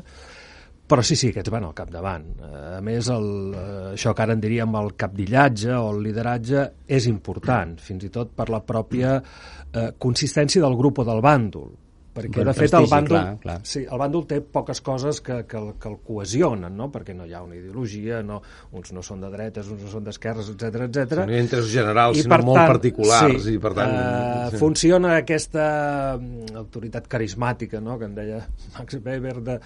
però 0.90 1.04
sí, 1.06 1.18
sí, 1.20 1.30
aquests 1.30 1.54
van 1.54 1.68
al 1.68 1.76
capdavant. 1.78 2.30
Eh, 2.40 2.64
a 2.78 2.82
més, 2.86 3.10
el, 3.14 3.30
eh, 3.54 3.68
això 3.96 4.16
que 4.16 4.26
ara 4.26 4.38
en 4.38 4.42
diríem 4.46 4.80
el 4.80 4.96
capdillatge 4.98 5.76
o 5.78 5.92
el 5.94 6.02
lideratge 6.08 6.66
és 6.88 7.10
important, 7.12 7.78
fins 7.82 8.08
i 8.08 8.14
tot 8.14 8.34
per 8.38 8.50
la 8.54 8.64
pròpia 8.66 9.20
eh, 9.20 9.92
consistència 9.98 10.64
del 10.66 10.78
grup 10.80 11.04
o 11.04 11.08
del 11.08 11.22
bàndol 11.26 11.70
perquè 12.16 12.46
de 12.48 12.54
fet 12.58 12.76
el 12.78 12.88
bàndol, 12.90 13.18
clar, 13.18 13.38
clar. 13.44 13.58
Sí, 13.68 13.84
el 13.86 14.02
bàndol 14.02 14.26
té 14.30 14.40
poques 14.42 14.82
coses 14.86 15.22
que, 15.26 15.42
que, 15.50 15.58
el, 15.60 15.74
que 15.82 15.90
el 15.92 15.98
cohesionen, 16.06 16.74
no? 16.76 16.90
perquè 16.94 17.16
no 17.18 17.28
hi 17.28 17.36
ha 17.36 17.42
una 17.46 17.58
ideologia, 17.58 18.22
no, 18.26 18.40
uns 18.76 18.94
no 18.96 19.04
són 19.06 19.24
de 19.26 19.32
dretes, 19.34 19.70
uns 19.74 19.86
no 19.86 19.92
són 19.94 20.08
d'esquerres, 20.08 20.52
etc 20.56 20.86
etc. 20.88 21.16
Són 21.22 21.34
interessos 21.38 21.74
generals, 21.74 22.18
I 22.18 22.26
sinó 22.26 22.40
molt 22.50 22.62
tant, 22.62 22.72
particulars. 22.74 23.38
Sí, 23.46 23.56
i 23.56 23.62
per 23.62 23.74
tant, 23.78 23.94
uh, 23.94 24.50
sí. 24.54 24.62
Funciona 24.62 25.16
aquesta 25.20 25.66
mm, 26.18 26.56
autoritat 26.64 27.10
carismàtica 27.12 27.82
no? 27.84 27.98
que 28.00 28.10
en 28.10 28.18
deia 28.18 28.42
Max 28.78 29.00
Weber 29.06 29.36
de, 29.46 29.58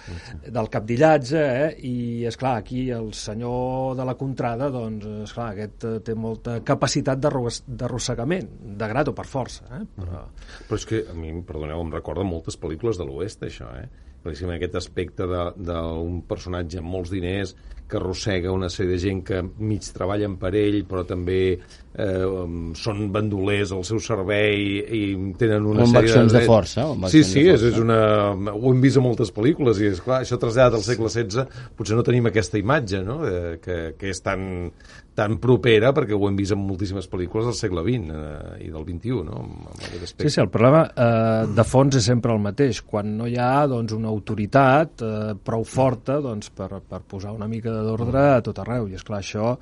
del 0.48 0.70
capdillatge, 0.72 1.44
eh? 1.64 1.70
i 1.86 1.94
és 2.28 2.38
clar 2.40 2.56
aquí 2.60 2.88
el 2.94 3.12
senyor 3.16 3.96
de 3.98 4.08
la 4.08 4.16
contrada, 4.20 4.70
doncs, 4.74 5.06
és 5.24 5.34
clar 5.36 5.50
aquest 5.54 5.86
eh, 5.88 5.96
té 6.04 6.16
molta 6.18 6.58
capacitat 6.66 7.20
d'arrossegament, 7.22 8.50
de 8.78 8.90
grat 8.90 9.10
o 9.10 9.16
per 9.16 9.26
força. 9.30 9.68
Eh? 9.78 9.82
Però... 9.96 10.24
Però 10.68 10.78
és 10.80 10.86
que 10.88 11.02
a 11.10 11.14
mi, 11.16 11.32
perdoneu, 11.46 11.82
em 11.84 11.92
recorda 11.92 12.24
molt 12.26 12.33
moltes 12.34 12.58
pel·lícules 12.60 13.00
de 13.00 13.06
l'oest, 13.08 13.46
això, 13.46 13.70
eh? 13.78 13.86
Precisament 14.24 14.56
aquest 14.56 14.78
aspecte 14.80 15.26
d'un 15.28 16.20
personatge 16.28 16.80
amb 16.80 16.88
molts 16.88 17.12
diners 17.12 17.52
que 17.84 17.98
arrossega 17.98 18.52
una 18.52 18.70
sèrie 18.72 18.94
de 18.94 19.00
gent 19.02 19.20
que 19.28 19.42
mig 19.60 19.84
treballen 19.92 20.38
per 20.40 20.54
ell, 20.56 20.78
però 20.88 21.02
també 21.04 21.40
eh, 21.52 22.46
són 22.80 23.02
bandolers 23.12 23.74
al 23.76 23.84
seu 23.84 24.00
servei 24.00 24.80
i 24.80 25.02
tenen 25.40 25.68
una 25.68 25.84
amb 25.84 25.98
sèrie 25.98 26.22
de... 26.22 26.32
de 26.38 26.42
força. 26.48 26.86
Amb 26.94 27.10
sí, 27.12 27.20
sí, 27.28 27.44
és, 27.52 27.66
és 27.68 27.76
una... 27.80 27.98
ho 28.32 28.72
hem 28.72 28.80
vist 28.84 29.00
a 29.00 29.04
moltes 29.04 29.34
pel·lícules 29.36 29.82
i, 29.82 29.92
és 29.92 30.00
clar, 30.04 30.22
això 30.24 30.40
traslladat 30.40 30.80
al 30.80 30.86
segle 30.86 31.12
XVI 31.12 31.44
potser 31.76 32.00
no 32.00 32.06
tenim 32.06 32.32
aquesta 32.32 32.60
imatge, 32.60 33.04
no?, 33.04 33.20
eh, 33.28 33.56
que, 33.64 33.78
que 34.00 34.14
és 34.14 34.24
tan, 34.24 34.70
tan 35.14 35.36
propera, 35.42 35.92
perquè 35.94 36.16
ho 36.16 36.26
hem 36.28 36.36
vist 36.38 36.54
en 36.54 36.62
moltíssimes 36.64 37.06
pel·lícules 37.10 37.46
del 37.46 37.56
segle 37.56 37.84
XX 37.86 38.14
eh, 38.18 38.54
i 38.66 38.70
del 38.74 38.86
XXI, 38.88 39.18
no? 39.28 39.42
Sí, 39.78 40.28
sí, 40.28 40.40
el 40.42 40.50
problema 40.50 40.84
eh, 40.90 41.44
de 41.54 41.66
fons 41.66 42.00
és 42.00 42.08
sempre 42.10 42.34
el 42.34 42.42
mateix. 42.42 42.82
Quan 42.88 43.14
no 43.20 43.28
hi 43.30 43.38
ha 43.38 43.66
doncs, 43.70 43.94
una 43.94 44.10
autoritat 44.10 45.04
eh, 45.06 45.34
prou 45.38 45.66
forta 45.68 46.18
doncs, 46.24 46.50
per, 46.54 46.70
per 46.82 47.04
posar 47.06 47.34
una 47.36 47.48
mica 47.50 47.74
d'ordre 47.86 48.26
a 48.34 48.40
tot 48.44 48.58
arreu, 48.64 48.90
i 48.90 48.98
és 48.98 49.06
clar 49.06 49.22
això 49.22 49.54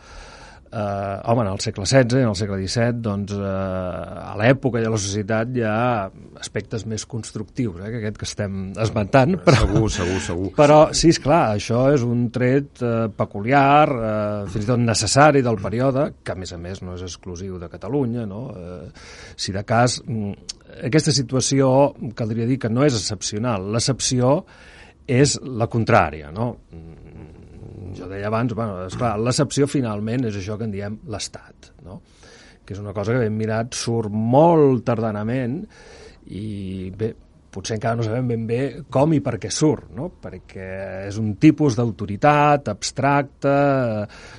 eh, 0.72 1.20
home, 1.24 1.42
en 1.44 1.52
el 1.52 1.60
segle 1.60 1.86
XVI, 1.86 2.22
en 2.22 2.30
el 2.30 2.36
segle 2.36 2.58
XVII, 2.60 3.00
doncs, 3.04 3.34
eh, 3.36 4.22
a 4.22 4.32
l'època 4.40 4.80
i 4.80 4.86
a 4.88 4.92
la 4.92 5.00
societat 5.00 5.52
hi 5.56 5.64
ha 5.68 6.08
aspectes 6.40 6.86
més 6.88 7.04
constructius, 7.06 7.78
eh, 7.80 7.90
que 7.92 8.00
aquest 8.00 8.20
que 8.20 8.28
estem 8.28 8.56
esmentant. 8.80 9.36
Però, 9.44 9.60
segur, 9.66 9.90
segur, 9.96 10.20
segur. 10.26 10.48
Però, 10.56 10.78
sí, 10.96 11.12
és 11.12 11.20
clar, 11.22 11.42
això 11.58 11.84
és 11.94 12.06
un 12.06 12.24
tret 12.34 12.82
eh, 12.82 12.94
peculiar, 13.16 13.84
eh, 13.92 14.50
fins 14.52 14.66
i 14.66 14.72
tot 14.72 14.82
necessari 14.82 15.44
del 15.44 15.60
període, 15.62 16.08
que 16.24 16.34
a 16.34 16.38
més 16.38 16.54
a 16.56 16.60
més 16.62 16.82
no 16.82 16.96
és 16.96 17.04
exclusiu 17.06 17.60
de 17.60 17.70
Catalunya, 17.72 18.26
no? 18.28 18.42
Eh, 18.56 18.90
si 19.36 19.52
de 19.54 19.64
cas, 19.68 20.00
mm, 20.06 20.32
aquesta 20.88 21.12
situació, 21.12 21.92
caldria 22.16 22.48
dir 22.48 22.58
que 22.62 22.72
no 22.72 22.86
és 22.86 22.96
excepcional. 22.96 23.68
L'excepció 23.74 24.40
és 25.06 25.36
la 25.42 25.68
contrària, 25.68 26.30
no? 26.32 26.54
Jo 27.96 28.08
deia 28.10 28.28
abans, 28.28 28.54
bueno, 28.56 28.84
esclar, 28.86 29.14
l'excepció 29.20 29.68
finalment 29.70 30.28
és 30.30 30.38
això 30.38 30.58
que 30.58 30.68
en 30.68 30.74
diem 30.74 30.98
l'Estat, 31.12 31.72
no? 31.86 32.00
que 32.62 32.76
és 32.76 32.80
una 32.80 32.94
cosa 32.94 33.14
que 33.14 33.24
ben 33.24 33.34
mirat 33.36 33.74
surt 33.74 34.12
molt 34.14 34.84
tardanament 34.86 35.58
i 36.30 36.90
bé, 36.96 37.10
potser 37.52 37.76
encara 37.76 37.98
no 37.98 38.06
sabem 38.06 38.30
ben 38.32 38.46
bé 38.48 38.60
com 38.92 39.12
i 39.12 39.20
per 39.24 39.36
què 39.40 39.50
surt, 39.52 39.90
no? 39.96 40.08
perquè 40.22 40.68
és 41.08 41.18
un 41.20 41.34
tipus 41.40 41.76
d'autoritat 41.76 42.70
abstracta, 42.72 43.54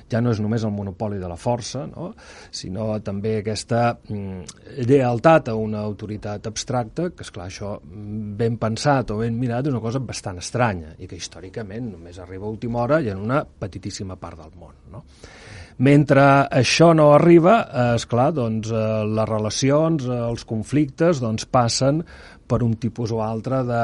ja 0.09 0.21
no 0.21 0.33
és 0.33 0.41
només 0.41 0.65
el 0.65 0.73
monopoli 0.73 1.21
de 1.21 1.29
la 1.29 1.37
força, 1.39 1.85
no? 1.89 2.11
sinó 2.51 2.89
també 3.05 3.37
aquesta 3.39 3.85
mm, 3.93 4.81
lleialtat 4.89 5.53
a 5.53 5.57
una 5.59 5.83
autoritat 5.85 6.49
abstracta, 6.49 7.11
que 7.13 7.25
és 7.25 7.33
clar 7.33 7.49
això 7.51 7.75
ben 7.83 8.57
pensat 8.61 9.13
o 9.13 9.21
ben 9.21 9.37
mirat 9.37 9.69
és 9.69 9.75
una 9.75 9.83
cosa 9.83 10.01
bastant 10.03 10.41
estranya 10.41 10.95
i 10.97 11.09
que 11.09 11.19
històricament 11.19 11.93
només 11.93 12.19
arriba 12.19 12.47
a 12.47 12.53
última 12.53 12.81
hora 12.83 13.01
i 13.03 13.13
en 13.13 13.21
una 13.21 13.43
petitíssima 13.45 14.17
part 14.17 14.41
del 14.41 14.57
món. 14.57 14.77
No? 14.93 15.05
Mentre 15.81 16.23
això 16.53 16.91
no 16.93 17.09
arriba, 17.15 17.55
eh, 17.65 17.95
és 17.95 18.05
clar, 18.05 18.31
doncs, 18.33 18.69
eh, 18.69 19.05
les 19.09 19.29
relacions, 19.29 20.05
eh, 20.05 20.19
els 20.29 20.45
conflictes, 20.45 21.19
doncs, 21.19 21.45
passen 21.45 22.03
per 22.53 22.61
un 22.61 22.77
tipus 22.77 23.11
o 23.11 23.23
altre 23.25 23.65
de 23.67 23.81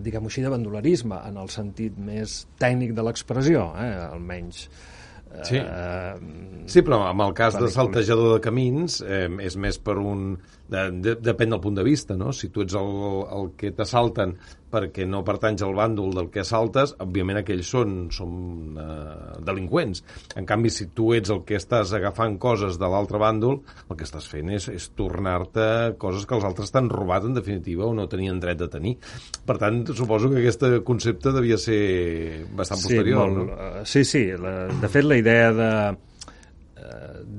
diguem-ho 0.00 0.30
així, 0.30 0.40
de 0.40 0.48
bandolerisme, 0.52 1.18
en 1.28 1.38
el 1.42 1.50
sentit 1.52 1.98
més 2.00 2.42
tècnic 2.60 2.94
de 2.96 3.04
l'expressió, 3.04 3.68
eh, 3.76 3.92
almenys. 4.06 4.64
Sí. 5.48 5.56
Uh, 5.56 6.64
sí, 6.68 6.82
però 6.84 6.98
amb 7.08 7.24
el 7.24 7.32
cas 7.36 7.56
de 7.56 7.70
saltejador 7.72 8.34
de 8.34 8.40
camins 8.44 8.98
eh, 9.00 9.28
és 9.40 9.56
més 9.56 9.78
per 9.80 9.96
un... 10.00 10.34
De, 10.72 10.82
de, 11.04 11.14
depèn 11.20 11.52
del 11.52 11.60
punt 11.64 11.78
de 11.78 11.84
vista, 11.84 12.16
no? 12.20 12.34
Si 12.36 12.50
tu 12.52 12.64
ets 12.64 12.76
el, 12.76 12.92
el 13.36 13.50
que 13.60 13.72
t'assalten 13.76 14.36
perquè 14.72 15.04
no 15.08 15.22
pertanys 15.26 15.62
al 15.66 15.74
bàndol 15.76 16.14
del 16.16 16.30
que 16.32 16.42
assaltes, 16.42 16.94
òbviament 17.04 17.42
aquells 17.42 17.70
són, 17.74 17.96
són 18.14 18.78
uh, 18.80 19.38
delinqüents. 19.44 20.02
En 20.40 20.48
canvi, 20.48 20.72
si 20.72 20.88
tu 20.96 21.12
ets 21.16 21.32
el 21.34 21.42
que 21.48 21.58
estàs 21.60 21.92
agafant 21.98 22.38
coses 22.42 22.78
de 22.80 22.90
l'altre 22.90 23.20
bàndol, 23.22 23.60
el 23.88 23.98
que 23.98 24.08
estàs 24.08 24.28
fent 24.32 24.52
és, 24.56 24.68
és 24.72 24.88
tornar-te 24.98 25.66
coses 26.02 26.26
que 26.28 26.38
els 26.38 26.46
altres 26.48 26.72
t'han 26.74 26.90
robat, 26.92 27.28
en 27.28 27.36
definitiva, 27.36 27.86
o 27.88 27.96
no 27.96 28.08
tenien 28.10 28.40
dret 28.42 28.60
de 28.62 28.70
tenir. 28.72 28.96
Per 29.46 29.58
tant, 29.60 29.82
suposo 29.92 30.32
que 30.32 30.40
aquest 30.42 30.64
concepte 30.88 31.34
devia 31.34 31.60
ser 31.60 31.82
bastant 32.56 32.80
sí, 32.80 32.88
posterior, 32.90 33.26
molt, 33.26 33.42
no? 33.42 33.58
Uh, 33.82 33.84
sí, 33.88 34.06
sí. 34.08 34.26
La, 34.40 34.56
de 34.72 34.92
fet, 34.92 35.06
la 35.06 35.20
idea 35.20 35.50
de, 35.56 35.72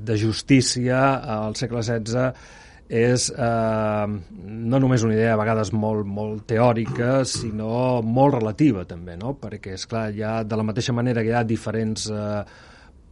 de 0.03 0.19
justícia 0.19 0.99
al 1.37 1.55
segle 1.59 1.83
XVI 1.83 2.61
és 2.93 3.29
eh, 3.33 4.07
no 4.43 4.79
només 4.79 5.03
una 5.05 5.15
idea 5.15 5.33
a 5.33 5.39
vegades 5.39 5.71
molt, 5.73 6.05
molt 6.05 6.43
teòrica, 6.51 7.23
sinó 7.25 8.03
molt 8.05 8.37
relativa 8.37 8.83
també, 8.85 9.15
no? 9.17 9.33
perquè 9.41 9.73
és 9.73 9.87
clar, 9.89 10.11
ja 10.13 10.35
de 10.45 10.59
la 10.59 10.65
mateixa 10.67 10.93
manera 10.93 11.23
que 11.25 11.31
hi 11.31 11.37
ha 11.39 11.41
diferents 11.47 12.05
eh, 12.13 12.43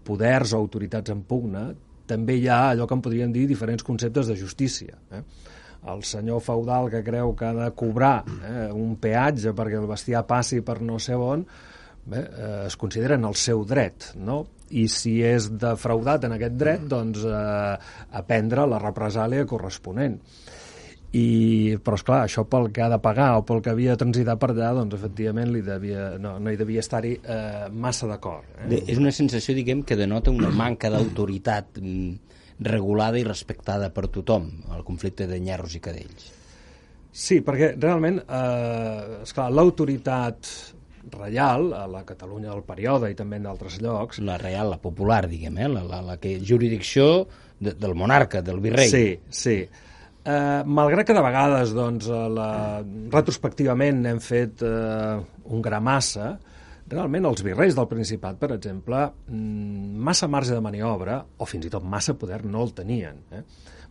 poders 0.06 0.54
o 0.54 0.62
autoritats 0.62 1.14
en 1.14 1.24
pugna, 1.26 1.72
també 2.06 2.38
hi 2.38 2.46
ha 2.52 2.62
allò 2.76 2.86
que 2.86 2.98
en 2.98 3.02
podríem 3.02 3.34
dir 3.34 3.48
diferents 3.50 3.86
conceptes 3.88 4.30
de 4.30 4.38
justícia. 4.38 5.00
Eh? 5.18 5.24
El 5.92 6.06
senyor 6.06 6.44
feudal 6.46 6.92
que 6.94 7.02
creu 7.02 7.34
que 7.34 7.50
ha 7.50 7.54
de 7.58 7.72
cobrar 7.74 8.20
eh, 8.22 8.70
un 8.70 9.00
peatge 9.02 9.56
perquè 9.58 9.82
el 9.82 9.90
bestiar 9.90 10.28
passi 10.30 10.62
per 10.62 10.78
no 10.86 11.02
sé 11.02 11.18
on, 11.18 11.48
bé, 12.06 12.22
eh, 12.22 12.58
es 12.68 12.78
considera 12.78 13.18
en 13.18 13.26
el 13.26 13.38
seu 13.40 13.66
dret, 13.66 14.12
no? 14.22 14.44
I 14.72 14.88
si 14.92 15.18
és 15.26 15.50
defraudat 15.60 16.26
en 16.28 16.38
aquest 16.38 16.58
dret, 16.60 16.88
doncs 16.90 17.26
eh, 17.28 17.76
aprendre 18.22 18.68
la 18.70 18.80
represàlia 18.82 19.48
corresponent. 19.50 20.18
I, 21.12 21.76
però, 21.84 21.98
és 22.00 22.04
clar, 22.08 22.22
això 22.24 22.46
pel 22.48 22.70
que 22.72 22.86
ha 22.86 22.88
de 22.92 22.98
pagar 23.04 23.34
o 23.36 23.44
pel 23.44 23.60
que 23.64 23.74
havia 23.74 23.98
de 23.98 24.00
transitar 24.00 24.38
per 24.40 24.54
allà, 24.54 24.70
doncs, 24.78 24.96
efectivament, 24.96 25.52
li 25.52 25.64
devia, 25.66 26.14
no, 26.24 26.38
no 26.40 26.52
hi 26.52 26.60
devia 26.60 26.80
estar-hi 26.80 27.18
eh, 27.20 27.66
massa 27.72 28.08
d'acord. 28.08 28.48
Eh? 28.64 28.80
És 28.86 29.02
una 29.02 29.12
sensació, 29.12 29.56
diguem, 29.58 29.84
que 29.84 30.00
denota 30.00 30.32
una 30.32 30.54
manca 30.56 30.92
d'autoritat 30.94 31.82
mm, 31.84 32.38
regulada 32.64 33.20
i 33.20 33.26
respectada 33.28 33.92
per 33.92 34.08
tothom, 34.08 34.48
el 34.72 34.86
conflicte 34.88 35.28
de 35.28 35.42
nyerros 35.44 35.76
i 35.76 35.84
cadells. 35.84 36.30
Sí, 37.12 37.42
perquè 37.44 37.74
realment, 37.76 38.22
eh, 38.24 39.20
esclar, 39.26 39.50
l'autoritat 39.52 40.48
reial, 41.10 41.72
a 41.74 41.86
la 41.90 42.04
Catalunya 42.06 42.52
del 42.52 42.66
període 42.68 43.12
i 43.12 43.16
també 43.18 43.40
en 43.40 43.48
d'altres 43.50 43.80
llocs. 43.82 44.22
La 44.26 44.38
reial, 44.42 44.70
la 44.74 44.82
popular, 44.82 45.24
diguem, 45.32 45.58
eh? 45.58 45.70
la, 45.72 45.86
la, 45.88 46.02
la 46.12 46.18
que 46.22 46.38
jurisdicció 46.40 47.26
de, 47.60 47.74
del 47.74 47.96
monarca, 47.96 48.42
del 48.46 48.62
virrei. 48.64 48.90
Sí, 48.92 49.08
sí. 49.30 49.58
Eh, 50.22 50.62
malgrat 50.66 51.08
que 51.08 51.18
de 51.18 51.24
vegades, 51.26 51.74
doncs, 51.74 52.08
la, 52.10 52.50
retrospectivament 53.14 54.06
hem 54.12 54.22
fet 54.22 54.62
eh, 54.66 55.18
un 55.50 55.64
gramassa, 55.66 56.36
realment 56.92 57.26
els 57.30 57.42
virreis 57.46 57.78
del 57.78 57.88
Principat, 57.90 58.38
per 58.38 58.52
exemple, 58.58 59.08
mm, 59.32 59.96
massa 60.10 60.30
marge 60.30 60.54
de 60.54 60.62
maniobra, 60.62 61.22
o 61.38 61.48
fins 61.50 61.66
i 61.66 61.74
tot 61.74 61.88
massa 61.88 62.14
poder, 62.14 62.44
no 62.46 62.62
el 62.66 62.76
tenien. 62.78 63.24
Eh? 63.32 63.42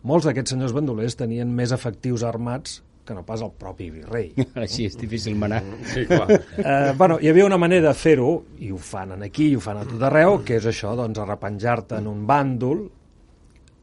Molts 0.07 0.25
d'aquests 0.27 0.55
senyors 0.55 0.73
bandolers 0.73 1.19
tenien 1.19 1.51
més 1.51 1.73
efectius 1.75 2.23
armats 2.23 2.79
que 3.05 3.15
no 3.17 3.23
pas 3.25 3.41
el 3.41 3.51
propi 3.57 3.89
virrei. 3.93 4.31
Així 4.63 4.85
és 4.89 4.97
difícil 4.99 5.35
manar. 5.39 5.61
Sí, 5.89 6.05
clar. 6.09 6.27
Eh, 6.31 6.93
bueno, 6.97 7.17
hi 7.21 7.31
havia 7.31 7.47
una 7.47 7.59
manera 7.61 7.89
de 7.89 7.97
fer-ho, 7.97 8.31
i 8.61 8.71
ho 8.71 8.79
fan 8.81 9.15
aquí, 9.21 9.51
i 9.51 9.57
ho 9.57 9.63
fan 9.63 9.81
a 9.81 9.85
tot 9.87 10.03
arreu, 10.09 10.41
que 10.45 10.59
és 10.61 10.67
això, 10.69 10.93
doncs, 10.99 11.21
arrepenjar-te 11.21 11.99
en 12.01 12.09
un 12.11 12.25
bàndol, 12.29 12.85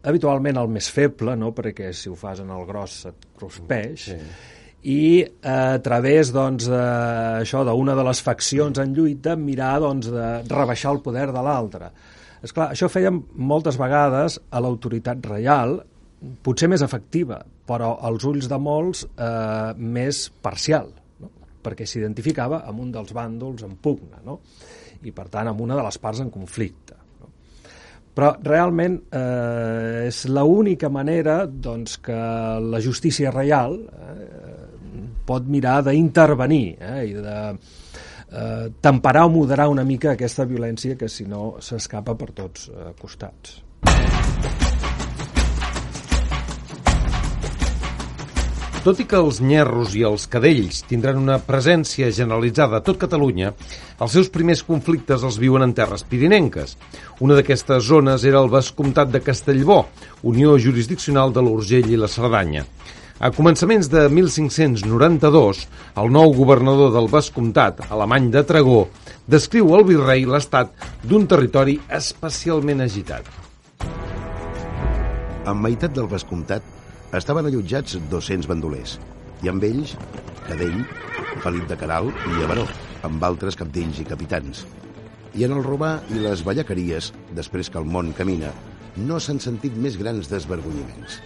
habitualment 0.08 0.60
el 0.60 0.70
més 0.72 0.90
feble, 0.94 1.34
no? 1.38 1.50
perquè 1.56 1.90
si 1.96 2.10
ho 2.10 2.16
fas 2.18 2.42
en 2.44 2.52
el 2.54 2.64
gros 2.68 3.00
et 3.10 3.26
cruspeix, 3.38 4.06
sí. 4.12 4.18
i 4.88 5.00
eh, 5.24 5.50
a 5.50 5.80
través 5.84 6.32
doncs, 6.34 6.68
de, 6.70 6.84
això 7.42 7.64
d'una 7.66 7.96
de 7.98 8.06
les 8.08 8.22
faccions 8.24 8.78
en 8.82 8.94
lluita 8.96 9.36
mirar 9.36 9.76
doncs, 9.84 10.12
de 10.14 10.30
rebaixar 10.48 10.94
el 10.94 11.02
poder 11.04 11.28
de 11.34 11.44
l'altre. 11.44 11.92
És 12.44 12.54
clar, 12.54 12.70
això 12.70 12.86
feien 12.90 13.18
moltes 13.34 13.78
vegades 13.80 14.38
a 14.50 14.62
l'autoritat 14.62 15.24
reial, 15.26 15.80
potser 16.46 16.70
més 16.70 16.82
efectiva, 16.86 17.40
però 17.68 17.94
als 18.08 18.24
ulls 18.28 18.48
de 18.48 18.58
molts 18.62 19.04
eh, 19.04 19.74
més 19.76 20.24
parcial, 20.42 20.88
no? 21.20 21.30
perquè 21.64 21.86
s'identificava 21.86 22.62
amb 22.68 22.84
un 22.86 22.94
dels 22.94 23.12
bàndols 23.16 23.66
en 23.66 23.76
pugna, 23.82 24.22
no? 24.24 24.40
i 25.04 25.12
per 25.14 25.28
tant 25.30 25.50
amb 25.50 25.60
una 25.62 25.76
de 25.78 25.84
les 25.84 26.00
parts 26.02 26.22
en 26.24 26.32
conflicte. 26.34 26.96
No? 27.20 27.30
Però 28.16 28.32
realment 28.42 28.96
eh, 29.12 30.08
és 30.08 30.24
l'única 30.32 30.90
manera 30.90 31.42
doncs, 31.46 32.00
que 32.02 32.18
la 32.64 32.80
justícia 32.82 33.34
reial 33.34 33.78
eh, 33.84 34.66
pot 35.28 35.46
mirar 35.46 35.82
d'intervenir 35.86 36.66
eh, 36.80 36.98
i 37.10 37.14
de 37.20 37.38
eh, 38.32 38.66
temperar 38.80 39.28
o 39.28 39.36
moderar 39.36 39.68
una 39.68 39.84
mica 39.84 40.16
aquesta 40.16 40.48
violència 40.48 40.96
que 40.96 41.12
si 41.12 41.28
no 41.28 41.58
s'escapa 41.60 42.16
per 42.16 42.32
tots 42.32 42.70
eh, 42.72 42.92
costats. 42.98 43.67
Tot 48.88 49.02
i 49.02 49.04
que 49.04 49.18
els 49.20 49.42
nyerros 49.44 49.92
i 49.98 50.02
els 50.08 50.22
cadells 50.32 50.78
tindran 50.88 51.18
una 51.20 51.34
presència 51.44 52.06
generalitzada 52.08 52.78
a 52.78 52.84
tot 52.86 52.96
Catalunya, 53.02 53.50
els 54.00 54.14
seus 54.16 54.30
primers 54.32 54.62
conflictes 54.64 55.26
els 55.28 55.36
viuen 55.42 55.60
en 55.66 55.74
terres 55.76 56.06
pirinenques. 56.08 56.72
Una 57.20 57.36
d'aquestes 57.36 57.84
zones 57.84 58.24
era 58.24 58.40
el 58.40 58.48
Vescomtat 58.48 59.10
de 59.12 59.20
Castellbó, 59.26 59.82
unió 60.32 60.54
jurisdiccional 60.56 61.34
de 61.36 61.44
l'Urgell 61.44 61.90
i 61.92 62.00
la 62.00 62.08
Cerdanya. 62.08 62.64
A 63.20 63.28
començaments 63.36 63.92
de 63.92 64.06
1592, 64.08 65.62
el 66.00 66.10
nou 66.16 66.32
governador 66.40 66.96
del 66.96 67.12
Vescomtat, 67.12 67.84
alemany 67.92 68.32
de 68.32 68.46
Tragó, 68.48 68.86
descriu 69.28 69.76
al 69.76 69.84
virrei 69.92 70.24
l'estat 70.24 70.72
d'un 71.04 71.28
territori 71.28 71.76
especialment 72.00 72.80
agitat. 72.88 73.28
En 75.44 75.60
meitat 75.60 75.92
del 75.92 76.08
Vescomtat 76.08 76.77
estaven 77.16 77.46
allotjats 77.48 77.96
200 78.10 78.48
bandolers, 78.50 78.98
i 79.42 79.48
amb 79.48 79.64
ells 79.64 79.94
Cadell, 80.48 80.82
Felip 81.44 81.68
de 81.68 81.76
Caral 81.76 82.10
i 82.10 82.42
Averó, 82.44 82.64
amb 83.06 83.24
altres 83.24 83.56
capdells 83.56 84.00
i 84.00 84.06
capitans. 84.08 84.64
I 85.36 85.44
en 85.44 85.54
el 85.54 85.64
robar 85.64 85.98
i 86.12 86.22
les 86.22 86.42
ballaqueries, 86.44 87.12
després 87.36 87.68
que 87.68 87.78
el 87.80 87.88
món 87.88 88.14
camina, 88.16 88.52
no 88.96 89.20
s'han 89.20 89.40
sentit 89.44 89.76
més 89.76 89.98
grans 90.00 90.30
desvergonyiments. 90.30 91.20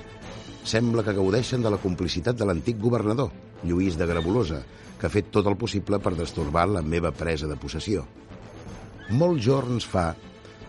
Sembla 0.68 1.03
que 1.07 1.14
gaudeixen 1.14 1.62
de 1.62 1.71
la 1.73 1.81
complicitat 1.83 2.38
de 2.38 2.47
l'antic 2.47 2.79
governador, 2.83 3.31
Lluís 3.62 3.97
de 3.99 4.07
Grabolosa, 4.11 4.61
que 4.99 5.07
ha 5.07 5.14
fet 5.14 5.31
tot 5.35 5.47
el 5.51 5.57
possible 5.59 5.99
per 6.03 6.14
destorbar 6.18 6.66
la 6.71 6.83
meva 6.83 7.11
presa 7.14 7.49
de 7.51 7.57
possessió. 7.59 8.05
Molts 9.11 9.42
jorns 9.47 9.87
fa 9.87 10.12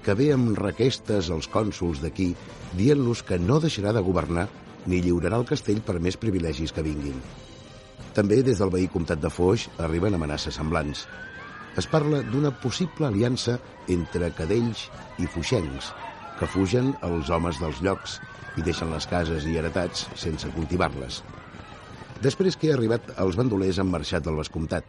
que 0.03 0.15
ve 0.17 0.31
amb 0.33 0.57
requestes 0.57 1.29
als 1.31 1.47
cònsuls 1.49 2.01
d'aquí 2.03 2.33
dient-los 2.77 3.21
que 3.23 3.37
no 3.39 3.59
deixarà 3.63 3.93
de 3.93 4.01
governar 4.03 4.47
ni 4.85 5.01
lliurarà 5.01 5.39
el 5.39 5.47
castell 5.47 5.81
per 5.85 5.99
més 6.03 6.17
privilegis 6.19 6.73
que 6.75 6.83
vinguin. 6.85 7.19
També 8.13 8.41
des 8.45 8.59
del 8.61 8.71
veí 8.73 8.87
comtat 8.93 9.21
de 9.21 9.29
Foix 9.33 9.67
arriben 9.81 10.13
amenaces 10.13 10.59
semblants. 10.59 11.05
Es 11.79 11.87
parla 11.89 12.21
d'una 12.29 12.51
possible 12.61 13.07
aliança 13.07 13.57
entre 13.89 14.29
cadells 14.37 14.85
i 15.17 15.25
fuixencs, 15.25 15.89
que 16.37 16.49
fugen 16.49 16.91
els 17.07 17.31
homes 17.33 17.59
dels 17.61 17.81
llocs 17.81 18.19
i 18.57 18.65
deixen 18.65 18.91
les 18.93 19.07
cases 19.09 19.47
i 19.49 19.57
heretats 19.57 20.05
sense 20.19 20.49
cultivar-les. 20.53 21.23
Després 22.21 22.55
que 22.55 22.69
he 22.69 22.75
arribat, 22.75 23.15
els 23.19 23.39
bandolers 23.39 23.79
han 23.81 23.89
marxat 23.89 24.27
del 24.27 24.37
vescomtat 24.37 24.85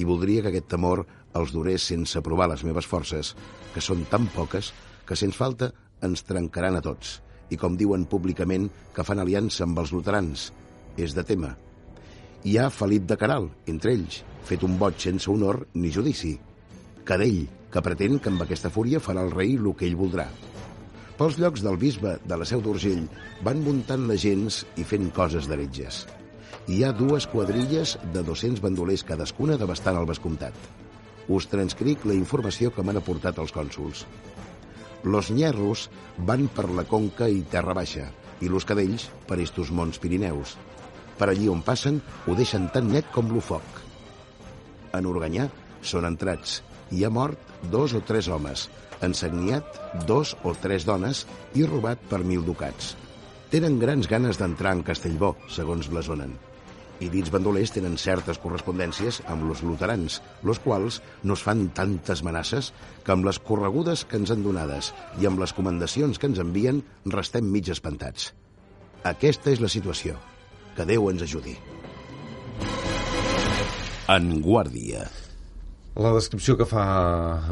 i 0.00 0.08
voldria 0.08 0.40
que 0.40 0.54
aquest 0.54 0.70
temor 0.72 1.04
els 1.36 1.52
durés 1.52 1.84
sense 1.92 2.22
provar 2.24 2.48
les 2.48 2.64
meves 2.64 2.88
forces, 2.88 3.34
que 3.74 3.84
són 3.84 4.06
tan 4.08 4.24
poques 4.32 4.72
que, 5.04 5.18
sens 5.18 5.36
falta, 5.36 5.68
ens 6.00 6.24
trencaran 6.24 6.80
a 6.80 6.84
tots– 6.84 7.18
i 7.52 7.58
com 7.60 7.76
diuen 7.76 8.08
públicament 8.08 8.68
que 8.96 9.04
fan 9.06 9.20
aliança 9.22 9.66
amb 9.66 9.78
els 9.82 9.92
luterans. 9.94 10.50
És 10.96 11.14
de 11.16 11.24
tema. 11.28 11.54
Hi 12.44 12.56
ha 12.58 12.70
Felip 12.74 13.04
de 13.08 13.16
Caral, 13.20 13.50
entre 13.70 13.92
ells, 13.94 14.22
fet 14.48 14.64
un 14.66 14.78
boig 14.80 14.98
sense 15.00 15.30
honor 15.30 15.62
ni 15.74 15.92
judici. 15.94 16.32
Cadell, 17.06 17.44
que 17.72 17.82
pretén 17.84 18.18
que 18.18 18.32
amb 18.32 18.42
aquesta 18.44 18.70
fúria 18.70 19.00
farà 19.00 19.22
el 19.26 19.30
rei 19.34 19.54
el 19.56 19.70
que 19.78 19.86
ell 19.88 20.00
voldrà. 20.00 20.26
Pels 21.16 21.38
llocs 21.38 21.62
del 21.62 21.78
bisbe 21.78 22.16
de 22.26 22.36
la 22.40 22.48
Seu 22.48 22.60
d'Urgell 22.64 23.04
van 23.46 23.62
muntant 23.62 24.08
les 24.08 24.24
gens 24.24 24.62
i 24.80 24.84
fent 24.88 25.10
coses 25.14 25.46
d'heretges. 25.48 26.02
Hi 26.66 26.82
ha 26.82 26.92
dues 26.96 27.26
quadrilles 27.30 27.96
de 28.14 28.22
200 28.26 28.62
bandolers 28.64 29.04
cadascuna 29.06 29.58
devastant 29.60 29.98
el 30.00 30.08
vescomtat. 30.08 30.56
Us 31.28 31.46
transcric 31.50 32.04
la 32.08 32.18
informació 32.18 32.72
que 32.74 32.82
m'han 32.82 32.98
aportat 32.98 33.38
els 33.38 33.54
cònsuls. 33.54 34.04
Los 35.04 35.30
nyerros 35.30 35.88
van 36.18 36.48
per 36.48 36.68
la 36.70 36.84
Conca 36.88 37.28
i 37.28 37.42
Terra 37.50 37.74
Baixa, 37.74 38.06
i 38.42 38.50
los 38.50 38.66
cadells 38.66 39.08
per 39.28 39.40
estos 39.42 39.72
mons 39.74 39.98
Pirineus. 40.02 40.56
Per 41.18 41.28
allí 41.30 41.48
on 41.50 41.62
passen 41.66 42.00
ho 42.26 42.36
deixen 42.38 42.68
tan 42.74 42.90
net 42.92 43.10
com 43.14 43.30
lo 43.34 43.42
foc. 43.42 43.82
En 44.94 45.08
Organyà 45.08 45.48
són 45.82 46.06
entrats. 46.08 46.60
Hi 46.92 47.04
ha 47.04 47.10
mort 47.10 47.50
dos 47.72 47.96
o 47.98 48.02
tres 48.06 48.28
homes, 48.28 48.68
ensagniat 49.02 49.82
dos 50.06 50.36
o 50.44 50.54
tres 50.54 50.86
dones 50.86 51.24
i 51.58 51.66
robat 51.66 52.02
per 52.10 52.22
mil 52.22 52.46
ducats. 52.46 52.94
Tenen 53.52 53.78
grans 53.82 54.08
ganes 54.08 54.38
d'entrar 54.40 54.76
en 54.78 54.86
Castellbó, 54.86 55.34
segons 55.50 55.90
blasonen 55.92 56.38
i 57.02 57.08
dins 57.10 57.32
bandolers 57.34 57.72
tenen 57.74 57.96
certes 57.98 58.38
correspondències 58.42 59.20
amb 59.32 59.48
los 59.48 59.62
luterans, 59.66 60.20
los 60.46 60.60
quals 60.62 61.00
nos 61.26 61.42
fan 61.42 61.66
tantes 61.74 62.22
amenaces 62.22 62.70
que 63.02 63.14
amb 63.14 63.26
les 63.26 63.40
corregudes 63.42 64.04
que 64.06 64.20
ens 64.20 64.30
han 64.30 64.44
donades 64.46 64.92
i 65.20 65.26
amb 65.26 65.42
les 65.42 65.54
comendacions 65.56 66.18
que 66.18 66.30
ens 66.30 66.40
envien 66.42 66.82
restem 67.10 67.48
mig 67.50 67.72
espantats. 67.74 68.30
Aquesta 69.02 69.50
és 69.50 69.60
la 69.62 69.70
situació. 69.72 70.14
Que 70.76 70.86
Déu 70.88 71.10
ens 71.10 71.24
ajudi. 71.26 71.56
En 74.12 74.38
Guàrdia. 74.44 75.04
La 76.00 76.14
descripció 76.14 76.56
que 76.56 76.64
fa 76.64 76.84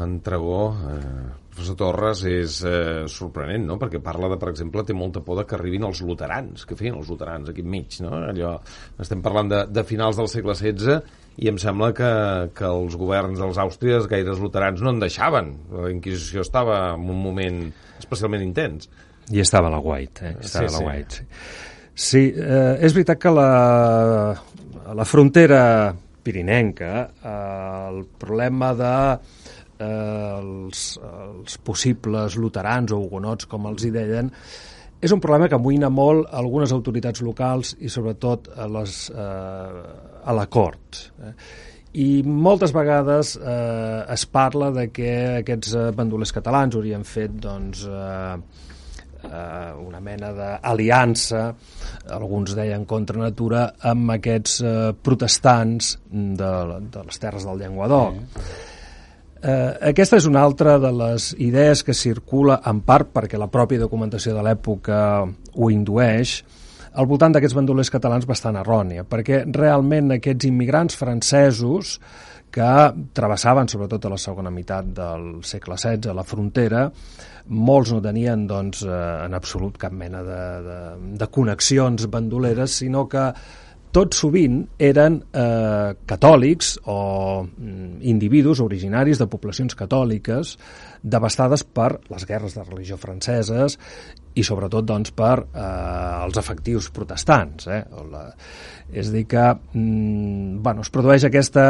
en 0.01 0.19
Tragó, 0.25 0.71
eh, 0.89 1.40
professor 1.61 1.77
Torres, 1.77 2.23
és 2.25 2.57
eh, 2.65 3.03
sorprenent, 3.11 3.67
no? 3.69 3.77
Perquè 3.79 4.01
parla 4.03 4.29
de, 4.31 4.37
per 4.41 4.49
exemple, 4.51 4.83
té 4.87 4.95
molta 4.97 5.21
por 5.21 5.37
de 5.37 5.45
que 5.47 5.55
arribin 5.57 5.85
els 5.85 6.01
luterans, 6.05 6.65
que 6.65 6.77
feien 6.79 6.97
els 6.97 7.09
luterans 7.11 7.51
aquí 7.51 7.61
enmig, 7.61 7.99
no? 8.01 8.15
Allò, 8.31 8.55
estem 9.01 9.21
parlant 9.21 9.51
de, 9.51 9.61
de 9.69 9.83
finals 9.87 10.17
del 10.17 10.29
segle 10.31 10.55
XVI 10.57 10.97
i 11.41 11.51
em 11.51 11.59
sembla 11.61 11.91
que, 11.95 12.11
que 12.57 12.65
els 12.67 12.97
governs 12.99 13.39
dels 13.39 13.59
Àustries 13.61 14.09
gaires 14.09 14.41
luterans 14.41 14.81
no 14.81 14.91
en 14.91 15.01
deixaven. 15.03 15.53
La 15.77 15.91
Inquisició 15.93 16.41
estava 16.45 16.81
en 16.95 17.05
un 17.13 17.21
moment 17.21 17.61
especialment 18.01 18.43
intens. 18.43 18.89
I 19.31 19.43
estava 19.45 19.69
a 19.69 19.75
la 19.77 19.83
White, 19.85 20.25
eh? 20.25 20.35
Estava 20.41 20.67
Sí, 20.67 20.73
a 20.73 20.73
la 20.73 20.79
sí. 20.79 20.87
White, 20.89 21.19
sí. 21.19 21.27
Sí, 22.01 22.23
eh, 22.33 22.79
és 22.81 22.95
veritat 22.95 23.19
que 23.21 23.31
la, 23.35 23.49
la 24.97 25.05
frontera 25.05 25.61
pirinenca 26.23 26.91
eh, 27.21 27.35
el 27.91 28.03
problema 28.17 28.73
de 28.77 28.93
eh, 29.81 30.35
els, 30.37 30.83
els 31.01 31.57
possibles 31.65 32.37
luterans 32.37 32.93
o 32.93 33.01
hugonots, 33.01 33.49
com 33.49 33.65
els 33.71 33.87
hi 33.87 33.91
deien, 33.95 34.29
és 35.01 35.09
un 35.09 35.21
problema 35.21 35.49
que 35.49 35.57
amoïna 35.57 35.89
molt 35.89 36.29
algunes 36.37 36.71
autoritats 36.75 37.23
locals 37.25 37.73
i 37.81 37.89
sobretot 37.89 38.51
a, 38.53 38.69
les, 38.69 38.97
eh, 39.09 39.83
a 40.23 40.37
la 40.37 40.45
cort. 40.45 41.01
Eh? 41.25 41.35
I 42.01 42.21
moltes 42.23 42.71
vegades 42.71 43.33
eh, 43.35 44.03
es 44.13 44.27
parla 44.29 44.69
de 44.71 44.87
que 44.93 45.11
aquests 45.41 45.73
eh, 45.75 45.87
bandolers 45.97 46.31
catalans 46.37 46.77
haurien 46.77 47.03
fet 47.03 47.33
doncs, 47.43 47.81
eh, 47.83 48.61
eh, 49.25 49.73
una 49.81 49.99
mena 49.99 50.31
d'aliança, 50.37 51.47
alguns 52.15 52.55
deien 52.55 52.85
contra 52.87 53.19
natura, 53.19 53.65
amb 53.91 54.15
aquests 54.15 54.59
eh, 54.61 54.75
protestants 55.03 55.95
de, 56.11 56.51
de 56.93 57.07
les 57.09 57.25
terres 57.25 57.49
del 57.49 57.65
Llenguadoc. 57.65 58.21
Eh, 59.41 59.89
aquesta 59.89 60.19
és 60.21 60.27
una 60.29 60.43
altra 60.45 60.75
de 60.77 60.91
les 60.93 61.31
idees 61.41 61.81
que 61.81 61.95
circula 61.97 62.59
en 62.69 62.83
part 62.85 63.09
perquè 63.09 63.39
la 63.41 63.49
pròpia 63.49 63.81
documentació 63.81 64.35
de 64.35 64.43
l'època 64.45 64.97
ho 65.25 65.69
indueix 65.73 66.35
al 66.91 67.07
voltant 67.07 67.33
d'aquests 67.33 67.55
bandolers 67.57 67.89
catalans 67.89 68.27
bastant 68.29 68.59
errònia, 68.59 69.05
perquè 69.07 69.41
realment 69.55 70.11
aquests 70.17 70.45
immigrants 70.49 70.99
francesos 70.99 71.95
que 72.51 72.67
travessaven, 73.15 73.69
sobretot 73.71 74.05
a 74.05 74.11
la 74.11 74.19
segona 74.19 74.51
meitat 74.51 74.91
del 74.93 75.27
segle 75.47 75.77
XVI, 75.79 76.11
la 76.13 76.27
frontera, 76.27 76.83
molts 77.47 77.93
no 77.95 78.01
tenien 78.03 78.43
doncs, 78.45 78.83
eh, 78.83 79.01
en 79.25 79.33
absolut 79.33 79.79
cap 79.79 79.95
mena 79.95 80.21
de, 80.27 80.41
de, 80.67 80.79
de 81.17 81.29
connexions 81.31 82.05
bandoleres, 82.11 82.75
sinó 82.83 83.07
que 83.09 83.31
tot 83.91 84.15
sovint 84.15 84.61
eren 84.79 85.17
eh, 85.35 85.91
catòlics 86.07 86.77
o 86.87 86.99
mm, 87.43 87.99
individus 88.07 88.61
originaris 88.63 89.19
de 89.19 89.27
poblacions 89.31 89.75
catòliques 89.75 90.55
devastades 91.01 91.65
per 91.67 91.89
les 92.11 92.25
guerres 92.29 92.55
de 92.55 92.63
religió 92.63 92.97
franceses 93.01 93.77
i 94.35 94.45
sobretot 94.47 94.87
doncs, 94.87 95.11
per 95.11 95.35
eh, 95.43 96.23
els 96.23 96.39
efectius 96.39 96.87
protestants. 96.95 97.67
Eh? 97.67 97.81
O 97.99 98.07
la, 98.07 98.29
és 98.91 99.11
a 99.11 99.15
dir 99.17 99.25
que 99.27 99.45
mm, 99.51 100.61
bueno, 100.63 100.87
es 100.87 100.93
produeix 100.93 101.27
aquesta, 101.27 101.67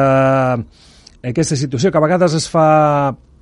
aquesta 1.26 1.58
situació 1.58 1.92
que 1.92 2.02
a 2.02 2.06
vegades 2.06 2.38
es 2.38 2.48
fa 2.52 2.70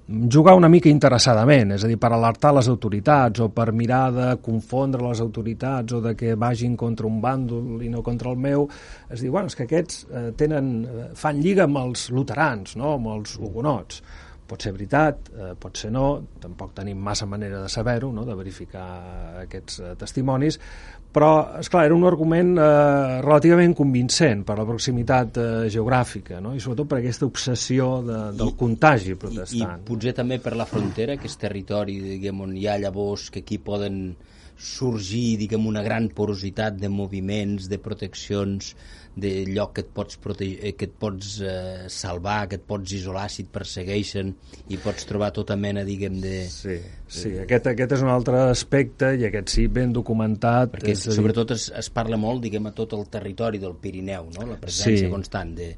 jugar 0.10 0.56
una 0.58 0.70
mica 0.70 0.90
interessadament, 0.90 1.76
és 1.76 1.84
a 1.86 1.90
dir, 1.90 1.98
per 2.02 2.10
alertar 2.16 2.52
les 2.58 2.70
autoritats 2.72 3.44
o 3.44 3.50
per 3.54 3.70
mirar 3.76 4.04
de 4.16 4.30
confondre 4.42 5.04
les 5.06 5.22
autoritats 5.22 5.94
o 5.94 6.00
de 6.02 6.16
que 6.18 6.34
vagin 6.40 6.76
contra 6.80 7.08
un 7.08 7.20
bàndol 7.22 7.84
i 7.86 7.92
no 7.94 8.02
contra 8.06 8.32
el 8.34 8.40
meu, 8.42 8.66
es 9.10 9.22
diu, 9.22 9.34
bueno, 9.36 9.52
és 9.52 9.58
que 9.58 9.68
aquests 9.68 10.08
eh, 10.10 10.26
tenen, 10.40 10.72
eh, 10.86 11.06
fan 11.20 11.44
lliga 11.44 11.68
amb 11.70 11.84
els 11.84 12.10
luterans, 12.16 12.76
no? 12.80 12.96
amb 12.98 13.14
els 13.14 13.38
hugonots. 13.38 14.02
Pot 14.50 14.66
ser 14.66 14.74
veritat, 14.74 15.30
eh, 15.30 15.52
pot 15.62 15.78
ser 15.78 15.92
no, 15.94 16.08
tampoc 16.42 16.74
tenim 16.80 16.98
massa 17.06 17.28
manera 17.30 17.62
de 17.62 17.70
saber-ho, 17.70 18.10
no? 18.16 18.26
de 18.26 18.38
verificar 18.40 18.88
aquests 19.44 19.78
eh, 19.84 19.94
testimonis, 20.00 20.58
però, 21.12 21.58
és 21.60 21.70
clar 21.74 21.86
era 21.88 21.96
un 21.98 22.04
argument 22.06 22.52
eh, 22.62 23.20
relativament 23.26 23.74
convincent 23.78 24.44
per 24.46 24.58
la 24.60 24.66
proximitat 24.68 25.38
eh, 25.42 25.48
geogràfica, 25.74 26.38
no? 26.44 26.54
i 26.54 26.62
sobretot 26.62 26.88
per 26.92 27.00
aquesta 27.02 27.26
obsessió 27.26 27.88
de, 28.06 28.20
del 28.38 28.52
I- 28.54 28.58
contagi 28.60 29.14
I, 29.14 29.16
I 29.16 29.22
protestant. 29.26 29.84
potser 29.88 30.14
també 30.18 30.38
per 30.44 30.56
la 30.56 30.68
frontera, 30.70 31.18
que 31.18 31.26
és 31.32 31.38
territori 31.42 31.98
diguem, 32.04 32.42
on 32.46 32.54
hi 32.58 32.68
ha 32.70 32.78
llavors 32.78 33.30
que 33.34 33.42
aquí 33.46 33.58
poden 33.58 34.14
sorgir 34.60 35.38
diguem, 35.40 35.68
una 35.70 35.84
gran 35.86 36.10
porositat 36.12 36.78
de 36.80 36.90
moviments, 36.92 37.70
de 37.72 37.80
proteccions, 37.80 38.74
de 39.20 39.46
lloc 39.50 39.74
que 39.76 39.84
et 39.84 39.90
pots, 39.94 40.18
protege, 40.22 40.60
eh, 40.62 40.74
que 40.78 40.88
et 40.88 40.94
pots 41.00 41.40
eh, 41.44 41.88
salvar, 41.92 42.48
que 42.50 42.60
et 42.60 42.66
pots 42.66 42.94
isolar 42.96 43.28
si 43.32 43.44
et 43.46 43.52
persegueixen 43.52 44.32
i 44.72 44.80
pots 44.82 45.08
trobar 45.10 45.32
tota 45.36 45.58
mena, 45.60 45.84
diguem, 45.88 46.20
de... 46.24 46.36
Sí, 46.52 46.78
sí 47.10 47.34
aquest, 47.42 47.72
aquest 47.74 47.98
és 47.98 48.06
un 48.06 48.12
altre 48.14 48.42
aspecte 48.52 49.12
i 49.18 49.26
aquest 49.28 49.52
sí, 49.56 49.66
ben 49.72 49.94
documentat. 49.96 50.72
Perquè 50.76 50.94
és 50.96 51.08
dir, 51.08 51.16
sobretot 51.18 51.56
es, 51.56 51.70
es 51.76 51.92
parla 51.94 52.20
molt, 52.22 52.44
diguem, 52.46 52.70
a 52.70 52.74
tot 52.76 52.96
el 52.98 53.08
territori 53.12 53.62
del 53.62 53.76
Pirineu, 53.82 54.30
no? 54.38 54.48
La 54.54 54.60
presència 54.62 55.08
Sí. 55.08 55.12
constant 55.12 55.52
de, 55.58 55.70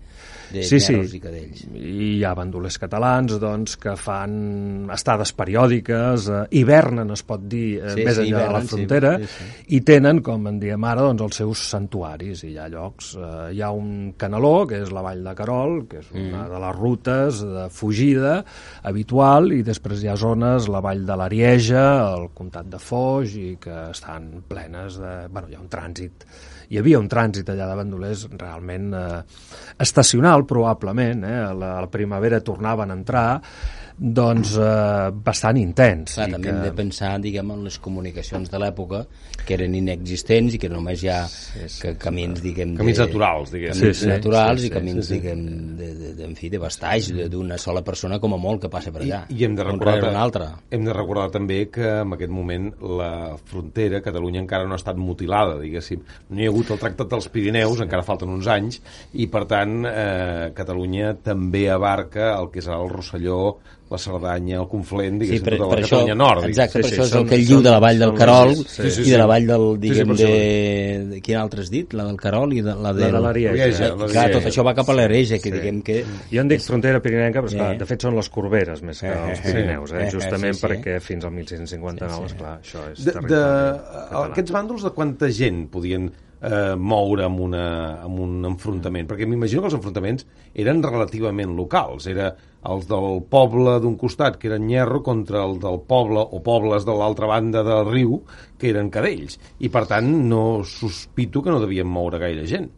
de 0.52 0.64
sí, 0.68 0.80
sí. 0.84 0.96
i 1.00 1.20
cadells. 1.24 1.66
I 1.72 1.96
hi 2.18 2.24
ha 2.28 2.34
bandolers 2.38 2.78
catalans 2.82 3.38
doncs, 3.42 3.78
que 3.82 3.96
fan 4.00 4.90
estades 4.94 5.34
periòdiques, 5.38 6.30
eh, 6.30 6.44
hivernen, 6.62 7.12
es 7.16 7.26
pot 7.28 7.44
dir, 7.48 7.80
eh, 7.80 7.96
Sí, 7.96 8.06
més 8.06 8.20
sí, 8.20 8.28
enllà 8.28 8.46
de 8.46 8.54
la 8.58 8.64
sí, 8.72 8.78
frontera, 8.80 9.14
sí, 9.20 9.28
sí. 9.28 9.50
i 9.78 9.82
tenen, 9.86 10.22
com 10.26 10.48
en 10.50 10.60
diem 10.62 10.88
ara, 10.88 11.04
doncs, 11.10 11.22
els 11.28 11.42
seus 11.44 11.64
santuaris. 11.72 12.46
I 12.48 12.54
hi 12.54 12.58
ha 12.62 12.70
llocs, 12.72 13.12
eh, 13.20 13.52
hi 13.56 13.62
ha 13.62 13.72
un 13.76 14.14
canaló, 14.18 14.54
que 14.70 14.82
és 14.82 14.94
la 14.96 15.04
Vall 15.06 15.24
de 15.28 15.36
Carol, 15.38 15.76
que 15.92 16.00
és 16.02 16.10
una 16.16 16.46
Mm. 16.46 16.50
de 16.54 16.60
les 16.66 16.76
rutes 16.78 17.42
de 17.44 17.66
fugida 17.70 18.38
habitual, 18.84 19.52
i 19.52 19.62
després 19.64 20.02
hi 20.02 20.08
ha 20.08 20.16
zones, 20.16 20.70
la 20.72 20.82
Vall 20.82 21.06
de 21.06 21.16
l'Arieja, 21.20 21.86
el 22.16 22.30
comtat 22.34 22.66
de 22.72 22.80
Foix, 22.80 23.36
i 23.36 23.58
que 23.62 23.92
estan 23.92 24.44
plenes 24.48 24.98
de... 24.98 25.28
Bueno, 25.30 25.50
hi 25.52 25.56
ha 25.56 25.62
un 25.62 25.70
trànsit 25.70 26.26
hi 26.72 26.78
havia 26.80 27.00
un 27.02 27.10
trànsit 27.12 27.50
allà 27.52 27.66
de 27.68 27.76
bandolers 27.76 28.22
realment 28.40 28.94
eh, 28.96 29.22
estacional, 29.84 30.46
probablement, 30.48 31.26
eh? 31.28 31.40
a, 31.50 31.52
la, 31.52 31.72
a 31.78 31.82
la 31.84 31.90
primavera 31.92 32.40
tornaven 32.40 32.94
a 32.94 32.96
entrar, 32.96 33.42
doncs 34.02 34.56
eh, 34.58 35.12
bastant 35.14 35.60
intens. 35.62 36.16
Clar, 36.18 36.26
i 36.32 36.34
també 36.34 36.48
que... 36.50 36.54
hem 36.56 36.64
de 36.66 36.72
pensar, 36.74 37.12
diguem, 37.22 37.52
en 37.54 37.66
les 37.68 37.78
comunicacions 37.78 38.50
de 38.50 38.62
l'època, 38.62 39.04
que 39.46 39.54
eren 39.54 39.76
inexistents 39.78 40.56
i 40.58 40.60
que 40.62 40.70
només 40.70 41.04
hi 41.06 41.10
ha 41.14 41.20
que 41.82 41.94
camins, 42.02 42.42
diguem... 42.42 42.74
Camins 42.80 42.98
de, 42.98 43.06
naturals, 43.06 43.52
diguem. 43.54 43.76
Camins 43.76 44.00
Sí, 44.02 44.06
sí, 44.06 44.10
naturals 44.10 44.62
sí, 44.64 44.66
i 44.66 44.70
sí, 44.70 44.74
camins, 44.74 45.02
sí, 45.06 45.08
sí. 45.08 45.20
diguem, 45.20 45.44
de, 45.78 45.90
de, 46.00 46.14
de, 46.18 46.26
en 46.26 46.34
fi, 46.38 46.50
de 46.50 46.62
bastaix, 46.62 47.12
d'una 47.30 47.60
sola 47.62 47.84
persona 47.86 48.18
com 48.24 48.34
a 48.34 48.40
molt 48.42 48.64
que 48.66 48.72
passa 48.74 48.94
per 48.94 49.04
I, 49.06 49.12
allà. 49.12 49.22
I 49.30 49.46
hem 49.46 49.58
de 49.60 49.68
recordar, 49.68 50.10
un 50.10 50.18
altre. 50.24 50.48
hem 50.74 50.88
de 50.88 50.96
recordar 50.98 51.28
també 51.36 51.60
que 51.74 51.92
en 52.02 52.16
aquest 52.18 52.34
moment 52.34 52.72
la 53.02 53.12
frontera, 53.38 54.02
Catalunya 54.02 54.42
encara 54.42 54.66
no 54.66 54.74
ha 54.78 54.82
estat 54.82 54.98
mutilada, 54.98 55.60
diguéssim. 55.62 56.02
No 56.32 56.42
hi 56.42 56.50
ha 56.50 56.54
hagut 56.54 56.74
el 56.74 56.82
Tractat 56.82 57.14
dels 57.14 57.30
Pirineus, 57.30 57.86
encara 57.86 58.06
falten 58.08 58.34
uns 58.34 58.50
anys, 58.50 58.82
i 59.14 59.30
per 59.30 59.46
tant 59.50 59.84
eh, 59.86 60.50
Catalunya 60.58 61.14
també 61.22 61.68
abarca 61.70 62.34
el 62.40 62.50
que 62.50 62.66
serà 62.66 62.82
el 62.82 62.90
Rosselló 62.90 63.42
la 63.92 63.98
Cerdanya, 64.00 64.60
el 64.62 64.68
Conflent, 64.72 65.18
Sí, 65.20 65.26
diguéssim, 65.26 65.44
per, 65.46 65.58
tota 65.58 65.70
per 65.70 65.80
la 65.80 65.86
això, 65.86 65.98
Catalunya 66.00 66.16
nord. 66.16 66.46
exacte, 66.48 66.72
Sí, 66.72 66.82
per 66.82 66.90
sí, 66.90 66.96
això 66.96 67.04
és 67.04 67.12
són- 67.12 67.22
el 67.22 67.30
que 67.30 67.36
són- 67.38 67.46
lliu 67.48 67.62
de 67.62 67.70
la 67.72 67.80
vall 67.80 68.00
del 68.00 68.14
Carol 68.16 68.48
legis, 68.50 68.68
sí, 68.72 68.82
sí, 68.82 68.88
i 69.02 69.06
sí. 69.06 69.12
de 69.12 69.18
la 69.18 69.26
vall 69.28 69.48
del, 69.48 69.66
sí, 69.74 69.78
diguem, 69.84 70.08
per 70.08 70.18
de, 70.18 71.06
de... 71.12 71.22
Quin 71.22 71.36
altre 71.38 71.62
has 71.62 71.70
dit? 71.70 71.94
La 71.94 72.06
del 72.06 72.18
Carol 72.18 72.54
i 72.54 72.62
de, 72.62 72.74
la, 72.76 72.94
de, 72.94 73.02
La 73.12 73.12
de 73.12 73.20
l'Arieja. 73.26 73.66
Eh, 73.68 74.08
Clar, 74.12 74.32
tot 74.32 74.44
això 74.50 74.64
va 74.66 74.74
cap 74.74 74.90
a 74.90 74.94
l'Arieja, 74.94 75.38
que 75.38 75.50
Sí. 75.50 75.52
diguem 75.52 75.82
que... 75.82 76.04
Jo 76.32 76.42
en 76.42 76.48
dic 76.48 76.62
frontera 76.62 77.02
pirinenca, 77.02 77.42
però 77.42 77.48
esclar, 77.52 77.76
Eh. 77.76 77.78
de 77.78 77.86
fet 77.86 78.02
són 78.02 78.16
les 78.16 78.30
Corberes 78.30 78.82
més 78.82 79.00
que 79.02 79.08
Eh, 79.08 79.30
els 79.32 79.40
eh, 79.40 79.44
Pirineus, 79.52 79.92
eh? 79.92 80.08
eh, 80.08 80.12
justament 80.12 80.54
sí, 80.56 80.60
sí, 80.62 80.66
perquè 80.68 81.00
fins 81.02 81.26
al 81.26 81.32
1659, 81.32 82.16
Sí, 82.16 82.20
sí. 82.22 82.34
esclar, 82.34 82.60
això 82.62 82.92
és 82.92 83.06
De, 83.06 83.12
de, 83.28 83.42
aquests 84.32 84.52
bàndols, 84.52 84.84
de 84.84 84.92
quanta 84.96 85.30
gent 85.30 85.68
podien 85.70 86.12
eh, 86.42 86.76
moure 86.76 87.26
amb, 87.28 87.40
una, 87.40 87.66
amb 88.04 88.20
un 88.20 88.46
enfrontament? 88.50 89.08
Perquè 89.10 89.28
m'imagino 89.30 89.62
que 89.62 89.70
els 89.72 89.78
enfrontaments 89.78 90.26
eren 90.54 90.82
relativament 90.84 91.56
locals. 91.58 92.08
Era 92.12 92.32
els 92.70 92.86
del 92.90 93.22
poble 93.30 93.80
d'un 93.82 93.96
costat, 93.98 94.38
que 94.38 94.50
eren 94.52 94.68
Nyerro, 94.68 95.02
contra 95.06 95.46
el 95.48 95.56
del 95.62 95.80
poble 95.88 96.22
o 96.22 96.42
pobles 96.46 96.86
de 96.86 96.94
l'altra 96.94 97.26
banda 97.32 97.64
del 97.66 97.88
riu, 97.90 98.20
que 98.60 98.70
eren 98.70 98.92
cadells. 98.94 99.40
I, 99.60 99.70
per 99.74 99.88
tant, 99.90 100.12
no 100.30 100.62
sospito 100.68 101.42
que 101.42 101.50
no 101.54 101.62
devien 101.64 101.90
moure 101.90 102.20
gaire 102.22 102.46
gent 102.50 102.70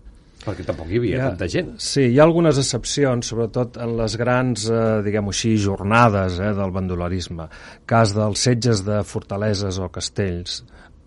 perquè 0.43 0.65
tampoc 0.67 0.89
hi 0.91 0.97
havia 0.99 1.19
ha- 1.21 1.27
tanta 1.31 1.47
gent. 1.47 1.69
Sí, 1.79 2.01
hi 2.11 2.17
ha 2.19 2.23
algunes 2.25 2.57
excepcions, 2.59 3.29
sobretot 3.31 3.77
en 3.79 3.93
les 3.95 4.17
grans, 4.19 4.65
eh, 4.67 4.79
diguem-ho 5.05 5.31
així, 5.31 5.53
jornades 5.55 6.35
eh, 6.35 6.49
del 6.57 6.73
bandolerisme. 6.75 7.45
Cas 7.87 8.11
dels 8.11 8.43
setges 8.43 8.81
de 8.83 8.97
fortaleses 9.07 9.79
o 9.79 9.87
castells, 9.87 10.57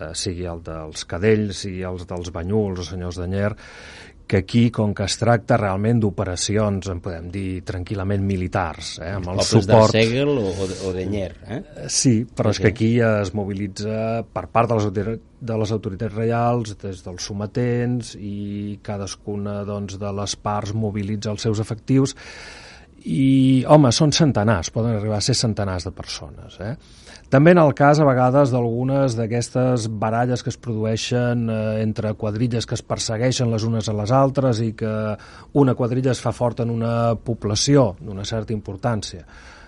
eh, 0.00 0.12
sigui 0.14 0.46
el 0.50 0.62
dels 0.66 1.04
cadells, 1.08 1.64
sigui 1.66 1.82
els 1.88 2.06
dels 2.08 2.32
banyuls 2.34 2.80
o 2.82 2.90
senyors 2.90 3.18
de 3.22 3.28
Nyer, 3.32 3.52
que 4.26 4.40
aquí, 4.42 4.72
com 4.74 4.90
que 4.90 5.04
es 5.06 5.14
tracta 5.20 5.54
realment 5.54 6.00
d'operacions, 6.02 6.88
en 6.90 6.98
podem 6.98 7.28
dir 7.30 7.60
tranquil·lament 7.62 8.24
militars, 8.26 8.96
eh, 8.98 9.12
amb 9.14 9.28
el 9.30 9.36
Pobles 9.38 9.52
suport... 9.52 9.92
d'Arsèguel 9.94 10.32
o, 10.32 10.48
o, 10.50 10.66
de- 10.66 10.78
o 10.88 10.92
de 10.96 11.04
Nyer, 11.06 11.28
eh? 11.46 11.60
Eh, 11.84 11.86
Sí, 11.94 12.14
però 12.26 12.50
és 12.50 12.58
Sí, 12.58 12.64
que 12.64 12.72
sí. 12.72 12.74
aquí 12.74 12.90
es 13.06 13.30
mobilitza 13.38 14.24
per 14.26 14.48
part 14.50 14.72
de 14.74 14.80
les, 14.80 15.20
de 15.52 15.58
les 15.62 15.72
autoritats 15.76 16.14
reials, 16.18 16.74
des 16.82 17.04
dels 17.06 17.22
sometents, 17.30 18.16
i 18.18 18.80
cadascuna 18.82 19.60
doncs, 19.68 19.94
de 20.02 20.10
les 20.18 20.34
parts 20.42 20.74
mobilitza 20.74 21.30
els 21.30 21.46
seus 21.46 21.62
efectius, 21.62 22.16
i, 23.06 23.62
home, 23.70 23.92
són 23.94 24.10
centenars, 24.10 24.72
poden 24.74 24.96
arribar 24.98 25.20
a 25.20 25.22
ser 25.22 25.36
centenars 25.38 25.86
de 25.86 25.92
persones, 25.94 26.56
eh? 26.58 26.74
També 27.26 27.50
en 27.50 27.58
el 27.58 27.72
cas, 27.74 27.98
a 27.98 28.04
vegades, 28.06 28.52
d'algunes 28.54 29.16
d'aquestes 29.18 29.88
baralles 29.98 30.44
que 30.46 30.52
es 30.52 30.58
produeixen 30.62 31.48
eh, 31.50 31.56
entre 31.82 32.12
quadrilles 32.14 32.68
que 32.70 32.76
es 32.78 32.84
persegueixen 32.86 33.50
les 33.50 33.64
unes 33.66 33.88
a 33.90 33.94
les 33.98 34.12
altres 34.14 34.60
i 34.62 34.70
que 34.78 34.92
una 35.58 35.74
quadrilla 35.74 36.12
es 36.14 36.22
fa 36.22 36.30
forta 36.30 36.62
en 36.62 36.70
una 36.70 37.16
població 37.18 37.96
d'una 37.98 38.22
certa 38.24 38.54
importància. 38.54 39.26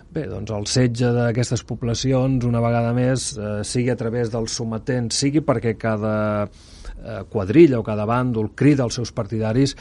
Bé, 0.08 0.28
doncs 0.30 0.54
el 0.54 0.68
setge 0.70 1.10
d'aquestes 1.12 1.66
poblacions, 1.66 2.46
una 2.46 2.62
vegada 2.62 2.94
més, 2.94 3.32
eh, 3.34 3.58
sigui 3.66 3.90
a 3.90 3.98
través 3.98 4.30
dels 4.30 4.54
sometents, 4.54 5.18
sigui 5.18 5.42
perquè 5.42 5.74
cada 5.76 6.14
eh, 6.46 7.24
quadrilla 7.28 7.82
o 7.82 7.84
cada 7.84 8.06
bàndol 8.06 8.52
crida 8.54 8.86
els 8.86 9.02
seus 9.02 9.10
partidaris, 9.10 9.74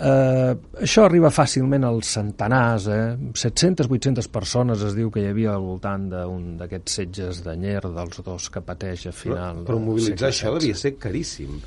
eh, 0.00 0.52
això 0.84 1.04
arriba 1.06 1.30
fàcilment 1.34 1.84
als 1.86 2.12
centenars, 2.16 2.88
eh? 2.90 3.16
700-800 3.36 4.30
persones 4.32 4.84
es 4.86 4.96
diu 4.96 5.10
que 5.12 5.24
hi 5.24 5.30
havia 5.30 5.54
al 5.54 5.66
voltant 5.66 6.08
d'un 6.12 6.54
d'aquests 6.60 7.00
setges 7.00 7.42
de 7.46 7.56
Nyer, 7.60 7.82
dels 7.88 8.22
dos 8.26 8.50
que 8.52 8.64
pateix 8.64 9.08
a 9.10 9.14
final 9.16 9.62
Però, 9.62 9.66
però 9.72 9.82
mobilitzar 9.90 10.30
això 10.30 10.54
devia 10.56 10.78
ser 10.78 10.96
caríssim. 11.00 11.60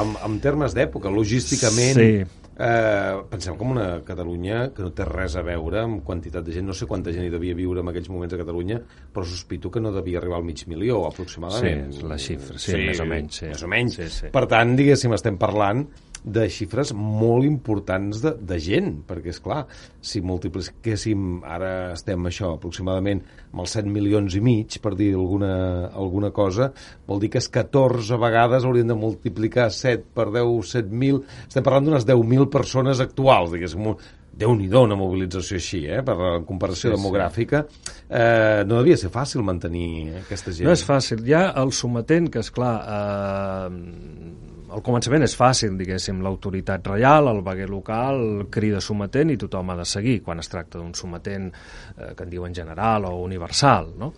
En, 0.00 0.18
en 0.24 0.42
termes 0.44 0.76
d'època, 0.76 1.12
logísticament... 1.12 2.02
Sí. 2.02 2.44
Eh, 2.58 3.18
pensem 3.30 3.54
com 3.54 3.68
una 3.70 4.00
Catalunya 4.02 4.64
que 4.74 4.82
no 4.82 4.88
té 4.90 5.04
res 5.06 5.36
a 5.38 5.44
veure 5.46 5.84
amb 5.84 6.00
quantitat 6.02 6.42
de 6.42 6.56
gent. 6.56 6.66
No 6.66 6.74
sé 6.74 6.88
quanta 6.90 7.12
gent 7.14 7.28
hi 7.28 7.30
devia 7.30 7.54
viure 7.54 7.84
en 7.84 7.90
aquells 7.92 8.08
moments 8.10 8.34
a 8.34 8.40
Catalunya, 8.40 8.80
però 9.14 9.22
sospito 9.22 9.70
que 9.70 9.78
no 9.78 9.92
devia 9.94 10.18
arribar 10.18 10.40
al 10.40 10.48
mig 10.48 10.64
milió, 10.66 11.04
aproximadament. 11.06 11.84
Sí, 11.92 12.00
és 12.00 12.10
la 12.10 12.18
xifra, 12.18 12.58
sí, 12.58 12.74
més 12.82 12.98
o 12.98 13.06
menys, 13.06 13.38
sí. 13.38 13.52
Més 13.52 13.62
o 13.62 13.70
menys. 13.70 14.00
Sí, 14.00 14.08
sí. 14.16 14.32
Per 14.34 14.42
tant, 14.50 14.74
diguéssim, 14.80 15.14
estem 15.14 15.38
parlant 15.38 15.86
de 16.24 16.46
xifres 16.52 16.92
molt 16.96 17.46
importants 17.46 18.22
de, 18.24 18.32
de 18.50 18.58
gent, 18.62 18.90
perquè, 19.08 19.32
és 19.32 19.40
clar, 19.42 19.62
si 20.00 20.22
multipliquéssim, 20.24 21.42
ara 21.46 21.92
estem 21.94 22.28
això, 22.28 22.54
aproximadament 22.56 23.22
amb 23.52 23.64
els 23.64 23.76
7 23.78 23.90
milions 23.92 24.36
i 24.38 24.42
mig, 24.44 24.78
per 24.82 24.94
dir 24.98 25.12
alguna, 25.16 25.52
alguna 25.88 26.32
cosa, 26.34 26.70
vol 27.08 27.22
dir 27.22 27.32
que 27.32 27.42
és 27.42 27.50
14 27.54 28.20
vegades 28.20 28.66
haurien 28.68 28.92
de 28.92 28.98
multiplicar 28.98 29.70
7 29.74 30.12
per 30.14 30.30
10, 30.34 30.76
7.000, 30.76 31.24
estem 31.48 31.66
parlant 31.66 31.88
d'unes 31.88 32.08
10.000 32.08 32.50
persones 32.52 33.02
actuals, 33.04 33.54
diguéssim, 33.54 33.92
déu-n'hi-do 34.38 34.84
una 34.86 34.96
mobilització 34.98 35.58
així, 35.58 35.80
eh? 35.90 36.02
per 36.06 36.14
la 36.18 36.34
comparació 36.46 36.92
Sí, 36.92 36.92
sí, 36.92 36.94
demogràfica, 36.94 37.64
eh, 38.06 38.62
no 38.68 38.78
devia 38.78 38.98
ser 39.00 39.10
fàcil 39.14 39.42
mantenir 39.46 39.88
aquesta 40.20 40.54
gent. 40.54 40.68
No 40.68 40.76
és 40.76 40.84
fàcil. 40.86 41.24
Hi 41.26 41.34
ha 41.34 41.42
el 41.62 41.74
sometent, 41.74 42.30
que 42.30 42.44
és 42.44 42.52
clar, 42.54 42.74
eh, 42.86 44.57
al 44.74 44.82
començament 44.84 45.24
és 45.26 45.34
fàcil, 45.38 45.76
diguéssim, 45.78 46.20
l'autoritat 46.24 46.86
reial, 46.90 47.30
el 47.30 47.40
veguer 47.46 47.68
local, 47.70 48.20
crida 48.52 48.82
sometent 48.84 49.32
i 49.32 49.38
tothom 49.40 49.72
ha 49.72 49.78
de 49.80 49.86
seguir, 49.88 50.18
quan 50.26 50.42
es 50.42 50.50
tracta 50.52 50.78
d'un 50.78 50.94
sometent 50.98 51.48
eh, 51.50 52.12
que 52.14 52.26
en 52.26 52.32
diuen 52.32 52.54
general 52.54 53.08
o 53.08 53.16
universal, 53.24 53.92
no? 53.98 54.12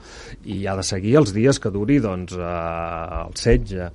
I 0.44 0.64
ha 0.66 0.76
de 0.78 0.86
seguir 0.86 1.16
els 1.22 1.34
dies 1.36 1.60
que 1.62 1.72
duri, 1.74 2.00
doncs, 2.02 2.36
eh, 2.36 3.24
el 3.24 3.36
setge. 3.38 3.90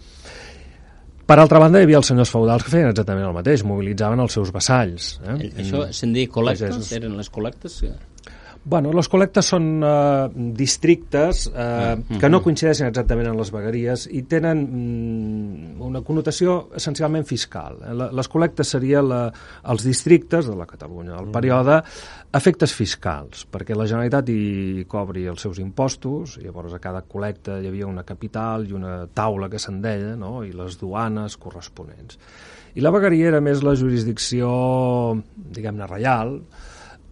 Per 1.26 1.40
altra 1.42 1.60
banda, 1.62 1.82
hi 1.82 1.88
havia 1.88 1.98
els 1.98 2.12
senyors 2.12 2.30
feudals 2.30 2.66
que 2.66 2.72
feien 2.74 2.92
exactament 2.92 3.26
el 3.26 3.34
mateix, 3.34 3.64
mobilitzaven 3.66 4.22
els 4.22 4.36
seus 4.38 4.52
vassalls. 4.54 5.16
Eh? 5.26 5.40
Això 5.64 5.88
se'n 5.90 6.14
diu 6.14 6.30
col·lectes? 6.32 6.70
Pagesos. 6.70 6.92
Eren 7.00 7.18
les 7.18 7.32
col·lectes? 7.34 7.80
Sí. 7.82 7.90
Bueno, 8.66 8.90
les 8.98 9.06
col·lectes 9.14 9.46
són 9.54 9.66
eh, 9.86 10.30
districtes 10.58 11.44
eh, 11.54 12.00
que 12.18 12.30
no 12.32 12.40
coincideixen 12.42 12.88
exactament 12.90 13.28
en 13.30 13.38
les 13.38 13.52
vegueries 13.54 14.08
i 14.10 14.24
tenen 14.26 14.64
mm, 14.66 15.84
una 15.86 16.02
connotació 16.08 16.56
essencialment 16.80 17.28
fiscal. 17.30 17.78
Eh, 17.86 17.94
la- 17.94 18.08
Les 18.18 18.30
col·lectes 18.34 18.72
serien 18.74 19.06
la, 19.12 19.20
els 19.70 19.86
districtes 19.86 20.50
de 20.50 20.56
la 20.58 20.66
Catalunya 20.66 21.14
del 21.20 21.30
període 21.36 21.78
efectes 22.36 22.74
fiscals, 22.74 23.46
perquè 23.54 23.78
la 23.78 23.86
Generalitat 23.86 24.34
hi 24.34 24.84
cobri 24.90 25.28
els 25.30 25.46
seus 25.46 25.62
impostos, 25.62 26.40
i 26.42 26.48
llavors 26.50 26.74
a 26.74 26.82
cada 26.82 27.04
col·lecta 27.06 27.62
hi 27.62 27.70
havia 27.70 27.86
una 27.88 28.04
capital 28.04 28.66
i 28.66 28.74
una 28.74 29.06
taula 29.14 29.48
que 29.48 29.62
se'n 29.62 29.78
deia, 29.86 30.16
no? 30.18 30.40
i 30.44 30.50
les 30.58 30.80
duanes 30.82 31.38
corresponents. 31.38 32.18
I 32.76 32.82
la 32.84 32.90
vegueria 32.92 33.30
era 33.30 33.40
més 33.46 33.62
la 33.64 33.78
jurisdicció, 33.78 34.50
diguem-ne, 35.38 35.86
reial, 35.88 36.40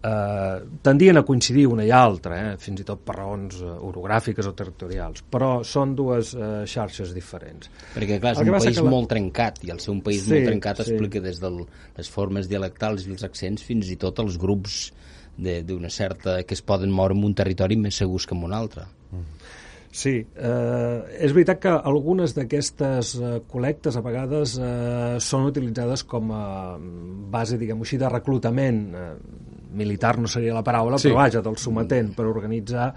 eh, 0.04 0.58
tendien 0.84 1.16
a 1.16 1.22
coincidir 1.24 1.64
una 1.70 1.84
i 1.86 1.90
altra, 1.94 2.36
eh, 2.52 2.56
fins 2.60 2.82
i 2.82 2.84
tot 2.84 3.00
per 3.06 3.16
raons 3.16 3.56
eh, 3.62 3.70
orogràfiques 3.88 4.46
o 4.50 4.52
territorials, 4.58 5.24
però 5.30 5.62
són 5.64 5.94
dues 5.96 6.34
eh, 6.36 6.64
xarxes 6.68 7.14
diferents. 7.16 7.70
Perquè, 7.94 8.20
clar, 8.20 8.34
és 8.36 8.42
un 8.44 8.52
país 8.58 8.80
la- 8.82 8.90
molt 8.92 9.08
trencat, 9.14 9.62
i 9.64 9.72
el 9.72 9.80
ser 9.80 9.94
un 9.94 10.02
país 10.04 10.22
Sí, 10.26 10.34
molt 10.34 10.50
trencat 10.52 10.82
sí. 10.82 10.90
explica 10.90 11.20
des 11.24 11.40
de 11.40 11.50
les 11.96 12.10
formes 12.10 12.48
dialectals 12.50 13.06
i 13.08 13.14
els 13.16 13.24
accents 13.24 13.64
fins 13.64 13.88
i 13.90 13.96
tot 13.96 14.20
els 14.20 14.36
grups 14.38 14.92
de- 15.36 15.62
d'una 15.66 15.88
certa... 15.90 16.42
que 16.44 16.54
es 16.54 16.62
poden 16.62 16.92
moure 16.94 17.14
en 17.16 17.24
un 17.24 17.34
territori 17.34 17.76
més 17.76 17.96
segurs 17.96 18.26
que 18.26 18.34
en 18.36 18.44
un 18.44 18.52
altre. 18.54 18.84
Sí, 19.94 20.10
eh, 20.18 21.02
és 21.22 21.30
veritat 21.32 21.60
que 21.62 21.70
algunes 21.70 22.32
d'aquestes 22.34 23.12
eh, 23.22 23.36
col·lectes 23.46 23.94
a 23.94 24.00
vegades 24.02 24.56
eh, 24.58 25.20
són 25.22 25.44
utilitzades 25.46 26.02
com 26.10 26.32
a 26.34 26.44
base, 27.30 27.54
diguem-ho 27.60 27.86
així, 27.86 27.98
de 28.02 28.08
reclutament. 28.10 28.80
Eh, 28.90 29.12
militar 29.74 30.16
no 30.18 30.30
seria 30.30 30.54
la 30.54 30.64
paraula, 30.64 30.98
Sí. 30.98 31.08
però 31.10 31.22
vaja, 31.24 31.42
del 31.42 31.56
sometent 31.60 32.14
per 32.16 32.26
organitzar 32.30 32.92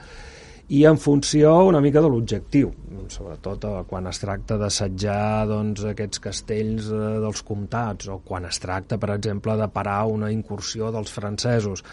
i 0.70 0.82
en 0.84 0.98
funció 1.00 1.54
una 1.64 1.80
mica 1.80 2.02
de 2.04 2.10
l'objectiu, 2.12 2.74
sobretot 3.08 3.64
eh, 3.64 3.84
quan 3.88 4.08
es 4.10 4.20
tracta 4.20 4.58
d'assetjar 4.60 5.46
doncs, 5.48 5.86
aquests 5.94 6.20
castells 6.20 6.90
eh, 6.92 7.04
dels 7.24 7.44
comtats 7.48 8.10
o 8.12 8.20
quan 8.20 8.46
es 8.50 8.60
tracta, 8.60 8.98
per 9.00 9.14
exemple, 9.16 9.56
de 9.56 9.68
parar 9.72 10.02
una 10.12 10.32
incursió 10.34 10.92
dels 10.92 11.14
francesos. 11.14 11.86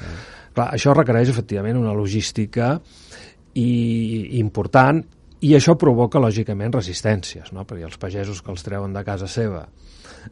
Clar, 0.55 0.73
això 0.75 0.95
requereix 0.95 1.31
efectivament 1.31 1.79
una 1.79 1.95
logística 1.95 2.81
i 3.55 4.41
important 4.41 5.05
i 5.45 5.53
això 5.55 5.77
provoca 5.79 6.19
lògicament 6.19 6.73
resistències 6.75 7.53
no? 7.53 7.63
perquè 7.69 7.85
els 7.87 7.99
pagesos 8.01 8.41
que 8.43 8.51
els 8.51 8.65
treuen 8.67 8.95
de 8.97 9.05
casa 9.07 9.29
seva 9.31 9.67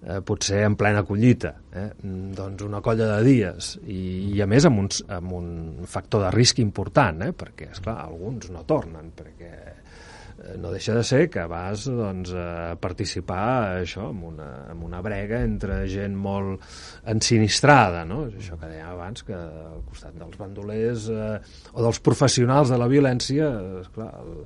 eh, 0.00 0.20
potser 0.24 0.62
en 0.66 0.76
plena 0.78 1.04
collita 1.06 1.54
eh, 1.72 1.88
mm, 1.90 2.32
doncs 2.38 2.64
una 2.66 2.80
colla 2.84 3.10
de 3.16 3.20
dies 3.26 3.74
i, 3.84 4.00
i 4.32 4.42
a 4.42 4.48
més 4.50 4.66
amb 4.68 4.84
un, 4.84 4.90
amb 5.18 5.36
un 5.38 5.52
factor 5.88 6.26
de 6.26 6.32
risc 6.34 6.62
important 6.62 7.22
eh, 7.26 7.32
perquè 7.36 7.72
esclar, 7.72 8.00
alguns 8.06 8.50
no 8.54 8.64
tornen 8.68 9.12
perquè 9.16 9.52
eh, 9.52 10.56
no 10.58 10.72
deixa 10.72 10.94
de 10.96 11.04
ser 11.06 11.28
que 11.30 11.44
vas 11.50 11.84
doncs, 11.86 12.32
a 12.34 12.74
participar 12.80 13.78
això, 13.82 14.08
en, 14.10 14.24
una, 14.32 14.50
en 14.72 14.82
una 14.82 15.02
brega 15.04 15.42
entre 15.46 15.82
gent 15.90 16.16
molt 16.18 16.64
ensinistrada, 17.12 18.04
no? 18.08 18.24
És 18.30 18.40
això 18.40 18.58
que 18.58 18.70
dèiem 18.70 18.90
abans, 18.90 19.24
que 19.26 19.36
al 19.36 19.82
costat 19.88 20.16
dels 20.18 20.38
bandolers 20.40 21.08
eh, 21.12 21.38
o 21.72 21.86
dels 21.86 22.02
professionals 22.02 22.72
de 22.72 22.80
la 22.80 22.90
violència, 22.90 23.50
esclar, 23.84 24.10
el, 24.22 24.44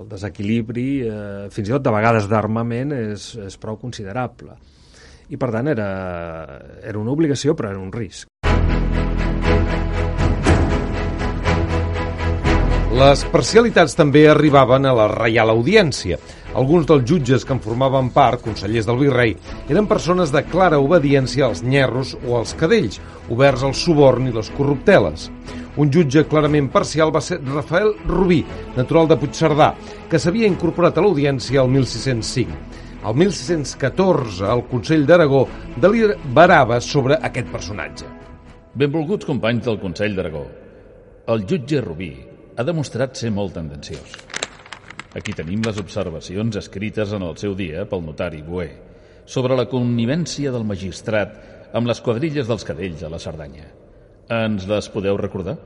el 0.00 0.10
desequilibri, 0.10 0.88
eh, 1.06 1.46
fins 1.54 1.70
i 1.70 1.76
tot 1.76 1.86
de 1.86 1.94
vegades 1.94 2.28
d'armament, 2.30 2.94
és, 2.96 3.32
és 3.46 3.58
prou 3.60 3.78
considerable. 3.80 4.58
I 5.30 5.38
per 5.38 5.52
tant 5.54 5.70
era, 5.70 5.88
era 6.82 6.98
una 6.98 7.12
obligació, 7.14 7.54
però 7.54 7.70
era 7.70 7.78
un 7.78 7.92
risc. 7.94 8.26
Les 12.90 13.20
parcialitats 13.30 13.94
també 13.94 14.24
arribaven 14.26 14.88
a 14.90 14.92
la 14.98 15.06
Reial 15.12 15.52
Audiència. 15.52 16.18
Alguns 16.58 16.88
dels 16.88 17.04
jutges 17.06 17.46
que 17.46 17.54
en 17.54 17.60
formaven 17.62 18.08
part, 18.10 18.42
consellers 18.42 18.88
del 18.88 18.98
virrei, 18.98 19.36
eren 19.70 19.86
persones 19.86 20.32
de 20.34 20.42
clara 20.50 20.82
obediència 20.82 21.46
als 21.46 21.62
nyerros 21.62 22.16
o 22.26 22.34
als 22.40 22.56
cadells, 22.58 22.98
oberts 23.30 23.62
al 23.62 23.76
suborn 23.78 24.26
i 24.26 24.34
les 24.34 24.50
corrupteles. 24.58 25.28
Un 25.78 25.94
jutge 25.94 26.26
clarament 26.26 26.66
parcial 26.74 27.14
va 27.14 27.22
ser 27.22 27.38
Rafael 27.46 27.94
Rubí, 28.10 28.42
natural 28.74 29.06
de 29.06 29.20
Puigcerdà, 29.22 29.70
que 30.10 30.18
s'havia 30.18 30.50
incorporat 30.50 30.98
a 30.98 31.06
l'audiència 31.06 31.62
el 31.62 31.70
1605. 31.70 32.58
El 33.00 33.14
1614, 33.16 34.44
el 34.44 34.66
Consell 34.68 35.06
d'Aragó 35.08 35.46
deliberava 35.80 36.76
sobre 36.84 37.16
aquest 37.24 37.48
personatge. 37.48 38.08
Benvolguts 38.76 39.24
companys 39.24 39.64
del 39.64 39.80
Consell 39.80 40.18
d'Aragó, 40.18 40.42
el 41.32 41.46
jutge 41.48 41.80
Rubí 41.80 42.10
ha 42.58 42.64
demostrat 42.66 43.16
ser 43.16 43.30
molt 43.32 43.54
tendenciós. 43.56 44.18
Aquí 45.16 45.32
tenim 45.36 45.64
les 45.64 45.80
observacions 45.80 46.60
escrites 46.60 47.16
en 47.16 47.24
el 47.24 47.36
seu 47.40 47.56
dia 47.56 47.86
pel 47.88 48.04
notari 48.04 48.44
Boé 48.44 48.68
sobre 49.24 49.56
la 49.56 49.68
connivència 49.70 50.52
del 50.52 50.68
magistrat 50.68 51.36
amb 51.72 51.88
les 51.88 52.00
quadrilles 52.04 52.50
dels 52.50 52.66
cadells 52.66 53.04
a 53.06 53.10
la 53.12 53.20
Cerdanya. 53.22 53.68
Ens 54.30 54.66
les 54.68 54.88
podeu 54.92 55.16
recordar? 55.16 55.56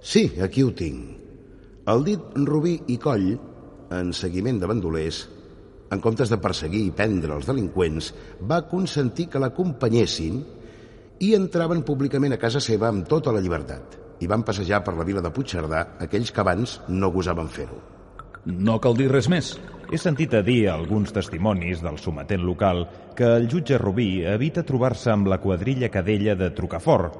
Sí, 0.00 0.30
aquí 0.42 0.64
ho 0.66 0.74
tinc. 0.74 1.18
El 1.92 2.06
dit 2.06 2.40
Rubí 2.42 2.78
i 2.88 2.96
Coll, 3.00 3.34
en 3.94 4.14
seguiment 4.16 4.58
de 4.60 4.68
bandolers, 4.70 5.26
en 5.90 6.00
comptes 6.00 6.30
de 6.30 6.38
perseguir 6.38 6.84
i 6.86 6.94
prendre 6.94 7.34
els 7.34 7.48
delinqüents, 7.50 8.12
va 8.46 8.62
consentir 8.70 9.26
que 9.30 9.42
l'acompanyessin 9.42 10.40
i 11.20 11.34
entraven 11.36 11.82
públicament 11.84 12.36
a 12.36 12.40
casa 12.40 12.62
seva 12.64 12.88
amb 12.88 13.08
tota 13.10 13.34
la 13.34 13.42
llibertat 13.42 13.98
i 14.20 14.28
van 14.30 14.44
passejar 14.46 14.82
per 14.84 14.94
la 14.96 15.06
vila 15.08 15.22
de 15.24 15.32
Puigcerdà 15.32 15.82
aquells 16.04 16.30
que 16.32 16.42
abans 16.42 16.78
no 16.88 17.10
gosaven 17.12 17.48
fer-ho. 17.48 17.80
No 18.46 18.78
cal 18.80 18.96
dir 18.96 19.10
res 19.10 19.28
més. 19.32 19.54
He 19.90 19.98
sentit 19.98 20.32
a 20.36 20.42
dir 20.46 20.68
a 20.68 20.76
alguns 20.78 21.12
testimonis 21.12 21.82
del 21.84 21.98
sometent 21.98 22.44
local 22.46 22.84
que 23.16 23.26
el 23.36 23.48
jutge 23.50 23.78
Rubí 23.80 24.22
evita 24.24 24.64
trobar-se 24.64 25.10
amb 25.12 25.28
la 25.28 25.40
quadrilla 25.42 25.90
cadella 25.90 26.36
de 26.38 26.52
Trucafort. 26.56 27.16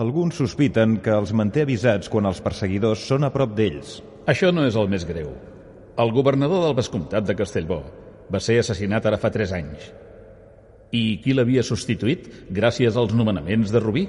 Alguns 0.00 0.38
sospiten 0.40 1.00
que 1.04 1.12
els 1.12 1.34
manté 1.36 1.66
avisats 1.66 2.08
quan 2.08 2.28
els 2.30 2.40
perseguidors 2.40 3.02
són 3.08 3.26
a 3.26 3.32
prop 3.34 3.56
d'ells. 3.56 3.98
Això 4.28 4.52
no 4.54 4.64
és 4.68 4.78
el 4.78 4.88
més 4.88 5.04
greu. 5.08 5.34
El 6.00 6.14
governador 6.14 6.62
del 6.64 6.78
vescomtat 6.78 7.26
de 7.28 7.36
Castellbó 7.36 7.82
va 8.32 8.40
ser 8.40 8.58
assassinat 8.60 9.06
ara 9.06 9.20
fa 9.20 9.30
3 9.34 9.52
anys. 9.58 9.90
I 10.92 11.20
qui 11.24 11.34
l'havia 11.36 11.64
substituït 11.64 12.28
gràcies 12.52 12.96
als 12.96 13.12
nomenaments 13.16 13.72
de 13.72 13.80
Rubí? 13.80 14.06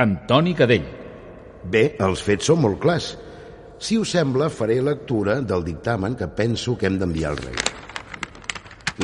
Antoni 0.00 0.54
Cadell. 0.56 0.88
Bé, 1.72 1.84
els 2.04 2.22
fets 2.24 2.48
són 2.48 2.62
molt 2.64 2.80
clars. 2.80 3.14
Si 3.78 3.98
us 4.00 4.12
sembla, 4.16 4.48
faré 4.48 4.78
lectura 4.80 5.40
del 5.40 5.64
dictamen 5.64 6.16
que 6.16 6.28
penso 6.28 6.76
que 6.76 6.88
hem 6.88 6.98
d'enviar 7.00 7.32
al 7.32 7.40
rei. 7.42 7.56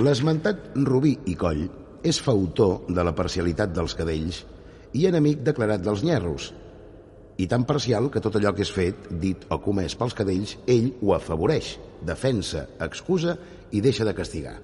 L'esmentat 0.00 0.72
Rubí 0.88 1.18
i 1.28 1.36
Coll 1.36 1.66
és 2.02 2.20
fautor 2.20 2.88
de 2.88 3.04
la 3.04 3.12
parcialitat 3.16 3.74
dels 3.76 3.94
cadells 3.94 4.42
i 4.96 5.06
enemic 5.08 5.42
declarat 5.44 5.84
dels 5.84 6.02
nyerros, 6.04 6.50
i 7.40 7.46
tan 7.48 7.64
parcial 7.64 8.10
que 8.12 8.20
tot 8.20 8.36
allò 8.36 8.52
que 8.54 8.64
és 8.64 8.72
fet, 8.72 9.08
dit 9.20 9.46
o 9.50 9.58
comès 9.64 9.96
pels 9.98 10.14
cadells, 10.16 10.56
ell 10.68 10.90
ho 11.00 11.14
afavoreix, 11.16 11.74
defensa, 12.04 12.66
excusa 12.84 13.36
i 13.72 13.80
deixa 13.84 14.06
de 14.08 14.14
castigar. 14.14 14.58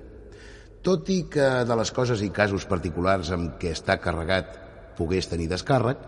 Tot 0.84 1.09
i 1.11 1.24
que 1.32 1.48
de 1.66 1.76
les 1.76 1.90
coses 1.92 2.22
i 2.22 2.30
casos 2.34 2.64
particulars 2.70 3.32
amb 3.34 3.56
què 3.61 3.72
està 3.74 3.98
carregat 4.00 4.54
pogués 4.98 5.28
tenir 5.30 5.48
descàrrec, 5.50 5.98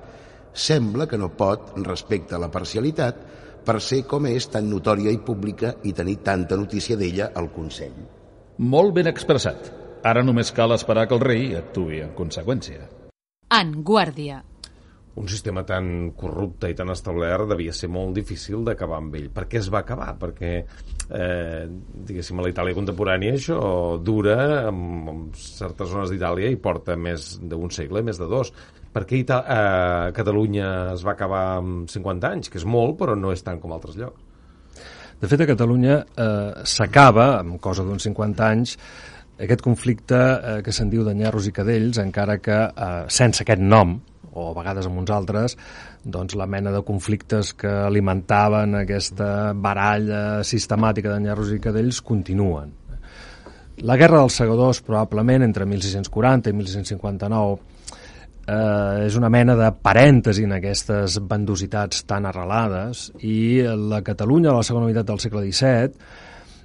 sembla 0.53 1.07
que 1.11 1.18
no 1.18 1.30
pot, 1.36 1.72
respecte 1.86 2.34
a 2.34 2.42
la 2.42 2.51
parcialitat, 2.51 3.20
per 3.64 3.78
ser 3.84 4.03
com 4.09 4.26
és 4.30 4.48
tan 4.51 4.70
notòria 4.70 5.12
i 5.12 5.20
pública 5.22 5.74
i 5.84 5.92
tenir 5.96 6.20
tanta 6.26 6.57
notícia 6.57 6.96
d'ella 6.96 7.30
al 7.36 7.51
Consell. 7.55 7.98
Molt 8.59 8.94
ben 8.96 9.11
expressat. 9.11 9.70
Ara 10.05 10.24
només 10.24 10.53
cal 10.57 10.72
esperar 10.72 11.07
que 11.09 11.16
el 11.16 11.24
rei 11.24 11.51
actui 11.59 12.01
en 12.01 12.14
conseqüència. 12.16 12.86
En 13.53 13.74
Guàrdia. 13.84 14.40
Un 15.18 15.26
sistema 15.26 15.64
tan 15.66 16.12
corrupte 16.14 16.68
i 16.70 16.76
tan 16.78 16.92
establert 16.94 17.48
devia 17.50 17.72
ser 17.74 17.88
molt 17.90 18.14
difícil 18.14 18.62
d'acabar 18.64 19.00
amb 19.02 19.16
ell. 19.18 19.26
Per 19.34 19.48
què 19.50 19.58
es 19.58 19.70
va 19.72 19.80
acabar? 19.82 20.12
Perquè, 20.20 20.52
eh, 21.11 21.64
diguéssim, 22.06 22.38
a 22.38 22.46
Itàlia 22.52 22.78
contemporània 22.78 23.34
això 23.34 23.58
dura 23.98 24.68
en, 24.68 24.78
en 25.11 25.24
certes 25.34 25.90
zones 25.90 26.14
d'Itàlia 26.14 26.52
i 26.52 26.61
porta 26.62 26.94
més 26.96 27.32
d'un 27.42 27.74
segle, 27.74 28.04
més 28.06 28.22
de 28.22 28.30
dos. 28.30 28.52
Per 28.94 29.02
què 29.06 29.18
Ita 29.24 29.42
eh, 29.42 30.11
Catalunya 30.14 30.70
es 30.94 31.02
va 31.06 31.16
acabar 31.18 31.44
amb 31.58 31.90
50 31.90 32.30
anys? 32.30 32.50
Que 32.50 32.62
és 32.62 32.66
molt, 32.66 32.96
però 33.02 33.18
no 33.18 33.34
és 33.34 33.42
tant 33.42 33.58
com 33.62 33.74
altres 33.74 33.98
llocs. 33.98 34.28
De 35.20 35.28
fet, 35.28 35.42
a 35.42 35.48
Catalunya 35.50 35.98
eh, 36.00 36.62
s'acaba, 36.64 37.32
amb 37.42 37.58
cosa 37.61 37.84
d'uns 37.84 38.06
50 38.06 38.46
anys, 38.46 38.78
aquest 39.40 39.62
conflicte 39.64 40.16
eh, 40.16 40.54
que 40.64 40.72
se'n 40.72 40.88
diu 40.92 41.04
de 41.04 41.12
nyerros 41.16 41.50
i 41.50 41.52
cadells, 41.56 42.00
encara 42.00 42.38
que 42.40 42.56
eh, 42.70 43.04
sense 43.12 43.44
aquest 43.44 43.61
nom, 43.61 43.98
o 44.33 44.51
a 44.51 44.55
vegades 44.57 44.87
amb 44.87 45.01
uns 45.03 45.11
altres, 45.14 45.57
doncs 46.05 46.37
la 46.39 46.47
mena 46.47 46.72
de 46.74 46.83
conflictes 46.87 47.55
que 47.59 47.70
alimentaven 47.87 48.83
aquesta 48.83 49.53
baralla 49.55 50.45
sistemàtica 50.47 51.14
de 51.14 51.24
nyerros 51.26 51.51
i 51.55 51.61
cadells 51.62 52.03
continuen. 52.07 52.76
La 53.81 53.97
Guerra 53.97 54.20
dels 54.20 54.37
Segadors, 54.37 54.83
probablement, 54.85 55.43
entre 55.47 55.64
1640 55.64 56.51
i 56.51 56.57
1659, 56.57 57.59
eh, 58.47 59.07
és 59.07 59.16
una 59.16 59.31
mena 59.33 59.57
de 59.57 59.70
parèntesi 59.72 60.45
en 60.45 60.59
aquestes 60.59 61.16
bandositats 61.24 62.05
tan 62.09 62.28
arrelades 62.28 63.09
i 63.24 63.62
la 63.64 64.03
Catalunya, 64.05 64.53
a 64.53 64.61
la 64.61 64.66
segona 64.66 64.91
meitat 64.91 65.09
del 65.09 65.22
segle 65.22 65.47
XVII, 65.47 65.95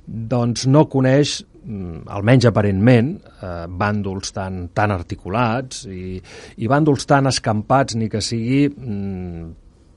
doncs 0.06 0.68
no 0.68 0.86
coneix 0.92 1.40
almenys 1.66 2.46
aparentment, 2.50 3.12
eh, 3.42 3.66
bàndols 3.68 4.34
tan, 4.36 4.68
tan 4.76 4.94
articulats 4.94 5.86
i, 5.90 6.16
i 6.62 6.70
bàndols 6.70 7.08
tan 7.10 7.32
escampats 7.32 7.98
ni 7.98 8.10
que 8.12 8.22
sigui 8.22 8.68
mm, 8.70 9.52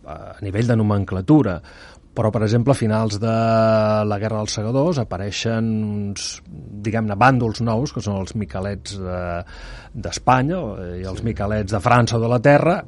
a 0.09 0.19
nivell 0.45 0.73
de 0.73 0.77
nomenclatura. 0.81 1.59
Però, 2.19 2.33
per 2.35 2.43
exemple, 2.43 2.75
a 2.75 2.79
finals 2.79 3.21
de 3.23 3.33
la 4.11 4.17
Guerra 4.19 4.41
dels 4.41 4.57
Segadors 4.59 4.99
apareixen 4.99 5.69
uns, 5.87 6.31
diguem-ne, 6.49 7.15
bàndols 7.15 7.61
nous, 7.63 7.93
que 7.95 8.03
són 8.03 8.19
els 8.19 8.35
miquelets 8.35 8.97
d'Espanya 8.99 10.59
de, 10.81 10.89
i 11.05 11.07
els 11.07 11.23
miquelets 11.23 11.77
de 11.77 11.83
França 11.85 12.19
o 12.19 12.23
de 12.25 12.33
la 12.33 12.41
Terra, 12.43 12.81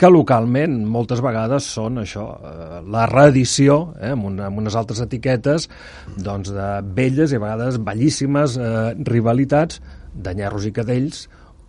que 0.00 0.08
localment 0.08 0.78
moltes 0.88 1.20
vegades 1.20 1.66
són 1.74 2.00
això, 2.00 2.24
eh, 2.40 2.78
la 2.88 3.04
reedició, 3.10 3.80
eh, 4.00 4.14
amb, 4.14 4.30
una, 4.30 4.46
amb 4.48 4.62
unes 4.62 4.76
altres 4.80 5.02
etiquetes, 5.04 5.68
doncs 6.16 6.52
de 6.56 6.68
velles 6.96 7.34
i 7.34 7.36
a 7.36 7.42
vegades 7.42 7.76
bellíssimes 7.84 8.56
eh, 8.56 8.70
rivalitats 9.10 9.82
de 10.14 10.34
nyerros 10.38 10.64
i 10.66 10.72
cadells 10.72 11.26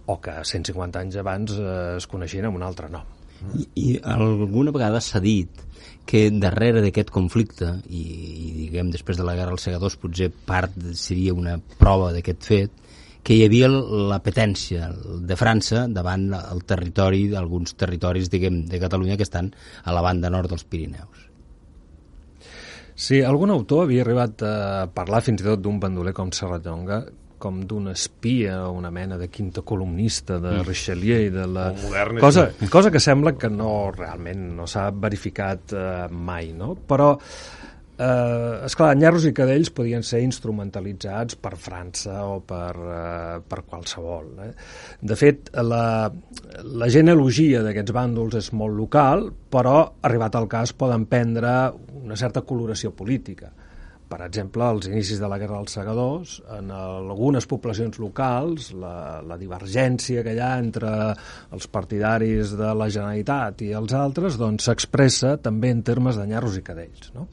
o 0.08 0.18
que 0.24 0.38
150 0.48 1.04
anys 1.04 1.20
abans 1.20 1.58
eh, 1.58 1.98
es 1.98 2.08
coneixien 2.08 2.48
amb 2.48 2.62
un 2.62 2.64
altre 2.68 2.88
nom. 2.94 3.04
I, 3.58 3.68
i 3.76 3.86
alguna 4.06 4.72
vegada 4.72 5.02
s'ha 5.04 5.20
dit 5.20 5.68
que 6.08 6.30
darrere 6.32 6.82
d'aquest 6.86 7.12
conflicte, 7.14 7.74
i, 7.90 8.02
i 8.02 8.52
diguem 8.62 8.92
després 8.94 9.20
de 9.20 9.26
la 9.28 9.36
Guerra 9.36 9.56
dels 9.56 9.68
Segadors 9.68 9.98
potser 10.00 10.32
part 10.32 10.76
seria 10.98 11.36
una 11.36 11.58
prova 11.80 12.12
d'aquest 12.16 12.48
fet, 12.48 12.78
que 13.22 13.38
hi 13.38 13.46
havia 13.46 13.70
l'apetència 13.70 14.90
de 15.22 15.38
França 15.38 15.86
davant 15.90 16.32
el 16.38 16.64
territori 16.68 17.28
d'alguns 17.30 17.76
territoris 17.78 18.32
diguem, 18.34 18.64
de 18.70 18.80
Catalunya 18.82 19.18
que 19.18 19.28
estan 19.28 19.52
a 19.84 19.94
la 19.94 20.02
banda 20.02 20.32
nord 20.34 20.50
dels 20.50 20.66
Pirineus. 20.66 21.28
Sí, 23.02 23.22
algun 23.26 23.54
autor 23.54 23.86
havia 23.86 24.04
arribat 24.06 24.44
a 24.46 24.88
parlar 24.94 25.24
fins 25.26 25.42
i 25.42 25.48
tot 25.48 25.62
d'un 25.62 25.80
bandoler 25.82 26.14
com 26.18 26.34
Serrallonga 26.34 27.02
com 27.42 27.64
d'un 27.66 27.90
espia 27.90 28.60
o 28.68 28.76
una 28.78 28.92
mena 28.94 29.18
de 29.18 29.28
quinta 29.34 29.64
columnista 29.66 30.38
de 30.38 30.60
mm. 30.60 30.66
Richelieu 30.68 31.26
i 31.26 31.32
de 31.34 31.48
la... 31.50 31.72
Modern, 31.82 32.20
cosa, 32.22 32.46
cosa 32.70 32.92
que 32.94 33.02
sembla 33.02 33.34
que 33.34 33.50
no 33.50 33.90
realment 33.96 34.52
no 34.60 34.68
s'ha 34.70 34.92
verificat 34.94 35.74
eh, 35.74 35.86
mai, 36.14 36.52
no? 36.54 36.76
Però 36.76 37.16
Eh, 37.98 38.66
esclar, 38.66 38.96
nyerros 38.98 39.26
i 39.28 39.34
cadells 39.36 39.70
podien 39.76 40.04
ser 40.08 40.22
instrumentalitzats 40.24 41.36
per 41.42 41.54
França 41.60 42.22
o 42.26 42.40
per, 42.48 42.74
eh, 42.74 43.42
per 43.46 43.64
qualsevol. 43.68 44.32
Eh? 44.48 44.52
De 45.02 45.18
fet, 45.20 45.52
la, 45.62 46.10
la 46.64 46.90
genealogia 46.90 47.62
d'aquests 47.66 47.94
bàndols 47.94 48.40
és 48.40 48.52
molt 48.58 48.78
local, 48.78 49.28
però, 49.52 49.84
arribat 50.08 50.40
al 50.40 50.48
cas, 50.50 50.74
poden 50.74 51.06
prendre 51.12 51.52
una 52.02 52.18
certa 52.18 52.42
coloració 52.48 52.96
política. 52.96 53.52
Per 54.12 54.20
exemple, 54.26 54.66
als 54.66 54.90
inicis 54.90 55.22
de 55.22 55.28
la 55.32 55.38
Guerra 55.40 55.62
dels 55.62 55.76
Segadors, 55.78 56.34
en 56.58 56.72
algunes 56.76 57.46
poblacions 57.48 57.96
locals, 58.02 58.74
la, 58.76 59.22
la 59.24 59.38
divergència 59.40 60.24
que 60.26 60.34
hi 60.36 60.42
ha 60.44 60.58
entre 60.60 60.90
els 61.56 61.70
partidaris 61.72 62.58
de 62.60 62.74
la 62.76 62.90
Generalitat 62.92 63.64
i 63.64 63.72
els 63.78 63.96
altres 63.96 64.36
doncs 64.42 64.68
s'expressa 64.68 65.38
també 65.40 65.72
en 65.72 65.86
termes 65.88 66.20
de 66.20 66.28
nyerros 66.28 66.60
i 66.60 66.66
cadells. 66.66 67.14
No? 67.16 67.30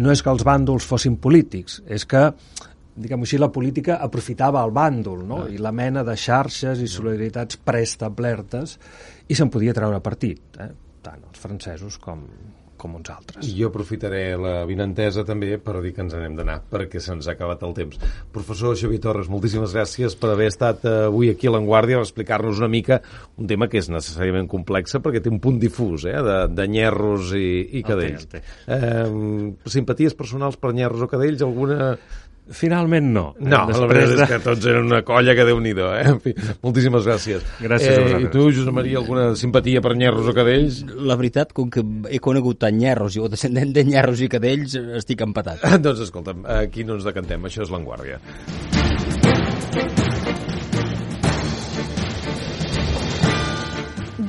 No 0.00 0.12
és 0.12 0.22
que 0.24 0.32
els 0.32 0.44
bàndols 0.46 0.86
fossin 0.88 1.18
polítics, 1.20 1.80
és 1.86 2.06
que 2.08 2.30
diguem 3.00 3.24
així, 3.24 3.38
la 3.40 3.50
política 3.52 3.98
aprofitava 4.02 4.62
el 4.66 4.72
bàndol 4.76 5.24
no? 5.26 5.42
Ah. 5.44 5.50
i 5.52 5.60
la 5.62 5.72
mena 5.72 6.04
de 6.06 6.16
xarxes 6.18 6.82
i 6.82 6.88
solidaritats 6.90 7.60
preestablertes 7.64 8.76
i 9.28 9.36
se'n 9.38 9.52
podia 9.52 9.76
treure 9.76 10.00
partit, 10.04 10.42
eh? 10.60 10.70
tant 11.04 11.22
els 11.24 11.40
francesos 11.40 11.96
com, 12.02 12.24
com 12.80 12.96
uns 12.96 13.10
altres. 13.12 13.44
I 13.44 13.54
jo 13.58 13.68
aprofitaré 13.70 14.22
la 14.40 14.54
vinentesa 14.68 15.24
també 15.28 15.58
per 15.62 15.76
dir 15.84 15.92
que 15.96 16.04
ens 16.04 16.16
n'hem 16.16 16.38
d'anar, 16.38 16.60
perquè 16.70 17.02
se'ns 17.02 17.28
ha 17.28 17.34
acabat 17.36 17.62
el 17.66 17.76
temps. 17.76 18.00
Professor 18.32 18.76
Xavier 18.78 19.02
Torres, 19.04 19.28
moltíssimes 19.32 19.74
gràcies 19.76 20.16
per 20.18 20.32
haver 20.32 20.48
estat 20.50 20.86
eh, 20.88 20.96
avui 21.10 21.30
aquí 21.32 21.50
a 21.50 21.54
l'Enguàrdia 21.54 22.00
a 22.00 22.06
explicar-nos 22.06 22.62
una 22.62 22.70
mica 22.72 23.00
un 23.40 23.50
tema 23.50 23.68
que 23.70 23.80
és 23.80 23.90
necessàriament 23.92 24.48
complex 24.50 24.96
perquè 25.00 25.22
té 25.22 25.30
un 25.32 25.40
punt 25.42 25.60
difús 25.60 26.06
eh, 26.08 26.16
de, 26.24 26.38
de 26.56 26.68
nyerros 26.70 27.34
i, 27.36 27.50
i 27.78 27.84
cadells. 27.86 28.26
el 28.26 28.32
té. 28.32 28.42
Eh, 28.70 29.70
simpaties 29.70 30.16
personals 30.18 30.58
per 30.60 30.74
nyerros 30.76 31.06
o 31.06 31.10
cadells? 31.10 31.44
Alguna... 31.46 31.92
Finalment 32.50 33.12
no. 33.14 33.24
No, 33.38 33.60
la 33.70 33.86
veritat 33.86 34.24
és 34.24 34.30
que 34.32 34.38
tots 34.42 34.66
eren 34.66 34.88
una 34.88 35.00
colla 35.06 35.36
que 35.38 35.44
déu 35.46 35.60
nhi 35.62 35.70
eh? 35.70 36.00
En 36.10 36.18
fi, 36.22 36.32
moltíssimes 36.64 37.06
gràcies. 37.06 37.44
Gràcies 37.62 37.92
a 37.92 38.00
eh, 38.00 38.02
vosaltres. 38.02 38.26
I 38.26 38.32
tu, 38.34 38.46
Josep 38.56 38.74
Maria, 38.74 38.98
alguna 38.98 39.28
simpatia 39.38 39.82
per 39.84 39.94
nyerros 39.96 40.26
o 40.30 40.34
cadells? 40.34 40.80
La 40.98 41.16
veritat, 41.20 41.54
com 41.54 41.70
que 41.70 41.84
he 42.10 42.18
conegut 42.18 42.58
tant 42.66 42.76
nyerros 42.76 43.16
o 43.22 43.30
descendent 43.30 43.74
de 43.76 43.84
nyerros 43.86 44.24
i 44.26 44.30
cadells, 44.32 44.74
estic 44.98 45.22
empatat. 45.26 45.62
doncs 45.84 46.02
escolta'm, 46.08 46.42
aquí 46.58 46.84
no 46.84 46.98
ens 46.98 47.06
decantem, 47.06 47.46
això 47.46 47.62
és 47.66 47.70
l'Enguàrdia. 47.70 48.18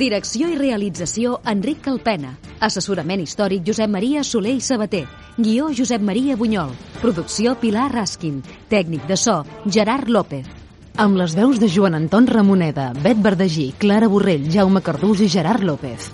Direcció 0.02 0.48
i 0.50 0.56
realització 0.58 1.40
Enric 1.46 1.84
Calpena. 1.86 2.38
Assessorament 2.62 3.24
històric 3.24 3.64
Josep 3.66 3.90
Maria 3.90 4.22
Soler 4.24 4.52
i 4.54 4.62
Sabater. 4.62 5.08
Guió 5.38 5.72
Josep 5.74 6.04
Maria 6.06 6.36
Bunyol. 6.38 6.76
Producció 7.02 7.56
Pilar 7.58 7.88
Raskin. 7.90 8.44
Tècnic 8.70 9.08
de 9.10 9.18
so 9.18 9.40
Gerard 9.66 10.12
López. 10.14 10.46
Amb 11.02 11.18
les 11.18 11.34
veus 11.34 11.58
de 11.58 11.72
Joan 11.72 11.98
Anton 11.98 12.28
Ramoneda, 12.30 12.92
Bet 13.02 13.18
Verdagí, 13.18 13.72
Clara 13.82 14.12
Borrell, 14.12 14.52
Jaume 14.54 14.86
Cardús 14.86 15.26
i 15.26 15.30
Gerard 15.32 15.66
López. 15.66 16.12